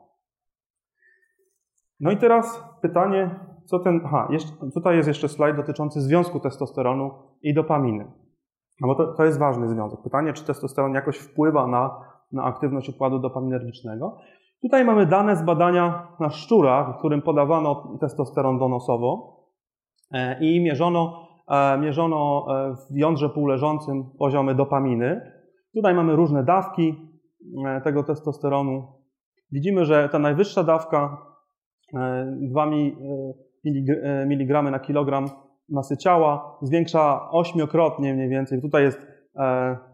No 2.01 2.11
i 2.11 2.17
teraz 2.17 2.65
pytanie, 2.83 3.31
co 3.67 3.79
ten. 3.79 4.01
Aha, 4.05 4.29
jeszcze, 4.31 4.53
tutaj 4.75 4.97
jest 4.97 5.09
jeszcze 5.09 5.29
slajd 5.29 5.57
dotyczący 5.57 6.01
związku 6.01 6.41
testosteronu 6.41 7.11
i 7.43 7.55
dopaminy. 7.55 8.13
No 8.81 8.89
bo 8.89 8.95
to, 8.95 9.15
to 9.15 9.25
jest 9.25 9.39
ważny 9.39 9.69
związek. 9.69 10.01
Pytanie, 10.03 10.33
czy 10.33 10.45
testosteron 10.45 10.95
jakoś 10.95 11.19
wpływa 11.19 11.67
na, 11.67 12.01
na 12.33 12.45
aktywność 12.45 12.89
układu 12.89 13.19
dopaminergicznego. 13.19 14.19
Tutaj 14.63 14.85
mamy 14.85 15.07
dane 15.07 15.37
z 15.37 15.43
badania 15.43 16.09
na 16.21 16.31
szczurach, 16.31 16.95
w 16.95 16.99
którym 16.99 17.23
podawano 17.23 17.99
testosteron 18.01 18.59
donosowo 18.59 19.41
e, 20.13 20.41
i 20.41 20.61
mierzono, 20.61 21.29
e, 21.49 21.79
mierzono 21.79 22.47
e, 22.49 22.75
w 22.91 22.97
jądrze 22.97 23.29
półleżącym 23.29 24.05
poziomy 24.19 24.55
dopaminy. 24.55 25.21
Tutaj 25.75 25.95
mamy 25.95 26.17
różne 26.17 26.45
dawki 26.45 27.13
tego 27.85 28.03
testosteronu. 28.03 28.93
Widzimy, 29.53 29.85
że 29.85 30.09
ta 30.09 30.19
najwyższa 30.19 30.65
dawka 30.65 31.27
2 32.41 32.67
mg 34.27 34.63
na 34.63 34.79
kilogram 34.79 35.27
masy 35.69 35.97
ciała 35.97 36.59
zwiększa 36.63 37.31
ośmiokrotnie 37.31 38.15
mniej 38.15 38.29
więcej. 38.29 38.61
Tutaj 38.61 38.83
jest 38.83 39.07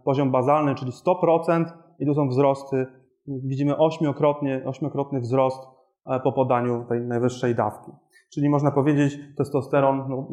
poziom 0.05 0.31
bazalny, 0.31 0.75
czyli 0.75 0.93
100% 0.93 1.65
i 1.99 2.07
tu 2.07 2.15
są 2.15 2.29
wzrosty 2.29 2.87
widzimy 3.29 3.77
ośmiokrotnie, 3.77 4.63
ośmiokrotny 4.65 5.21
wzrost 5.21 5.69
e, 6.07 6.21
po 6.21 6.33
podaniu 6.33 6.85
tej 6.89 7.01
najwyższej 7.01 7.55
dawki. 7.55 7.93
Czyli 8.35 8.49
można 8.49 8.71
powiedzieć, 8.71 9.19
testosteron 9.37 10.05
no, 10.09 10.29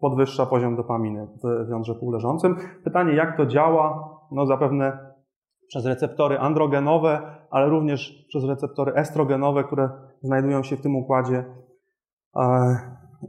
podwyższa 0.00 0.46
poziom 0.46 0.76
dopaminy 0.76 1.28
w 1.66 1.70
jądrze 1.70 1.94
półleżącym. 1.94 2.56
Pytanie, 2.84 3.14
jak 3.14 3.36
to 3.36 3.46
działa? 3.46 4.10
No 4.32 4.46
zapewne 4.46 4.98
przez 5.68 5.86
receptory 5.86 6.38
androgenowe, 6.38 7.20
ale 7.50 7.68
również 7.68 8.26
przez 8.28 8.44
receptory 8.44 8.92
estrogenowe, 8.94 9.64
które 9.64 9.90
znajdują 10.22 10.62
się 10.62 10.76
w 10.76 10.80
tym 10.80 10.96
układzie. 10.96 11.44
E, 12.36 12.76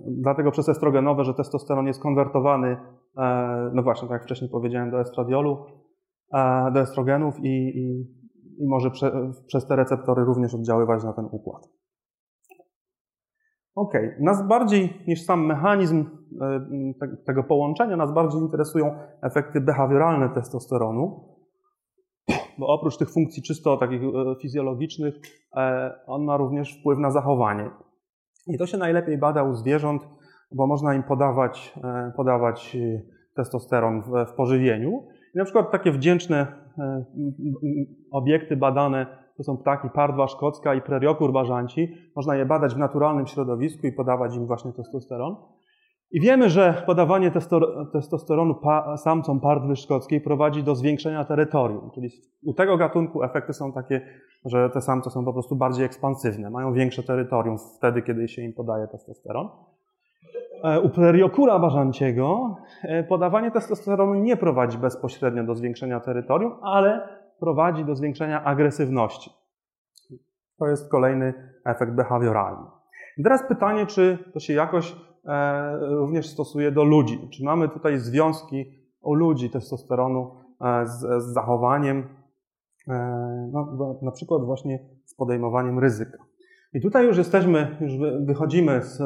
dlatego 0.07 0.51
przez 0.51 0.69
estrogenowe, 0.69 1.23
że 1.23 1.33
testosteron 1.33 1.87
jest 1.87 2.01
konwertowany, 2.01 2.77
e, 3.17 3.71
no 3.73 3.83
właśnie, 3.83 4.07
tak 4.07 4.15
jak 4.15 4.23
wcześniej 4.23 4.49
powiedziałem, 4.49 4.91
do 4.91 5.01
estradiolu, 5.01 5.65
do 6.73 6.79
estrogenów 6.79 7.39
i, 7.39 7.71
i 7.79 8.05
i 8.61 8.67
może 8.67 8.91
prze, 8.91 9.31
przez 9.47 9.67
te 9.67 9.75
receptory 9.75 10.23
również 10.23 10.55
oddziaływać 10.55 11.03
na 11.03 11.13
ten 11.13 11.25
układ. 11.31 11.69
Ok, 13.75 13.93
nas 14.19 14.47
bardziej 14.47 15.03
niż 15.07 15.25
sam 15.25 15.45
mechanizm 15.45 16.05
e, 16.41 16.65
tego 17.25 17.43
połączenia, 17.43 17.97
nas 17.97 18.13
bardziej 18.13 18.41
interesują 18.41 18.95
efekty 19.21 19.61
behawioralne 19.61 20.29
testosteronu, 20.29 21.35
bo 22.57 22.67
oprócz 22.67 22.97
tych 22.97 23.09
funkcji 23.09 23.43
czysto 23.43 23.77
takich 23.77 24.01
e, 24.03 24.35
fizjologicznych, 24.41 25.15
e, 25.55 25.93
on 26.07 26.23
ma 26.23 26.37
również 26.37 26.79
wpływ 26.79 26.99
na 26.99 27.11
zachowanie. 27.11 27.69
I 28.47 28.57
to 28.57 28.67
się 28.67 28.77
najlepiej 28.77 29.17
bada 29.17 29.43
u 29.43 29.53
zwierząt, 29.53 30.07
bo 30.51 30.67
można 30.67 30.93
im 30.93 31.03
podawać, 31.03 31.73
podawać 32.15 32.77
testosteron 33.35 34.01
w, 34.01 34.31
w 34.31 34.33
pożywieniu. 34.33 35.03
I 35.35 35.37
na 35.37 35.43
przykład 35.43 35.71
takie 35.71 35.91
wdzięczne 35.91 36.61
E, 36.77 37.03
obiekty 38.11 38.57
badane 38.57 39.05
to 39.37 39.43
są 39.43 39.57
ptaki 39.57 39.89
pardwa 39.89 40.27
szkocka 40.27 40.75
i 40.75 40.81
preriokur 40.81 41.33
bażanci. 41.33 41.95
Można 42.15 42.35
je 42.35 42.45
badać 42.45 42.75
w 42.75 42.77
naturalnym 42.77 43.27
środowisku 43.27 43.87
i 43.87 43.91
podawać 43.91 44.35
im 44.35 44.47
właśnie 44.47 44.73
testosteron. 44.73 45.35
I 46.11 46.21
wiemy, 46.21 46.49
że 46.49 46.83
podawanie 46.85 47.31
testosteronu 47.93 48.55
samcom 48.97 49.39
pardwy 49.39 49.75
szkockiej 49.75 50.21
prowadzi 50.21 50.63
do 50.63 50.75
zwiększenia 50.75 51.25
terytorium. 51.25 51.91
Czyli 51.95 52.09
u 52.45 52.53
tego 52.53 52.77
gatunku 52.77 53.23
efekty 53.23 53.53
są 53.53 53.73
takie, 53.73 54.01
że 54.45 54.69
te 54.69 54.81
samce 54.81 55.09
są 55.09 55.25
po 55.25 55.33
prostu 55.33 55.55
bardziej 55.55 55.85
ekspansywne, 55.85 56.49
mają 56.49 56.73
większe 56.73 57.03
terytorium 57.03 57.57
wtedy, 57.77 58.01
kiedy 58.01 58.27
się 58.27 58.41
im 58.41 58.53
podaje 58.53 58.87
testosteron. 58.87 59.49
E, 60.63 60.79
u 60.79 60.89
pleriokura 60.89 61.59
bażanciego 61.59 62.55
e, 62.83 63.03
podawanie 63.03 63.51
testosteronu 63.51 64.13
nie 64.13 64.37
prowadzi 64.37 64.77
bezpośrednio 64.77 65.43
do 65.43 65.55
zwiększenia 65.55 65.99
terytorium, 65.99 66.55
ale 66.61 67.07
prowadzi 67.39 67.85
do 67.85 67.95
zwiększenia 67.95 68.43
agresywności. 68.43 69.31
To 70.59 70.67
jest 70.67 70.91
kolejny 70.91 71.33
efekt 71.65 71.91
behawioralny. 71.91 72.67
I 73.17 73.23
teraz 73.23 73.47
pytanie, 73.47 73.85
czy 73.85 74.17
to 74.33 74.39
się 74.39 74.53
jakoś 74.53 74.95
również 75.79 76.29
stosuje 76.29 76.71
do 76.71 76.83
ludzi. 76.83 77.29
Czy 77.29 77.43
mamy 77.43 77.69
tutaj 77.69 77.99
związki 77.99 78.65
u 79.01 79.13
ludzi 79.13 79.49
testosteronu 79.49 80.31
z, 80.83 81.23
z 81.23 81.33
zachowaniem, 81.33 82.07
no, 83.51 83.99
na 84.01 84.11
przykład 84.11 84.43
właśnie 84.45 84.79
z 85.05 85.15
podejmowaniem 85.15 85.79
ryzyka. 85.79 86.17
I 86.73 86.81
tutaj 86.81 87.05
już 87.05 87.17
jesteśmy, 87.17 87.77
już 87.81 87.93
wychodzimy 88.25 88.81
z, 88.81 88.97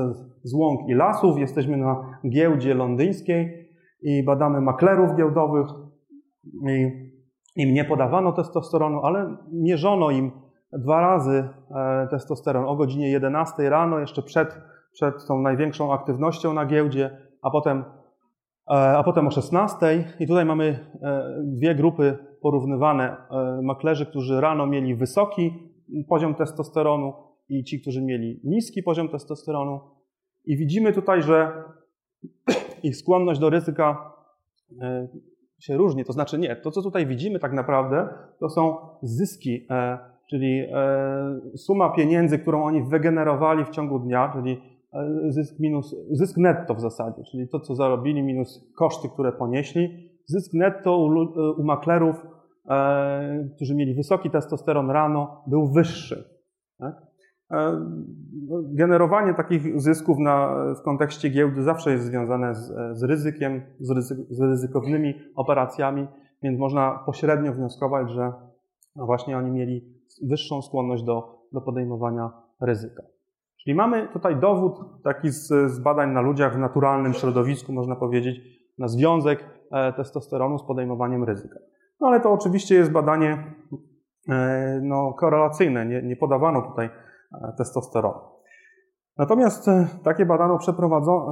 z 0.44 0.54
łąk 0.54 0.90
i 0.90 0.94
lasów, 0.94 1.38
jesteśmy 1.40 1.78
na 1.78 2.20
giełdzie 2.30 2.74
londyńskiej 2.74 3.70
i 4.02 4.24
badamy 4.24 4.62
maklerów 4.62 5.16
giełdowych. 5.16 5.68
I 6.70 6.92
im 7.56 7.74
nie 7.74 7.86
podawano 7.86 8.32
testosteronu, 8.32 9.00
ale 9.04 9.38
mierzono 9.52 10.12
im 10.12 10.32
dwa 10.74 11.02
razy 11.02 11.50
e, 11.76 12.08
testosteron 12.08 12.66
o 12.66 12.76
godzinie 12.76 13.12
11 13.12 13.70
rano, 13.70 14.00
jeszcze 14.00 14.22
przed, 14.22 14.58
przed 14.96 15.28
tą 15.28 15.42
największą 15.42 15.94
aktywnością 15.94 16.54
na 16.54 16.66
giełdzie, 16.66 17.18
a 17.42 17.52
potem, 17.52 17.84
e, 18.72 18.98
a 18.98 19.04
potem 19.04 19.28
o 19.28 19.32
16. 19.32 20.06
I 20.20 20.28
tutaj 20.28 20.46
mamy 20.46 20.66
e, 21.02 21.36
dwie 21.44 21.76
grupy 21.76 22.18
porównywane 22.42 23.18
maklerzy, 23.64 24.06
którzy 24.06 24.42
rano 24.42 24.68
mieli 24.68 24.96
wysoki 24.96 25.54
poziom 26.10 26.36
testosteronu, 26.36 27.14
i 27.50 27.64
ci, 27.64 27.82
którzy 27.82 28.02
mieli 28.02 28.40
niski 28.44 28.84
poziom 28.84 29.10
testosteronu. 29.10 29.80
I 30.46 30.58
widzimy 30.58 30.94
tutaj, 30.94 31.22
że 31.22 31.64
ich 32.84 32.98
skłonność 32.98 33.40
do 33.40 33.50
ryzyka 33.50 34.14
e, 34.82 35.08
się 35.60 35.78
różni. 35.78 36.06
To 36.06 36.14
znaczy 36.14 36.38
nie, 36.38 36.56
to 36.56 36.72
co 36.72 36.82
tutaj 36.82 37.08
widzimy 37.08 37.40
tak 37.40 37.54
naprawdę, 37.54 38.10
to 38.40 38.50
są 38.50 38.78
zyski, 39.02 39.68
e, 39.70 39.98
czyli 40.30 40.60
e, 40.74 41.58
suma 41.58 41.90
pieniędzy, 41.90 42.40
którą 42.40 42.64
oni 42.64 42.84
wygenerowali 42.84 43.66
w 43.66 43.70
ciągu 43.70 44.00
dnia, 44.00 44.32
czyli 44.34 44.62
zysk 45.30 45.60
minus, 45.60 45.96
zysk 46.12 46.38
netto 46.38 46.76
w 46.76 46.82
zasadzie, 46.82 47.24
czyli 47.32 47.48
to, 47.48 47.60
co 47.60 47.76
zarobili 47.76 48.24
minus 48.24 48.72
koszty, 48.76 49.10
które 49.10 49.32
ponieśli. 49.32 50.10
Zysk 50.26 50.54
netto 50.54 50.98
u, 50.98 51.08
u 51.62 51.64
maklerów, 51.64 52.26
którzy 53.56 53.76
mieli 53.76 53.94
wysoki 53.94 54.30
testosteron 54.30 54.90
rano, 54.90 55.44
był 55.48 55.68
wyższy. 55.68 56.30
Tak? 56.78 56.96
E, 57.52 57.72
no, 58.48 58.62
generowanie 58.64 59.34
takich 59.34 59.82
zysków 59.82 60.20
na, 60.20 60.56
w 60.80 60.82
kontekście 60.82 61.30
giełdy 61.30 61.64
zawsze 61.64 61.92
jest 61.92 62.06
związane 62.06 62.56
z, 62.56 62.74
z 62.98 63.04
ryzykiem, 63.04 63.62
z, 63.80 63.92
ryzyk, 63.92 64.18
z, 64.30 64.42
ryzykownymi 64.42 65.14
operacjami, 65.36 66.08
więc 66.44 66.60
można 66.60 67.00
pośrednio 67.06 67.54
wnioskować, 67.54 68.12
że 68.12 68.34
właśnie 68.96 69.38
oni 69.38 69.52
mieli 69.52 69.96
wyższą 70.24 70.62
skłonność 70.62 71.04
do, 71.04 71.46
do 71.52 71.62
podejmowania 71.62 72.32
ryzyka. 72.62 73.04
Czyli 73.66 73.76
mamy 73.76 74.08
tutaj 74.14 74.36
dowód 74.36 75.04
taki 75.04 75.30
z, 75.30 75.48
z 75.48 75.80
badań 75.80 76.12
na 76.12 76.22
ludziach 76.22 76.56
w 76.56 76.60
naturalnym 76.60 77.14
środowisku, 77.14 77.74
można 77.74 77.96
powiedzieć, 77.96 78.40
na 78.78 78.88
związek 78.88 79.44
e, 79.72 79.94
testosteronu 79.94 80.58
z 80.58 80.68
podejmowaniem 80.68 81.24
ryzyka. 81.24 81.60
No 82.02 82.08
ale 82.08 82.20
to 82.20 82.32
oczywiście 82.32 82.76
jest 82.76 82.92
badanie 82.92 83.56
e, 84.30 84.80
no, 84.84 85.14
korelacyjne, 85.14 85.86
nie, 85.86 86.02
nie 86.02 86.16
podawano 86.16 86.62
tutaj 86.62 86.90
E, 87.42 87.54
testosteronu. 87.58 88.20
Natomiast 89.18 89.66
takie, 90.04 90.26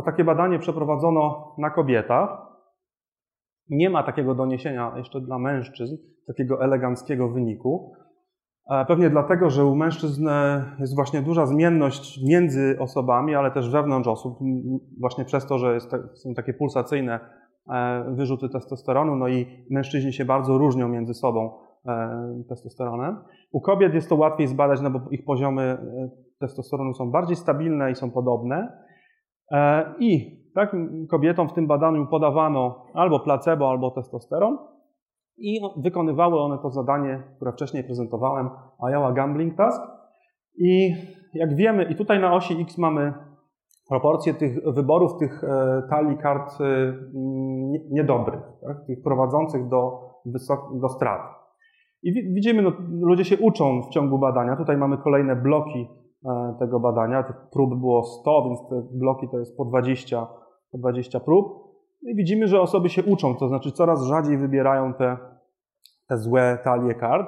takie 0.06 0.24
badanie 0.24 0.60
przeprowadzono 0.60 1.56
na 1.58 1.70
kobietach. 1.70 2.30
Nie 3.70 3.90
ma 3.90 4.04
takiego 4.04 4.36
doniesienia 4.36 4.94
jeszcze 4.98 5.22
dla 5.22 5.40
mężczyzn, 5.40 5.96
takiego 6.28 6.64
eleganckiego 6.64 7.30
wyniku. 7.30 7.94
Pewnie 8.88 9.10
dlatego, 9.10 9.50
że 9.50 9.66
u 9.66 9.76
mężczyzn 9.76 10.30
jest 10.80 10.96
właśnie 10.96 11.22
duża 11.22 11.46
zmienność 11.46 12.20
między 12.28 12.78
osobami, 12.80 13.36
ale 13.36 13.52
też 13.52 13.70
wewnątrz 13.70 14.08
osób, 14.08 14.40
właśnie 15.00 15.26
przez 15.26 15.48
to, 15.48 15.58
że 15.58 15.80
są 16.14 16.34
takie 16.36 16.54
pulsacyjne 16.54 17.20
wyrzuty 18.08 18.50
testosteronu, 18.50 19.16
no 19.16 19.28
i 19.28 19.66
mężczyźni 19.72 20.14
się 20.14 20.26
bardzo 20.26 20.58
różnią 20.58 20.88
między 20.88 21.14
sobą 21.14 21.52
testosteronem. 22.50 23.18
U 23.52 23.62
kobiet 23.62 23.94
jest 23.94 24.10
to 24.10 24.16
łatwiej 24.16 24.48
zbadać, 24.48 24.82
no 24.82 24.90
bo 24.90 25.00
ich 25.12 25.26
poziomy 25.26 25.78
testosteronu 26.40 26.94
są 26.94 27.12
bardziej 27.12 27.36
stabilne 27.36 27.92
i 27.92 27.96
są 27.96 28.12
podobne. 28.12 28.78
I 30.00 30.40
tak, 30.56 30.76
kobietom 31.10 31.50
w 31.50 31.54
tym 31.54 31.68
badaniu 31.68 32.08
podawano 32.08 32.86
albo 32.94 33.20
placebo, 33.20 33.70
albo 33.70 33.92
testosteron 33.92 34.58
i 35.38 35.60
wykonywały 35.78 36.40
one 36.40 36.58
to 36.58 36.70
zadanie, 36.70 37.24
które 37.36 37.52
wcześniej 37.52 37.84
prezentowałem, 37.84 38.50
Iowa 38.94 39.12
Gambling 39.12 39.58
Task. 39.58 39.82
I 40.58 40.96
jak 41.34 41.56
wiemy, 41.56 41.84
i 41.84 41.96
tutaj 41.96 42.20
na 42.20 42.34
osi 42.34 42.62
X 42.62 42.78
mamy 42.78 43.14
proporcje 43.90 44.34
tych 44.34 44.74
wyborów, 44.74 45.18
tych 45.20 45.44
e, 45.44 45.82
talii 45.90 46.18
kart 46.18 46.62
e, 46.62 46.94
niedobrych, 47.92 48.42
tak? 48.68 48.86
tych 48.88 49.04
prowadzących 49.04 49.70
do, 49.70 50.00
do 50.82 50.90
strat. 50.90 51.22
I 52.04 52.14
widzimy, 52.14 52.62
no, 52.62 52.72
ludzie 53.02 53.26
się 53.26 53.38
uczą 53.38 53.82
w 53.82 53.90
ciągu 53.90 54.20
badania. 54.20 54.56
Tutaj 54.56 54.78
mamy 54.78 54.98
kolejne 54.98 55.36
bloki 55.36 55.88
e, 56.26 56.56
tego 56.60 56.80
badania. 56.80 57.24
Tych 57.24 57.36
prób 57.52 57.80
było 57.80 58.04
100, 58.04 58.44
więc 58.46 58.60
te 58.70 58.98
bloki 58.98 59.30
to 59.30 59.40
jest 59.40 59.58
po 59.58 59.66
20 59.66 60.28
po 60.72 60.78
20 60.78 61.20
prób. 61.20 61.73
No 62.04 62.12
i 62.12 62.16
widzimy, 62.16 62.48
że 62.48 62.62
osoby 62.62 62.90
się 62.90 63.04
uczą, 63.04 63.36
to 63.36 63.48
znaczy 63.48 63.72
coraz 63.72 64.04
rzadziej 64.04 64.38
wybierają 64.38 64.94
te, 64.94 65.18
te 66.08 66.18
złe 66.18 66.58
talie 66.64 66.96
kart. 66.96 67.28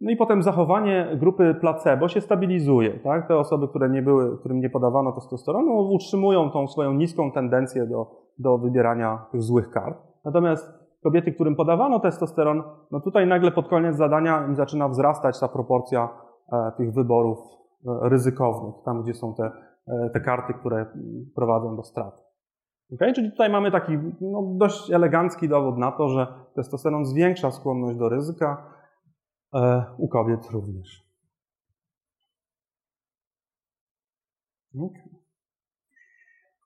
No 0.00 0.10
i 0.10 0.16
potem 0.16 0.42
zachowanie 0.42 1.16
grupy 1.16 1.54
placebo 1.60 2.08
się 2.08 2.20
stabilizuje. 2.20 2.90
Tak? 2.90 3.28
Te 3.28 3.36
osoby, 3.36 3.68
które 3.68 3.90
nie 3.90 4.02
były, 4.02 4.38
którym 4.38 4.60
nie 4.60 4.70
podawano 4.70 5.12
testosteronu, 5.12 5.92
utrzymują 5.92 6.50
tą 6.50 6.68
swoją 6.68 6.92
niską 6.92 7.32
tendencję 7.32 7.86
do, 7.86 8.10
do 8.38 8.58
wybierania 8.58 9.26
tych 9.32 9.42
złych 9.42 9.70
kart. 9.70 9.98
Natomiast 10.24 10.82
kobiety, 11.02 11.32
którym 11.32 11.56
podawano 11.56 12.00
testosteron, 12.00 12.62
no 12.90 13.00
tutaj 13.00 13.26
nagle 13.26 13.50
pod 13.50 13.68
koniec 13.68 13.96
zadania 13.96 14.46
im 14.46 14.54
zaczyna 14.54 14.88
wzrastać 14.88 15.40
ta 15.40 15.48
proporcja 15.48 16.08
e, 16.52 16.72
tych 16.76 16.92
wyborów 16.94 17.38
e, 17.38 18.08
ryzykownych, 18.08 18.74
tam 18.84 19.02
gdzie 19.02 19.14
są 19.14 19.34
te, 19.34 19.50
e, 19.88 20.10
te 20.10 20.20
karty, 20.20 20.54
które 20.54 20.86
prowadzą 21.34 21.76
do 21.76 21.82
strat. 21.82 22.31
Okay? 22.94 23.12
Czyli 23.12 23.30
tutaj 23.30 23.50
mamy 23.50 23.70
taki 23.70 23.98
no, 24.20 24.42
dość 24.56 24.90
elegancki 24.90 25.48
dowód 25.48 25.78
na 25.78 25.92
to, 25.92 26.08
że 26.08 26.26
testosteron 26.54 27.06
zwiększa 27.06 27.50
skłonność 27.50 27.98
do 27.98 28.08
ryzyka, 28.08 28.66
e, 29.54 29.84
u 29.98 30.08
kobiet 30.08 30.50
również. 30.50 31.02
Okay. 34.76 35.12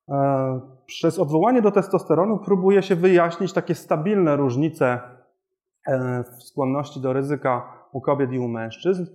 E, 0.09 0.61
przez 0.87 1.19
odwołanie 1.19 1.63
do 1.63 1.71
testosteronu 1.73 2.39
próbuje 2.39 2.83
się 2.83 2.97
wyjaśnić 2.97 3.53
takie 3.53 3.75
stabilne 3.75 4.37
różnice 4.37 5.01
e, 5.87 6.25
w 6.25 6.43
skłonności 6.43 7.01
do 7.01 7.13
ryzyka 7.13 7.73
u 7.93 8.01
kobiet 8.01 8.33
i 8.33 8.39
u 8.39 8.49
mężczyzn, 8.49 9.07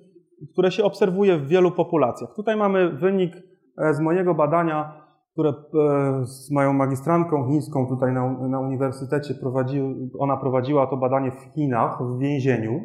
które 0.53 0.71
się 0.71 0.83
obserwuje 0.83 1.37
w 1.37 1.47
wielu 1.47 1.71
populacjach. 1.71 2.33
Tutaj 2.35 2.57
mamy 2.57 2.89
wynik 2.89 3.35
e, 3.77 3.93
z 3.93 3.99
mojego 3.99 4.33
badania 4.35 5.00
które 5.31 5.49
e, 5.49 6.25
z 6.25 6.51
moją 6.51 6.73
magistrantką 6.73 7.47
chińską 7.47 7.87
tutaj 7.87 8.13
na, 8.13 8.31
na 8.31 8.59
uniwersytecie 8.59 9.33
prowadzi, 9.33 9.81
ona 10.19 10.37
prowadziła 10.37 10.87
to 10.87 10.97
badanie 10.97 11.31
w 11.31 11.53
Chinach, 11.53 12.03
w 12.03 12.19
więzieniu, 12.19 12.81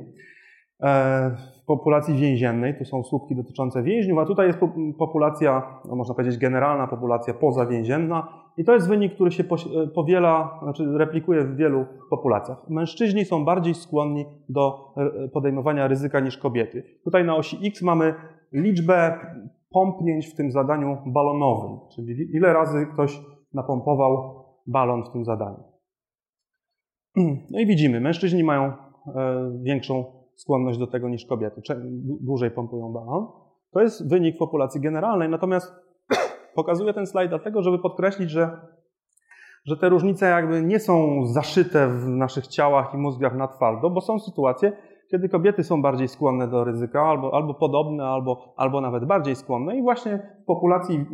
e, 0.83 1.31
w 1.63 1.67
populacji 1.67 2.15
więziennej. 2.15 2.79
Tu 2.79 2.85
są 2.85 3.05
słupki 3.05 3.37
dotyczące 3.37 3.83
więźniów, 3.83 4.19
a 4.19 4.27
tutaj 4.27 4.47
jest 4.47 4.59
populacja, 4.99 5.81
no 5.89 5.97
można 5.97 6.15
powiedzieć 6.15 6.39
generalna 6.39 6.87
populacja 6.87 7.35
pozawięzienna 7.35 8.29
i 8.57 8.65
to 8.65 8.75
jest 8.75 8.89
wynik, 8.89 9.15
który 9.15 9.31
się 9.31 9.45
e, 9.45 9.87
powiela, 9.87 10.59
znaczy 10.63 10.99
replikuje 10.99 11.45
w 11.45 11.57
wielu 11.57 11.87
populacjach. 12.11 12.71
Mężczyźni 12.71 13.25
są 13.25 13.45
bardziej 13.45 13.75
skłonni 13.75 14.25
do 14.49 14.95
podejmowania 15.33 15.89
ryzyka 15.89 16.21
niż 16.21 16.39
kobiety. 16.39 16.83
Tutaj 17.05 17.25
na 17.25 17.37
osi 17.37 17.67
X 17.67 17.83
mamy 17.83 18.15
liczbę 18.53 19.19
pompnięć 19.77 20.27
w 20.27 20.35
tym 20.35 20.53
zadaniu 20.53 20.97
balonowym, 21.07 21.79
czyli 21.95 22.37
ile 22.37 22.53
razy 22.53 22.87
ktoś 22.93 23.21
napompował 23.55 24.45
balon 24.67 25.05
w 25.05 25.13
tym 25.13 25.25
zadaniu. 25.25 25.63
No 27.51 27.61
i 27.61 27.67
widzimy, 27.67 28.01
mężczyźni 28.01 28.45
mają 28.45 28.63
e, 28.63 28.73
większą 29.63 30.05
skłonność 30.37 30.79
do 30.79 30.87
tego 30.87 31.09
niż 31.09 31.27
kobiety, 31.27 31.61
dłużej 32.21 32.51
pompują 32.51 32.93
balon. 32.93 33.27
To 33.73 33.81
jest 33.81 34.09
wynik 34.09 34.39
populacji 34.39 34.81
generalnej, 34.81 35.29
natomiast 35.29 35.73
pokazuję 36.55 36.95
ten 36.95 37.07
slajd 37.07 37.31
dlatego, 37.31 37.63
żeby 37.63 37.79
podkreślić, 37.79 38.31
że, 38.31 38.61
że 39.65 39.77
te 39.77 39.89
różnice 39.89 40.27
jakby 40.27 40.63
nie 40.63 40.81
są 40.81 41.27
zaszyte 41.27 41.89
w 41.89 42.09
naszych 42.09 42.47
ciałach 42.47 42.95
i 42.95 42.97
mózgach 42.97 43.37
na 43.37 43.49
twardo, 43.49 43.91
bo 43.91 44.01
są 44.01 44.19
sytuacje, 44.19 44.73
kiedy 45.11 45.29
kobiety 45.29 45.65
są 45.65 45.83
bardziej 45.83 46.09
skłonne 46.09 46.49
do 46.49 46.65
ryzyka, 46.65 47.03
albo, 47.03 47.35
albo 47.35 47.55
podobne, 47.55 48.05
albo, 48.05 48.55
albo 48.57 48.81
nawet 48.81 49.05
bardziej 49.05 49.37
skłonne. 49.37 49.77
I 49.77 49.83
właśnie 49.83 50.19
w 50.43 50.45
populacji 50.45 51.07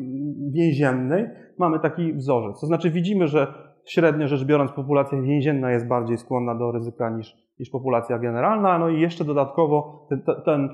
więziennej 0.52 1.30
mamy 1.58 1.80
taki 1.80 2.12
wzorzec. 2.12 2.60
To 2.60 2.66
znaczy 2.66 2.90
widzimy, 2.90 3.28
że 3.28 3.54
średnio 3.84 4.28
rzecz 4.28 4.44
biorąc 4.44 4.72
populacja 4.72 5.22
więzienna 5.22 5.70
jest 5.70 5.88
bardziej 5.88 6.18
skłonna 6.18 6.54
do 6.54 6.72
ryzyka 6.72 7.10
niż, 7.10 7.36
niż 7.58 7.70
populacja 7.70 8.18
generalna, 8.18 8.78
no 8.78 8.88
i 8.88 9.00
jeszcze 9.00 9.24
dodatkowo 9.24 10.06
ten, 10.08 10.22
ten, 10.44 10.68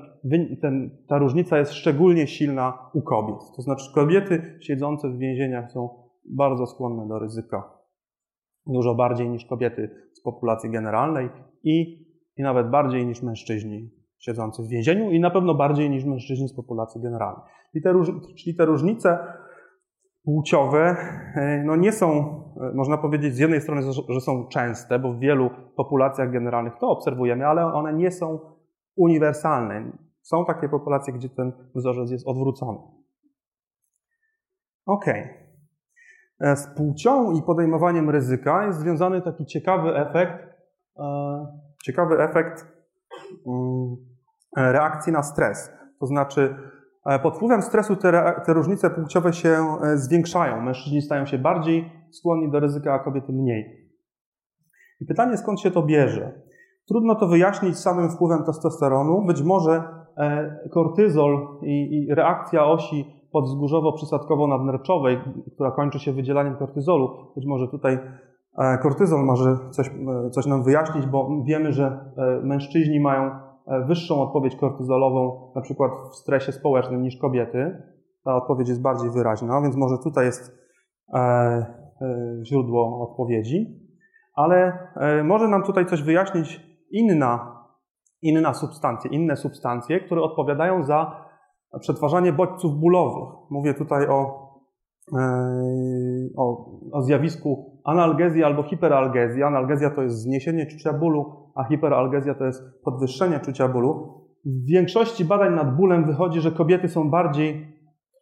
ten, 0.61 0.97
ta 1.07 1.17
różnica 1.17 1.57
jest 1.57 1.73
szczególnie 1.73 2.27
silna 2.27 2.89
u 2.93 3.01
kobiet. 3.01 3.39
To 3.55 3.61
znaczy 3.61 3.93
kobiety 3.95 4.57
siedzące 4.61 5.09
w 5.09 5.17
więzieniach 5.17 5.71
są 5.71 5.89
bardzo 6.25 6.67
skłonne 6.67 7.07
do 7.07 7.19
ryzyka. 7.19 7.63
Dużo 8.67 8.95
bardziej 8.95 9.29
niż 9.29 9.45
kobiety 9.45 9.89
z 10.13 10.21
populacji 10.21 10.69
generalnej 10.69 11.29
i 11.63 12.08
i 12.39 12.43
nawet 12.43 12.69
bardziej 12.69 13.05
niż 13.05 13.21
mężczyźni 13.23 13.89
siedzący 14.19 14.63
w 14.63 14.67
więzieniu 14.67 15.11
i 15.11 15.19
na 15.19 15.29
pewno 15.29 15.55
bardziej 15.55 15.89
niż 15.89 16.05
mężczyźni 16.05 16.47
z 16.47 16.53
populacji 16.53 17.01
generalnej. 17.01 17.43
I 17.73 17.81
te, 17.81 17.93
czyli 18.37 18.55
te 18.55 18.65
różnice 18.65 19.19
płciowe 20.23 20.95
e, 21.35 21.63
no 21.65 21.75
nie 21.75 21.91
są, 21.91 22.09
e, 22.61 22.71
można 22.75 22.97
powiedzieć, 22.97 23.35
z 23.35 23.39
jednej 23.39 23.61
strony, 23.61 23.81
że 24.09 24.21
są 24.21 24.47
częste, 24.47 24.99
bo 24.99 25.13
w 25.13 25.19
wielu 25.19 25.49
populacjach 25.75 26.31
generalnych 26.31 26.73
to 26.79 26.89
obserwujemy, 26.89 27.47
ale 27.47 27.65
one 27.65 27.93
nie 27.93 28.11
są 28.11 28.39
uniwersalne. 28.95 29.91
Są 30.21 30.45
takie 30.45 30.69
populacje, 30.69 31.13
gdzie 31.13 31.29
ten 31.29 31.51
wzorzec 31.75 32.11
jest 32.11 32.27
odwrócony. 32.27 32.79
Ok. 34.85 35.05
E, 35.07 36.55
z 36.55 36.67
płcią 36.77 37.31
i 37.31 37.41
podejmowaniem 37.41 38.09
ryzyka 38.09 38.65
jest 38.65 38.79
związany 38.79 39.21
taki 39.21 39.45
ciekawy 39.45 39.95
efekt 39.95 40.49
ciekawy 41.83 42.21
efekt 42.21 42.67
mm, 43.47 43.95
reakcji 44.57 45.13
na 45.13 45.23
stres. 45.23 45.71
To 45.99 46.05
znaczy, 46.05 46.55
e, 47.05 47.19
pod 47.19 47.35
wpływem 47.35 47.61
stresu 47.61 47.95
te, 47.95 48.41
te 48.45 48.53
różnice 48.53 48.89
płciowe 48.89 49.33
się 49.33 49.77
e, 49.83 49.97
zwiększają. 49.97 50.61
Mężczyźni 50.61 51.01
stają 51.01 51.25
się 51.25 51.37
bardziej 51.37 51.91
skłonni 52.11 52.51
do 52.51 52.59
ryzyka, 52.59 52.93
a 52.93 52.99
kobiety 52.99 53.33
mniej. 53.33 53.89
I 55.01 55.05
pytanie, 55.05 55.37
skąd 55.37 55.59
się 55.59 55.71
to 55.71 55.83
bierze? 55.83 56.41
Trudno 56.87 57.15
to 57.15 57.27
wyjaśnić 57.27 57.77
samym 57.77 58.09
wpływem 58.09 58.43
testosteronu. 58.43 59.25
Być 59.25 59.41
może 59.41 59.83
e, 60.17 60.69
kortyzol 60.69 61.47
i, 61.61 62.05
i 62.05 62.15
reakcja 62.15 62.65
osi 62.65 63.19
podwzgórzowo-przysadkowo-nadnerczowej, 63.33 65.17
która 65.53 65.71
kończy 65.71 65.99
się 65.99 66.13
wydzielaniem 66.13 66.55
kortyzolu, 66.55 67.31
być 67.35 67.45
może 67.45 67.67
tutaj 67.67 67.99
kortyzol 68.81 69.25
może 69.25 69.57
coś, 69.71 69.87
e, 69.87 70.29
coś 70.29 70.45
nam 70.45 70.63
wyjaśnić, 70.63 71.05
bo 71.05 71.29
wiemy, 71.43 71.73
że 71.73 72.11
e, 72.17 72.41
mężczyźni 72.43 72.99
mają 72.99 73.31
wyższą 73.87 74.21
odpowiedź 74.21 74.55
kortyzolową, 74.55 75.51
na 75.55 75.61
przykład 75.61 75.91
w 76.11 76.15
stresie 76.15 76.51
społecznym, 76.51 77.01
niż 77.01 77.17
kobiety. 77.17 77.83
Ta 78.23 78.35
odpowiedź 78.35 78.69
jest 78.69 78.81
bardziej 78.81 79.09
wyraźna, 79.11 79.61
więc 79.61 79.75
może 79.75 79.97
tutaj 80.03 80.25
jest 80.25 80.59
źródło 82.43 83.09
odpowiedzi. 83.09 83.79
Ale 84.35 84.87
może 85.23 85.47
nam 85.47 85.63
tutaj 85.63 85.85
coś 85.85 86.03
wyjaśnić 86.03 86.61
inna, 86.91 87.63
inna 88.21 88.53
substancja, 88.53 89.11
inne 89.11 89.35
substancje, 89.35 89.99
które 89.99 90.21
odpowiadają 90.21 90.83
za 90.83 91.25
przetwarzanie 91.79 92.33
bodźców 92.33 92.79
bólowych. 92.79 93.29
Mówię 93.49 93.73
tutaj 93.73 94.07
o 94.07 94.48
o, 96.37 96.65
o 96.91 97.01
zjawisku 97.01 97.79
analgezji 97.83 98.43
albo 98.43 98.63
hiperalgezji. 98.63 99.43
Analgezja 99.43 99.89
to 99.89 100.01
jest 100.01 100.21
zniesienie 100.21 100.65
czucia 100.65 100.93
bólu, 100.93 101.25
a 101.55 101.63
hiperalgezja 101.63 102.35
to 102.35 102.45
jest 102.45 102.83
podwyższenie 102.83 103.39
czucia 103.39 103.67
bólu. 103.67 104.19
W 104.45 104.65
większości 104.65 105.25
badań 105.25 105.55
nad 105.55 105.75
bólem 105.75 106.05
wychodzi, 106.05 106.39
że 106.39 106.51
kobiety 106.51 106.87
są 106.87 107.09
bardziej, 107.09 107.67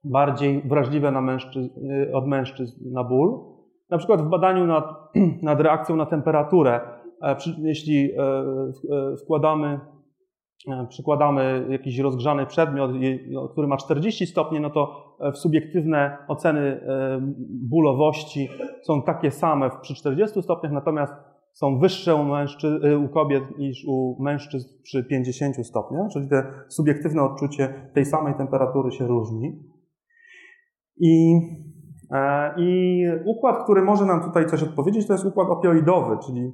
bardziej 0.04 0.62
wrażliwe 0.62 1.12
na 1.12 1.22
mężczyzn, 1.22 1.70
od 2.14 2.28
mężczyzn 2.28 2.94
na 2.94 3.04
ból. 3.04 3.40
Na 3.90 3.98
przykład 3.98 4.22
w 4.22 4.30
badaniu 4.30 4.66
nad, 4.66 4.86
nad 5.42 5.62
reakcją 5.62 5.96
na 5.96 6.06
temperaturę, 6.06 6.80
e, 7.22 7.36
jeśli 7.58 8.12
e, 8.12 8.22
e, 8.22 9.18
wkładamy 9.24 9.80
przykładamy 10.90 11.66
jakiś 11.70 12.00
rozgrzany 12.00 12.46
przedmiot, 12.46 12.92
który 13.52 13.68
ma 13.68 13.78
40 13.78 14.26
stopni, 14.26 14.60
no 14.60 14.70
to 14.70 15.14
w 15.34 15.38
subiektywne 15.38 16.18
oceny 16.28 16.82
bólowości 17.70 18.50
są 18.84 19.02
takie 19.02 19.32
same 19.32 19.70
przy 19.82 19.96
40 19.96 20.42
stopniach, 20.42 20.72
natomiast 20.72 21.14
są 21.58 21.80
wyższe 21.80 22.16
u, 22.16 22.24
mężczy- 22.24 23.06
u 23.06 23.10
kobiet 23.10 23.44
niż 23.58 23.86
u 23.88 24.24
mężczyzn 24.24 24.68
przy 24.84 25.04
50 25.04 25.68
stopniach, 25.68 26.10
czyli 26.14 26.30
te 26.30 26.44
subiektywne 26.68 27.24
odczucie 27.24 27.90
tej 27.94 28.06
samej 28.06 28.34
temperatury 28.34 28.92
się 28.92 29.08
różni. 29.08 29.64
I, 30.98 31.40
e, 32.12 32.54
I 32.58 33.02
układ, 33.26 33.64
który 33.64 33.82
może 33.82 34.06
nam 34.06 34.24
tutaj 34.24 34.46
coś 34.46 34.64
odpowiedzieć, 34.64 35.08
to 35.08 35.14
jest 35.14 35.26
układ 35.26 35.50
opioidowy, 35.50 36.18
czyli 36.26 36.52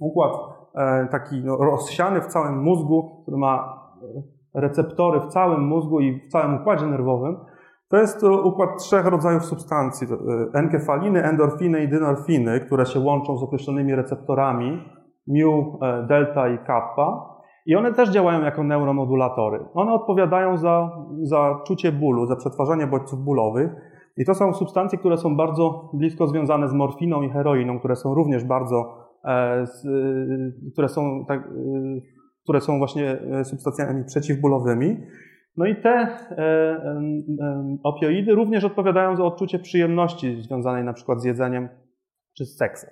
układ 0.00 0.32
e, 0.32 0.61
taki 1.10 1.44
no, 1.44 1.56
rozsiany 1.56 2.20
w 2.20 2.26
całym 2.26 2.62
mózgu, 2.62 3.20
który 3.22 3.36
ma 3.36 3.82
receptory 4.54 5.20
w 5.20 5.26
całym 5.26 5.66
mózgu 5.66 6.00
i 6.00 6.20
w 6.20 6.28
całym 6.28 6.54
układzie 6.54 6.86
nerwowym. 6.86 7.36
To 7.88 7.96
jest 7.96 8.22
układ 8.22 8.70
trzech 8.78 9.06
rodzajów 9.06 9.44
substancji: 9.44 10.06
e, 10.54 10.58
enkefaliny, 10.58 11.24
endorfiny 11.24 11.84
i 11.84 11.88
dynorfiny, 11.88 12.60
które 12.60 12.86
się 12.86 13.00
łączą 13.00 13.38
z 13.38 13.42
określonymi 13.42 13.94
receptorami 13.94 14.82
mu, 15.26 15.78
delta 16.08 16.48
i 16.48 16.58
kappa. 16.58 17.32
I 17.66 17.76
one 17.76 17.92
też 17.92 18.10
działają 18.10 18.42
jako 18.42 18.62
neuromodulatory. 18.62 19.64
One 19.74 19.92
odpowiadają 19.92 20.56
za, 20.56 20.90
za 21.22 21.60
czucie 21.66 21.92
bólu, 21.92 22.26
za 22.26 22.36
przetwarzanie 22.36 22.86
bodźców 22.86 23.20
bólowych. 23.20 23.70
I 24.16 24.24
to 24.24 24.34
są 24.34 24.54
substancje, 24.54 24.98
które 24.98 25.16
są 25.16 25.36
bardzo 25.36 25.90
blisko 25.92 26.26
związane 26.26 26.68
z 26.68 26.72
morfiną 26.72 27.22
i 27.22 27.30
heroiną, 27.30 27.78
które 27.78 27.96
są 27.96 28.14
również 28.14 28.44
bardzo, 28.44 28.76
e, 28.76 28.82
e, 28.84 29.11
które, 30.72 30.88
są, 30.88 31.24
tak, 31.28 31.46
e, 31.46 31.50
które 32.42 32.60
są 32.60 32.78
właśnie 32.78 33.20
e, 33.20 33.44
substancjami 33.44 34.04
przeciwbólowymi. 34.04 34.96
No 35.56 35.66
i 35.66 35.76
te 35.76 35.90
e, 35.90 36.38
e, 36.38 37.76
opioidy 37.82 38.34
również 38.34 38.64
odpowiadają 38.64 39.16
za 39.16 39.24
odczucie 39.24 39.58
przyjemności 39.58 40.42
związanej 40.42 40.84
na 40.84 40.92
przykład 40.92 41.20
z 41.20 41.24
jedzeniem 41.24 41.68
czy 42.36 42.46
z 42.46 42.56
seksem. 42.56 42.90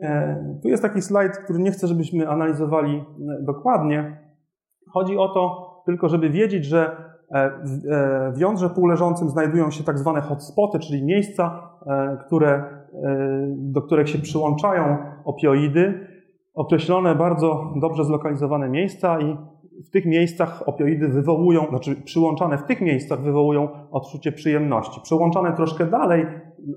E, 0.00 0.58
tu 0.62 0.68
jest 0.68 0.82
taki 0.82 1.02
slajd, 1.02 1.38
który 1.38 1.58
nie 1.58 1.70
chcę, 1.70 1.86
żebyśmy 1.86 2.28
analizowali 2.28 2.96
e, 2.96 3.04
dokładnie. 3.42 4.18
Chodzi 4.92 5.16
o 5.18 5.28
to 5.28 5.66
tylko, 5.86 6.08
żeby 6.08 6.30
wiedzieć, 6.30 6.64
że 6.64 6.96
e, 7.30 7.50
w 8.32 8.38
jądrze 8.38 8.70
półleżącym 8.70 9.28
znajdują 9.28 9.70
się 9.70 9.84
tak 9.84 9.98
zwane 9.98 10.20
hotspoty, 10.20 10.78
czyli 10.78 11.04
miejsca, 11.04 11.70
które, 12.26 12.64
do 13.56 13.82
których 13.82 14.08
się 14.08 14.18
przyłączają 14.18 14.96
opioidy, 15.24 16.06
określone 16.54 17.14
bardzo 17.14 17.72
dobrze 17.80 18.04
zlokalizowane 18.04 18.68
miejsca 18.68 19.20
i 19.20 19.36
w 19.86 19.90
tych 19.90 20.06
miejscach 20.06 20.68
opioidy 20.68 21.08
wywołują, 21.08 21.66
znaczy 21.68 22.02
przyłączane 22.04 22.58
w 22.58 22.62
tych 22.62 22.80
miejscach 22.80 23.20
wywołują 23.20 23.68
odczucie 23.90 24.32
przyjemności. 24.32 25.00
Przyłączane 25.00 25.52
troszkę 25.52 25.86
dalej 25.86 26.26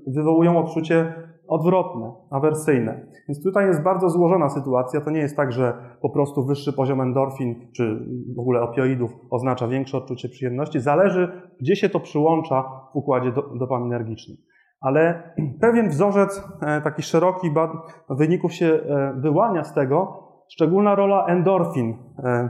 wywołują 0.06 0.58
odczucie 0.58 1.14
odwrotne, 1.48 2.12
awersyjne. 2.30 3.06
Więc 3.28 3.42
tutaj 3.42 3.66
jest 3.66 3.82
bardzo 3.82 4.10
złożona 4.10 4.48
sytuacja. 4.48 5.00
To 5.00 5.10
nie 5.10 5.20
jest 5.20 5.36
tak, 5.36 5.52
że 5.52 5.72
po 6.02 6.10
prostu 6.10 6.44
wyższy 6.44 6.72
poziom 6.72 7.00
endorfin 7.00 7.54
czy 7.72 8.06
w 8.36 8.38
ogóle 8.38 8.62
opioidów 8.62 9.10
oznacza 9.30 9.68
większe 9.68 9.98
odczucie 9.98 10.28
przyjemności. 10.28 10.80
Zależy, 10.80 11.28
gdzie 11.60 11.76
się 11.76 11.88
to 11.88 12.00
przyłącza 12.00 12.62
w 12.92 12.96
układzie 12.96 13.32
dopaminergicznym. 13.58 14.36
Ale 14.80 15.32
pewien 15.60 15.88
wzorzec, 15.88 16.48
e, 16.62 16.80
taki 16.80 17.02
szeroki 17.02 17.50
wyników 18.10 18.52
się 18.52 18.66
e, 18.66 19.12
wyłania 19.16 19.64
z 19.64 19.74
tego, 19.74 20.22
szczególna 20.48 20.94
rola 20.94 21.26
endorfin 21.26 21.96
e, 22.18 22.48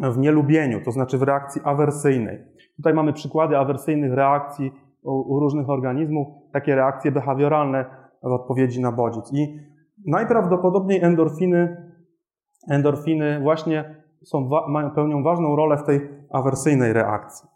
w 0.00 0.18
nielubieniu, 0.18 0.84
to 0.84 0.92
znaczy 0.92 1.18
w 1.18 1.22
reakcji 1.22 1.62
awersyjnej. 1.64 2.38
Tutaj 2.76 2.94
mamy 2.94 3.12
przykłady 3.12 3.58
awersyjnych 3.58 4.12
reakcji 4.14 4.72
u 5.02 5.40
różnych 5.40 5.70
organizmów, 5.70 6.28
takie 6.52 6.74
reakcje 6.74 7.12
behawioralne 7.12 7.84
w 8.22 8.32
odpowiedzi 8.32 8.80
na 8.80 8.92
bodziec. 8.92 9.32
I 9.32 9.60
najprawdopodobniej 10.06 11.04
endorfiny, 11.04 11.92
endorfiny 12.70 13.40
właśnie 13.40 14.04
są, 14.24 14.48
mają, 14.68 14.90
pełnią 14.90 15.22
ważną 15.22 15.56
rolę 15.56 15.76
w 15.76 15.84
tej 15.84 16.08
awersyjnej 16.30 16.92
reakcji. 16.92 17.48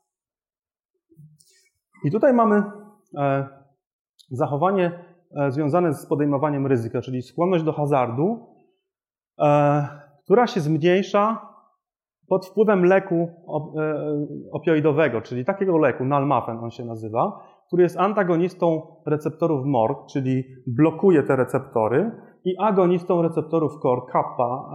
I 2.05 2.11
tutaj 2.11 2.34
mamy 2.34 2.62
zachowanie 4.33 4.93
e, 5.37 5.51
związane 5.51 5.95
z 5.95 6.07
podejmowaniem 6.07 6.66
ryzyka, 6.66 7.01
czyli 7.01 7.22
skłonność 7.22 7.64
do 7.64 7.72
hazardu, 7.72 8.47
e, 9.39 9.89
która 10.24 10.47
się 10.47 10.61
zmniejsza 10.61 11.53
pod 12.28 12.47
wpływem 12.47 12.85
leku 12.85 13.28
opioidowego, 14.53 15.20
czyli 15.20 15.45
takiego 15.45 15.78
leku, 15.78 16.05
nalmafen 16.05 16.59
on 16.59 16.70
się 16.70 16.85
nazywa, 16.85 17.41
który 17.66 17.83
jest 17.83 17.99
antagonistą 17.99 18.83
receptorów 19.07 19.66
MOR, 19.66 19.97
czyli 20.12 20.45
blokuje 20.66 21.22
te 21.22 21.37
receptory, 21.37 22.11
i 22.45 22.55
agonistą 22.59 23.22
receptorów 23.22 23.78
KOR 23.78 24.07
kappa, 24.12 24.70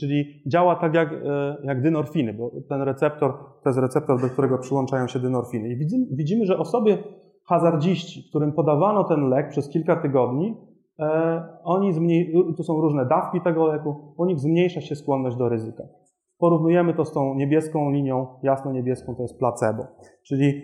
czyli 0.00 0.42
działa 0.46 0.76
tak 0.76 0.94
jak, 0.94 1.12
e, 1.12 1.56
jak 1.64 1.82
dynorfiny, 1.82 2.34
bo 2.34 2.50
ten 2.68 2.82
receptor 2.82 3.32
to 3.62 3.70
jest 3.70 3.78
receptor, 3.78 4.20
do 4.20 4.28
którego 4.28 4.58
przyłączają 4.58 5.06
się 5.06 5.18
dynorfiny. 5.18 5.68
I 5.68 5.76
widzimy 6.16 6.46
że 6.46 6.58
osoby 6.58 6.98
hazardziści, 7.48 8.28
którym 8.28 8.52
podawano 8.52 9.04
ten 9.04 9.28
lek 9.28 9.48
przez 9.48 9.68
kilka 9.68 9.96
tygodni, 9.96 10.56
e, 10.98 11.58
oni 11.64 11.92
zmniej, 11.92 12.34
tu 12.56 12.62
są 12.62 12.80
różne 12.80 13.06
dawki 13.06 13.40
tego 13.40 13.66
leku, 13.66 14.14
u 14.16 14.24
nich 14.24 14.40
zmniejsza 14.40 14.80
się 14.80 14.96
skłonność 14.96 15.36
do 15.36 15.48
ryzyka. 15.48 15.84
Porównujemy 16.38 16.94
to 16.94 17.04
z 17.04 17.12
tą 17.12 17.34
niebieską 17.34 17.90
linią, 17.90 18.26
jasno-niebieską 18.42 19.14
to 19.14 19.22
jest 19.22 19.38
placebo. 19.38 19.86
Czyli 20.26 20.62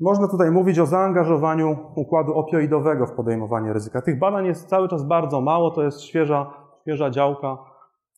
można 0.00 0.28
tutaj 0.28 0.50
mówić 0.50 0.78
o 0.78 0.86
zaangażowaniu 0.86 1.76
układu 1.96 2.34
opioidowego 2.34 3.06
w 3.06 3.12
podejmowanie 3.12 3.72
ryzyka. 3.72 4.02
Tych 4.02 4.18
badań 4.18 4.46
jest 4.46 4.68
cały 4.68 4.88
czas 4.88 5.04
bardzo 5.04 5.40
mało, 5.40 5.70
to 5.70 5.82
jest 5.82 6.00
świeża, 6.00 6.50
świeża 6.82 7.10
działka, 7.10 7.58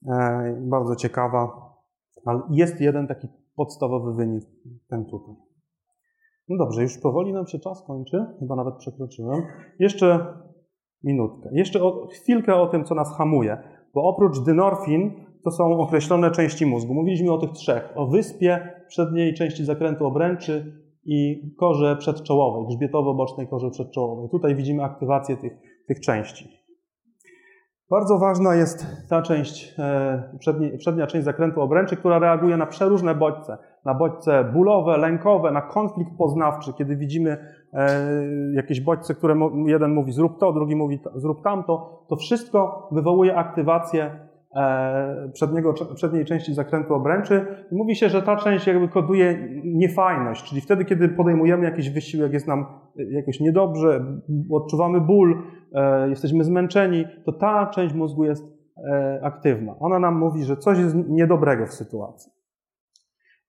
e, 0.09 0.57
bardzo 0.61 0.97
ciekawa, 0.97 1.51
ale 2.27 2.41
jest 2.51 2.81
jeden 2.81 3.07
taki 3.07 3.29
podstawowy 3.57 4.15
wynik, 4.15 4.45
ten 4.89 5.05
tutaj. 5.05 5.44
No 6.49 6.57
dobrze, 6.57 6.83
już 6.83 6.99
powoli 6.99 7.33
nam 7.33 7.47
się 7.47 7.59
czas 7.59 7.85
kończy, 7.87 8.27
chyba 8.41 8.57
nawet 8.57 8.75
przekroczyłem. 8.75 9.43
Jeszcze 9.79 10.27
minutkę. 11.05 11.49
Jeszcze 11.53 11.83
o, 11.83 12.07
chwilkę 12.07 12.55
o 12.55 12.67
tym, 12.67 12.85
co 12.85 12.95
nas 12.95 13.17
hamuje, 13.17 13.57
bo 13.95 14.03
oprócz 14.03 14.41
dynorfin 14.41 15.13
to 15.45 15.51
są 15.51 15.79
określone 15.79 16.31
części 16.31 16.67
mózgu. 16.67 16.95
Mówiliśmy 16.95 17.33
o 17.33 17.39
tych 17.39 17.51
trzech. 17.51 17.93
O 17.95 18.07
wyspie 18.07 18.69
przedniej 18.89 19.35
części 19.35 19.65
zakrętu 19.65 20.07
obręczy, 20.07 20.85
i 21.05 21.51
korze 21.59 21.97
przedczołowej, 21.97 22.67
grzbietowo-bocznej 22.67 23.49
korze 23.49 23.71
przedczołowej. 23.71 24.29
Tutaj 24.31 24.55
widzimy 24.55 24.83
aktywację 24.83 25.37
tych, 25.37 25.53
tych 25.89 26.01
części. 26.01 26.64
Bardzo 27.91 28.19
ważna 28.19 28.55
jest 28.55 28.87
ta 29.09 29.23
część, 29.23 29.75
e, 29.79 30.37
przednia, 30.39 30.69
przednia 30.79 31.07
część 31.07 31.25
zakrętu 31.25 31.61
obręczy, 31.61 31.97
która 31.97 32.19
reaguje 32.19 32.57
na 32.57 32.67
przeróżne 32.67 33.15
bodźce. 33.15 33.59
Na 33.85 33.95
bodźce 33.95 34.45
bólowe, 34.45 34.97
lękowe, 34.99 35.51
na 35.51 35.63
konflikt 35.63 36.11
poznawczy, 36.19 36.73
kiedy 36.79 36.97
widzimy 36.97 37.37
e, 37.73 38.01
jakieś 38.53 38.81
bodźce, 38.81 39.15
które 39.15 39.37
jeden 39.67 39.95
mówi 39.95 40.13
zrób 40.13 40.39
to, 40.41 40.53
drugi 40.53 40.77
mówi 40.77 41.01
zrób 41.15 41.43
tamto. 41.43 42.05
To 42.09 42.17
wszystko 42.17 42.89
wywołuje 42.93 43.37
aktywację 43.37 44.29
przedniego, 45.33 45.75
przedniej 45.95 46.25
części 46.25 46.55
zakrętu 46.55 46.95
obręczy. 46.95 47.47
mówi 47.73 47.97
się, 47.97 48.09
że 48.09 48.23
ta 48.23 48.37
część 48.37 48.67
jakby 48.67 48.89
koduje 48.89 49.49
niefajność, 49.65 50.49
czyli 50.49 50.61
wtedy, 50.61 50.85
kiedy 50.85 51.09
podejmujemy 51.09 51.65
jakiś 51.65 51.91
wysiłek, 51.91 52.33
jest 52.33 52.47
nam 52.47 52.67
jakoś 52.97 53.41
niedobrze, 53.41 54.05
odczuwamy 54.51 55.01
ból, 55.01 55.43
e, 55.73 56.09
jesteśmy 56.09 56.45
zmęczeni, 56.45 57.05
to 57.25 57.33
ta 57.33 57.67
część 57.67 57.95
mózgu 57.95 58.25
jest 58.25 58.45
e, 58.91 59.21
aktywna. 59.23 59.75
Ona 59.81 59.99
nam 59.99 60.19
mówi, 60.19 60.45
że 60.45 60.57
coś 60.57 60.79
jest 60.79 60.97
niedobrego 61.09 61.67
w 61.67 61.73
sytuacji. 61.73 62.33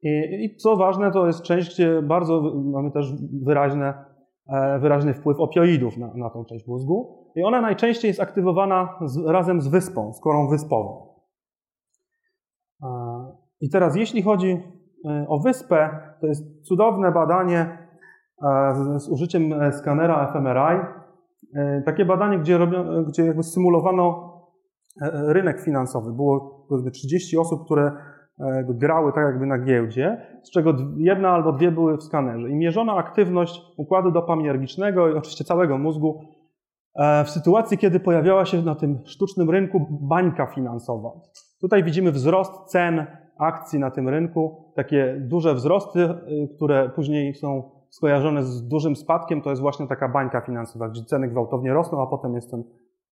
I, 0.03 0.55
co 0.57 0.75
ważne, 0.75 1.11
to 1.11 1.27
jest 1.27 1.41
część, 1.41 1.81
bardzo 2.03 2.53
mamy 2.63 2.91
też 2.91 3.13
wyraźne 3.43 3.93
E, 4.47 4.79
wyraźny 4.79 5.13
wpływ 5.13 5.39
opioidów 5.39 5.97
na, 5.97 6.13
na 6.15 6.29
tą 6.29 6.45
część 6.45 6.67
mózgu. 6.67 7.24
I 7.35 7.43
ona 7.43 7.61
najczęściej 7.61 8.09
jest 8.09 8.19
aktywowana 8.19 8.99
z, 9.05 9.17
razem 9.25 9.61
z 9.61 9.67
wyspą, 9.67 10.13
z 10.13 10.21
korą 10.21 10.47
wyspową. 10.47 11.15
E, 12.83 12.87
I 13.61 13.69
teraz, 13.69 13.95
jeśli 13.95 14.21
chodzi 14.21 14.63
e, 15.05 15.25
o 15.27 15.39
wyspę, 15.39 15.89
to 16.21 16.27
jest 16.27 16.67
cudowne 16.67 17.11
badanie 17.11 17.85
z 18.97 19.09
użyciem 19.09 19.53
skanera 19.71 20.33
fMRI. 20.33 20.79
Takie 21.85 22.05
badanie, 22.05 22.39
gdzie, 22.39 22.59
gdzie 23.07 23.25
jakby 23.25 23.43
symulowano 23.43 24.33
rynek 25.27 25.61
finansowy. 25.61 26.13
Było 26.13 26.67
30 26.91 27.37
osób, 27.37 27.65
które 27.65 27.91
E, 28.39 28.63
grały 28.69 29.13
tak 29.13 29.23
jakby 29.25 29.45
na 29.45 29.59
giełdzie, 29.59 30.17
z 30.43 30.51
czego 30.51 30.73
jedna 30.97 31.29
albo 31.29 31.51
dwie 31.51 31.71
były 31.71 31.97
w 31.97 32.03
skanerze. 32.03 32.49
I 32.49 32.55
mierzono 32.55 32.97
aktywność 32.97 33.61
układu 33.77 34.11
dopaminergicznego 34.11 35.09
i 35.09 35.13
oczywiście 35.13 35.43
całego 35.43 35.77
mózgu 35.77 36.21
e, 36.21 36.34
w 37.25 37.29
sytuacji, 37.29 37.77
kiedy 37.77 37.99
pojawiała 37.99 38.45
się 38.45 38.61
na 38.61 38.75
tym 38.75 38.99
sztucznym 39.05 39.49
rynku 39.49 39.87
bańka 39.89 40.45
finansowa. 40.45 41.11
Tutaj 41.61 41.83
widzimy 41.83 42.11
wzrost 42.11 42.51
cen 42.65 43.05
akcji 43.37 43.79
na 43.79 43.91
tym 43.91 44.09
rynku, 44.09 44.71
takie 44.75 45.17
duże 45.19 45.55
wzrosty, 45.55 45.99
y, 45.99 46.49
które 46.55 46.89
później 46.89 47.35
są 47.35 47.71
skojarzone 47.89 48.43
z 48.43 48.67
dużym 48.67 48.95
spadkiem, 48.95 49.41
to 49.41 49.49
jest 49.49 49.61
właśnie 49.61 49.87
taka 49.87 50.09
bańka 50.09 50.41
finansowa, 50.41 50.89
gdzie 50.89 51.03
ceny 51.03 51.27
gwałtownie 51.27 51.73
rosną, 51.73 52.01
a 52.01 52.07
potem 52.07 52.35
jest 52.35 52.51
ten 52.51 52.63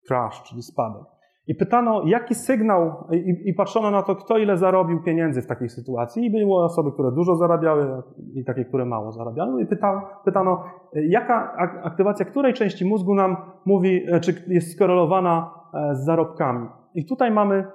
crash, 0.08 0.42
czyli 0.42 0.62
spadek. 0.62 1.13
I 1.46 1.54
pytano, 1.54 2.02
jaki 2.06 2.34
sygnał, 2.34 3.06
i, 3.10 3.48
i, 3.50 3.54
patrzono 3.54 3.90
na 3.90 4.02
to, 4.02 4.16
kto 4.16 4.38
ile 4.38 4.56
zarobił 4.56 5.02
pieniędzy 5.02 5.42
w 5.42 5.46
takiej 5.46 5.68
sytuacji. 5.68 6.26
I 6.26 6.30
były 6.30 6.64
osoby, 6.64 6.92
które 6.92 7.12
dużo 7.12 7.36
zarabiały, 7.36 8.02
i 8.34 8.44
takie, 8.44 8.64
które 8.64 8.84
mało 8.84 9.12
zarabiały. 9.12 9.62
I 9.62 9.66
pytano, 9.66 10.02
pytano 10.24 10.64
jaka 10.92 11.56
aktywacja 11.82 12.26
której 12.26 12.54
części 12.54 12.84
mózgu 12.84 13.14
nam 13.14 13.36
mówi, 13.64 14.04
e, 14.08 14.20
czy 14.20 14.44
jest 14.46 14.72
skorelowana 14.72 15.50
e, 15.74 15.94
z 15.94 16.04
zarobkami. 16.04 16.68
I 16.94 17.06
tutaj 17.06 17.30
mamy 17.30 17.66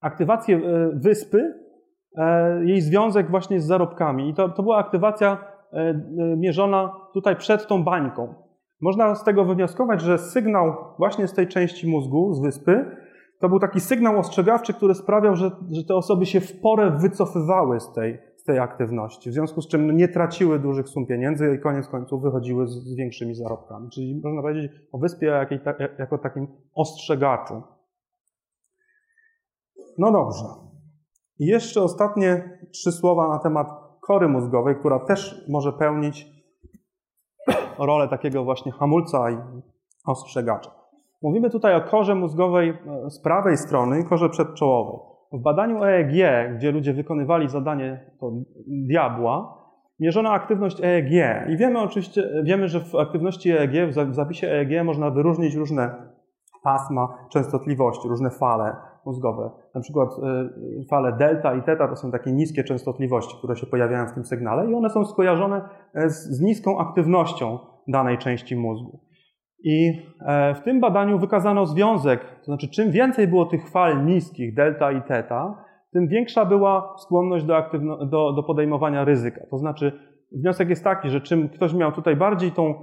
aktywację 0.00 0.56
e, 0.56 0.90
wyspy, 0.94 1.66
jej 2.64 2.80
związek 2.80 3.30
właśnie 3.30 3.60
z 3.60 3.66
zarobkami. 3.66 4.30
I 4.30 4.34
to, 4.34 4.48
to 4.48 4.62
była 4.62 4.78
aktywacja 4.78 5.38
mierzona 6.36 6.90
tutaj 7.12 7.36
przed 7.36 7.66
tą 7.66 7.84
bańką. 7.84 8.34
Można 8.80 9.14
z 9.14 9.24
tego 9.24 9.44
wywnioskować, 9.44 10.00
że 10.00 10.18
sygnał 10.18 10.74
właśnie 10.98 11.28
z 11.28 11.32
tej 11.32 11.48
części 11.48 11.90
mózgu, 11.90 12.34
z 12.34 12.40
wyspy, 12.40 12.96
to 13.40 13.48
był 13.48 13.58
taki 13.58 13.80
sygnał 13.80 14.18
ostrzegawczy, 14.18 14.74
który 14.74 14.94
sprawiał, 14.94 15.36
że, 15.36 15.50
że 15.72 15.84
te 15.84 15.94
osoby 15.94 16.26
się 16.26 16.40
w 16.40 16.60
porę 16.60 16.90
wycofywały 16.90 17.80
z 17.80 17.92
tej, 17.92 18.18
z 18.36 18.44
tej 18.44 18.58
aktywności, 18.58 19.30
w 19.30 19.32
związku 19.32 19.62
z 19.62 19.68
czym 19.68 19.96
nie 19.96 20.08
traciły 20.08 20.58
dużych 20.58 20.88
sum 20.88 21.06
pieniędzy 21.06 21.54
i 21.54 21.62
koniec 21.62 21.88
końców 21.88 22.22
wychodziły 22.22 22.66
z, 22.66 22.70
z 22.70 22.96
większymi 22.96 23.34
zarobkami. 23.34 23.90
Czyli 23.90 24.20
można 24.24 24.42
powiedzieć 24.42 24.72
o 24.92 24.98
wyspie 24.98 25.26
jako, 25.26 25.54
jako 25.98 26.18
takim 26.18 26.46
ostrzegaczu. 26.74 27.62
No 29.98 30.12
dobrze. 30.12 30.44
I 31.38 31.46
jeszcze 31.46 31.82
ostatnie 31.82 32.58
trzy 32.72 32.92
słowa 32.92 33.28
na 33.28 33.38
temat 33.38 33.66
kory 34.00 34.28
mózgowej, 34.28 34.76
która 34.76 34.98
też 34.98 35.46
może 35.48 35.72
pełnić 35.72 36.35
rolę 37.78 38.08
takiego 38.08 38.44
właśnie 38.44 38.72
hamulca 38.72 39.30
i 39.30 39.36
ostrzegacza. 40.06 40.70
Mówimy 41.22 41.50
tutaj 41.50 41.74
o 41.74 41.80
korze 41.80 42.14
mózgowej 42.14 42.68
e, 42.70 43.10
z 43.10 43.20
prawej 43.20 43.56
strony 43.56 44.00
i 44.00 44.04
korze 44.04 44.28
przedczołowej. 44.28 45.00
W 45.32 45.42
badaniu 45.42 45.84
EEG, 45.84 46.12
gdzie 46.56 46.72
ludzie 46.72 46.92
wykonywali 46.92 47.48
zadanie 47.48 48.10
to 48.20 48.32
diabła, 48.66 49.56
mierzono 50.00 50.30
aktywność 50.30 50.80
EEG. 50.80 51.10
I 51.48 51.56
wiemy 51.56 51.80
oczywiście, 51.80 52.42
wiemy, 52.44 52.68
że 52.68 52.80
w 52.80 52.94
aktywności 52.94 53.50
EEG, 53.50 53.90
w 53.90 54.14
zapisie 54.14 54.48
EEG 54.48 54.84
można 54.84 55.10
wyróżnić 55.10 55.54
różne 55.54 56.15
pasma 56.66 57.08
częstotliwości, 57.28 58.08
różne 58.08 58.30
fale 58.30 58.76
mózgowe. 59.04 59.50
Na 59.74 59.80
przykład 59.80 60.08
e, 60.10 60.84
fale 60.90 61.12
delta 61.12 61.54
i 61.54 61.62
theta 61.62 61.88
to 61.88 61.96
są 61.96 62.10
takie 62.10 62.32
niskie 62.32 62.64
częstotliwości, 62.64 63.36
które 63.38 63.56
się 63.56 63.66
pojawiają 63.66 64.06
w 64.06 64.12
tym 64.12 64.24
sygnale 64.24 64.70
i 64.70 64.74
one 64.74 64.90
są 64.90 65.04
skojarzone 65.04 65.68
e, 65.94 66.10
z, 66.10 66.36
z 66.36 66.40
niską 66.40 66.78
aktywnością 66.78 67.58
danej 67.88 68.18
części 68.18 68.56
mózgu. 68.56 69.00
I 69.64 70.02
e, 70.20 70.54
w 70.54 70.60
tym 70.60 70.80
badaniu 70.80 71.18
wykazano 71.18 71.66
związek, 71.66 72.20
to 72.38 72.44
znaczy 72.44 72.68
czym 72.68 72.90
więcej 72.90 73.28
było 73.28 73.46
tych 73.46 73.70
fal 73.70 74.06
niskich, 74.06 74.54
delta 74.54 74.92
i 74.92 75.02
theta, 75.02 75.64
tym 75.92 76.08
większa 76.08 76.44
była 76.44 76.94
skłonność 76.98 77.44
do, 77.44 77.56
aktywno, 77.56 78.06
do, 78.06 78.32
do 78.32 78.42
podejmowania 78.42 79.04
ryzyka. 79.04 79.40
To 79.50 79.58
znaczy 79.58 79.92
wniosek 80.32 80.68
jest 80.68 80.84
taki, 80.84 81.10
że 81.10 81.20
czym 81.20 81.48
ktoś 81.48 81.74
miał 81.74 81.92
tutaj 81.92 82.16
bardziej 82.16 82.52
tą, 82.52 82.74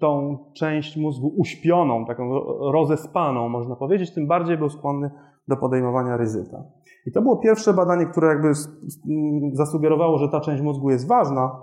tą 0.00 0.38
część 0.56 0.96
mózgu 0.96 1.34
uśpioną, 1.36 2.06
taką 2.06 2.40
rozespaną, 2.72 3.48
można 3.48 3.76
powiedzieć, 3.76 4.14
tym 4.14 4.26
bardziej 4.26 4.58
był 4.58 4.68
skłonny 4.68 5.10
do 5.48 5.56
podejmowania 5.56 6.16
ryzyka. 6.16 6.64
I 7.06 7.12
to 7.12 7.22
było 7.22 7.36
pierwsze 7.36 7.74
badanie, 7.74 8.06
które 8.06 8.28
jakby 8.28 8.52
zasugerowało, 9.52 10.18
że 10.18 10.28
ta 10.28 10.40
część 10.40 10.62
mózgu 10.62 10.90
jest 10.90 11.08
ważna, 11.08 11.60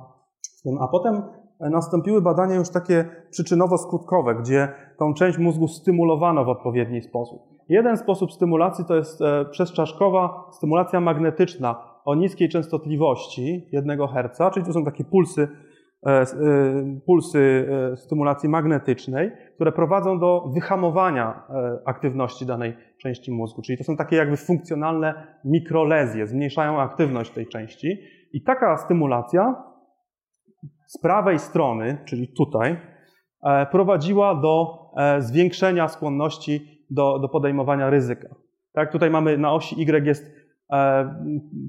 a 0.79 0.87
potem 0.87 1.21
nastąpiły 1.59 2.21
badania 2.21 2.55
już 2.55 2.69
takie 2.69 3.05
przyczynowo-skutkowe, 3.31 4.39
gdzie 4.39 4.67
tą 4.99 5.13
część 5.13 5.37
mózgu 5.37 5.67
stymulowano 5.67 6.45
w 6.45 6.49
odpowiedni 6.49 7.01
sposób. 7.01 7.41
Jeden 7.69 7.97
sposób 7.97 8.31
stymulacji 8.31 8.85
to 8.85 8.95
jest 8.95 9.21
e, 9.21 9.45
przezczaszkowa 9.51 10.49
stymulacja 10.51 11.01
magnetyczna 11.01 11.75
o 12.05 12.15
niskiej 12.15 12.49
częstotliwości 12.49 13.67
1 13.71 13.99
Hz, 13.99 14.53
czyli 14.53 14.65
to 14.65 14.73
są 14.73 14.85
takie 14.85 15.03
pulsy, 15.03 15.41
e, 15.41 15.45
e, 15.45 15.64
pulsy 17.05 17.69
stymulacji 17.95 18.49
magnetycznej, 18.49 19.31
które 19.55 19.71
prowadzą 19.71 20.19
do 20.19 20.51
wyhamowania 20.53 21.43
aktywności 21.85 22.45
danej 22.45 22.77
części 23.01 23.31
mózgu. 23.31 23.61
Czyli 23.61 23.77
to 23.77 23.83
są 23.83 23.97
takie 23.97 24.15
jakby 24.15 24.37
funkcjonalne 24.37 25.37
mikrolezje, 25.45 26.27
zmniejszają 26.27 26.81
aktywność 26.81 27.31
tej 27.31 27.47
części. 27.47 27.97
I 28.33 28.43
taka 28.43 28.77
stymulacja 28.77 29.55
z 30.87 30.97
prawej 30.97 31.39
strony, 31.39 31.97
czyli 32.05 32.27
tutaj, 32.27 32.77
e, 33.43 33.65
prowadziła 33.65 34.35
do 34.35 34.79
e, 34.97 35.21
zwiększenia 35.21 35.87
skłonności 35.87 36.85
do, 36.89 37.19
do 37.19 37.29
podejmowania 37.29 37.89
ryzyka. 37.89 38.35
Tak, 38.73 38.91
tutaj 38.91 39.09
mamy 39.09 39.37
na 39.37 39.53
osi 39.53 39.81
Y 39.81 40.05
jest 40.05 40.31
e, 40.73 41.15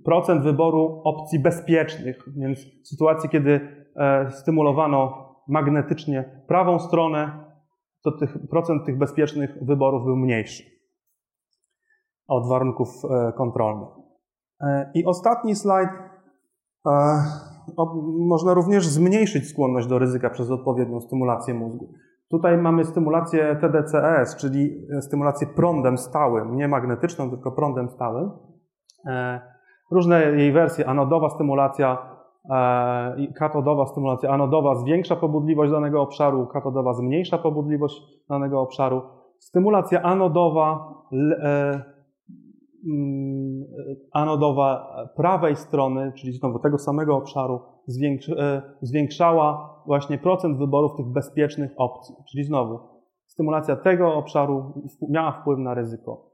procent 0.05 0.43
wyboru 0.43 1.03
opcji 1.05 1.39
bezpiecznych, 1.39 2.19
więc 2.37 2.59
w 2.83 2.89
sytuacji, 2.89 3.31
kiedy 3.31 3.86
stymulowano 4.31 5.27
magnetycznie 5.49 6.43
prawą 6.49 6.79
stronę, 6.79 7.45
to 8.03 8.13
tych, 8.13 8.37
procent 8.51 8.87
tych 8.87 8.99
bezpiecznych 8.99 9.65
wyborów 9.65 10.05
był 10.05 10.17
mniejszy 10.17 10.63
od 12.29 12.49
warunków 12.49 12.89
kontrolnych. 13.37 13.89
I 14.95 15.05
ostatni 15.05 15.55
slajd 15.55 15.91
można 18.19 18.55
również 18.55 18.87
zmniejszyć 18.87 19.49
skłonność 19.49 19.87
do 19.87 19.99
ryzyka 19.99 20.31
przez 20.31 20.51
odpowiednią 20.51 21.01
stymulację 21.01 21.55
mózgu. 21.55 21.93
Tutaj 22.31 22.59
mamy 22.59 22.85
stymulację 22.85 23.57
TDCS, 23.61 24.37
czyli 24.37 24.87
stymulację 25.01 25.47
prądem 25.47 25.99
stałym, 25.99 26.57
nie 26.57 26.69
magnetyczną, 26.69 27.31
tylko 27.31 27.53
prądem 27.53 27.89
stałym. 27.91 28.31
E, 29.07 29.41
różne 29.91 30.21
jej 30.21 30.53
wersje, 30.53 30.89
anodowa 30.89 31.31
stymulacja, 31.31 31.93
e, 31.93 32.16
katodowa 33.39 33.87
stymulacja. 33.87 34.31
Anodowa 34.31 34.75
zwiększa 34.75 35.17
pobudliwość 35.17 35.73
danego 35.73 36.03
obszaru, 36.03 36.47
katodowa 36.47 36.95
zmniejsza 36.95 37.39
pobudliwość 37.39 38.03
danego 38.29 38.61
obszaru. 38.61 39.03
Stymulacja 39.39 40.03
anodowa 40.03 40.95
e, 41.43 41.97
Mm, 42.87 43.65
anodowa 44.13 44.97
prawej 45.17 45.57
strony, 45.57 46.13
czyli 46.13 46.33
znowu 46.33 46.59
tego 46.59 46.79
samego 46.79 47.17
obszaru, 47.17 47.61
e, 48.39 48.63
zwiększała 48.83 49.75
właśnie 49.87 50.19
procent 50.19 50.59
wyborów 50.59 50.97
tych 50.97 51.07
bezpiecznych 51.07 51.71
opcji. 51.77 52.15
Czyli 52.31 52.45
znowu 52.45 52.79
stymulacja 53.27 53.77
tego 53.77 54.15
obszaru 54.15 54.83
miała 55.09 55.41
wpływ 55.41 55.59
na 55.59 55.75
ryzyko, 55.75 56.31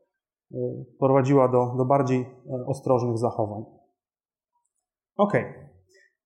e, 0.55 0.57
prowadziła 0.99 1.49
do, 1.49 1.75
do 1.77 1.85
bardziej 1.85 2.21
e, 2.21 2.27
ostrożnych 2.67 3.19
zachowań. 3.19 3.65
Ok. 5.17 5.33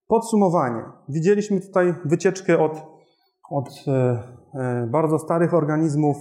Podsumowanie. 0.08 0.82
Widzieliśmy 1.08 1.60
tutaj 1.60 1.94
wycieczkę 2.04 2.58
od, 2.58 2.72
od 3.50 3.68
bardzo 4.86 5.18
starych 5.18 5.54
organizmów 5.54 6.16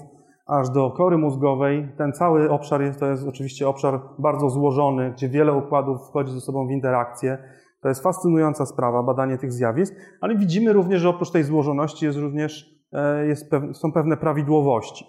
aż 0.46 0.70
do 0.70 0.92
kory 0.92 1.18
mózgowej. 1.18 1.92
Ten 1.98 2.14
cały 2.14 2.50
obszar 2.50 2.82
jest, 2.82 3.00
to 3.00 3.06
jest 3.06 3.28
oczywiście 3.28 3.68
obszar 3.68 4.00
bardzo 4.20 4.50
złożony, 4.50 5.12
gdzie 5.12 5.30
wiele 5.30 5.54
układów 5.54 6.08
wchodzi 6.08 6.32
ze 6.32 6.42
sobą 6.42 6.68
w 6.68 6.72
interakcję. 6.72 7.38
To 7.82 7.90
jest 7.90 8.04
fascynująca 8.04 8.66
sprawa, 8.66 9.04
badanie 9.04 9.38
tych 9.38 9.52
zjawisk, 9.54 9.96
ale 10.22 10.38
widzimy 10.38 10.74
również, 10.74 11.02
że 11.02 11.10
oprócz 11.10 11.32
tej 11.32 11.44
złożoności 11.44 12.06
jest 12.06 12.18
również, 12.18 12.80
e, 12.94 13.28
jest, 13.28 13.52
są 13.74 13.92
pewne 13.92 14.18
prawidłowości. 14.18 15.06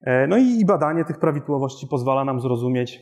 E, 0.00 0.26
no 0.26 0.36
i 0.36 0.64
badanie 0.64 1.04
tych 1.04 1.18
prawidłowości 1.18 1.86
pozwala 1.86 2.24
nam 2.24 2.40
zrozumieć, 2.40 3.00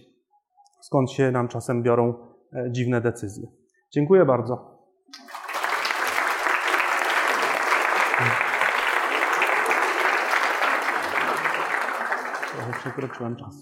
skąd 0.80 1.10
się 1.10 1.30
nam 1.30 1.48
czasem 1.48 1.82
biorą 1.82 2.14
e, 2.52 2.72
dziwne 2.72 3.00
decyzje. 3.00 3.48
Dziękuję 3.92 4.24
bardzo. 4.24 4.73
Przekroczyłem 12.84 13.36
czas. 13.36 13.60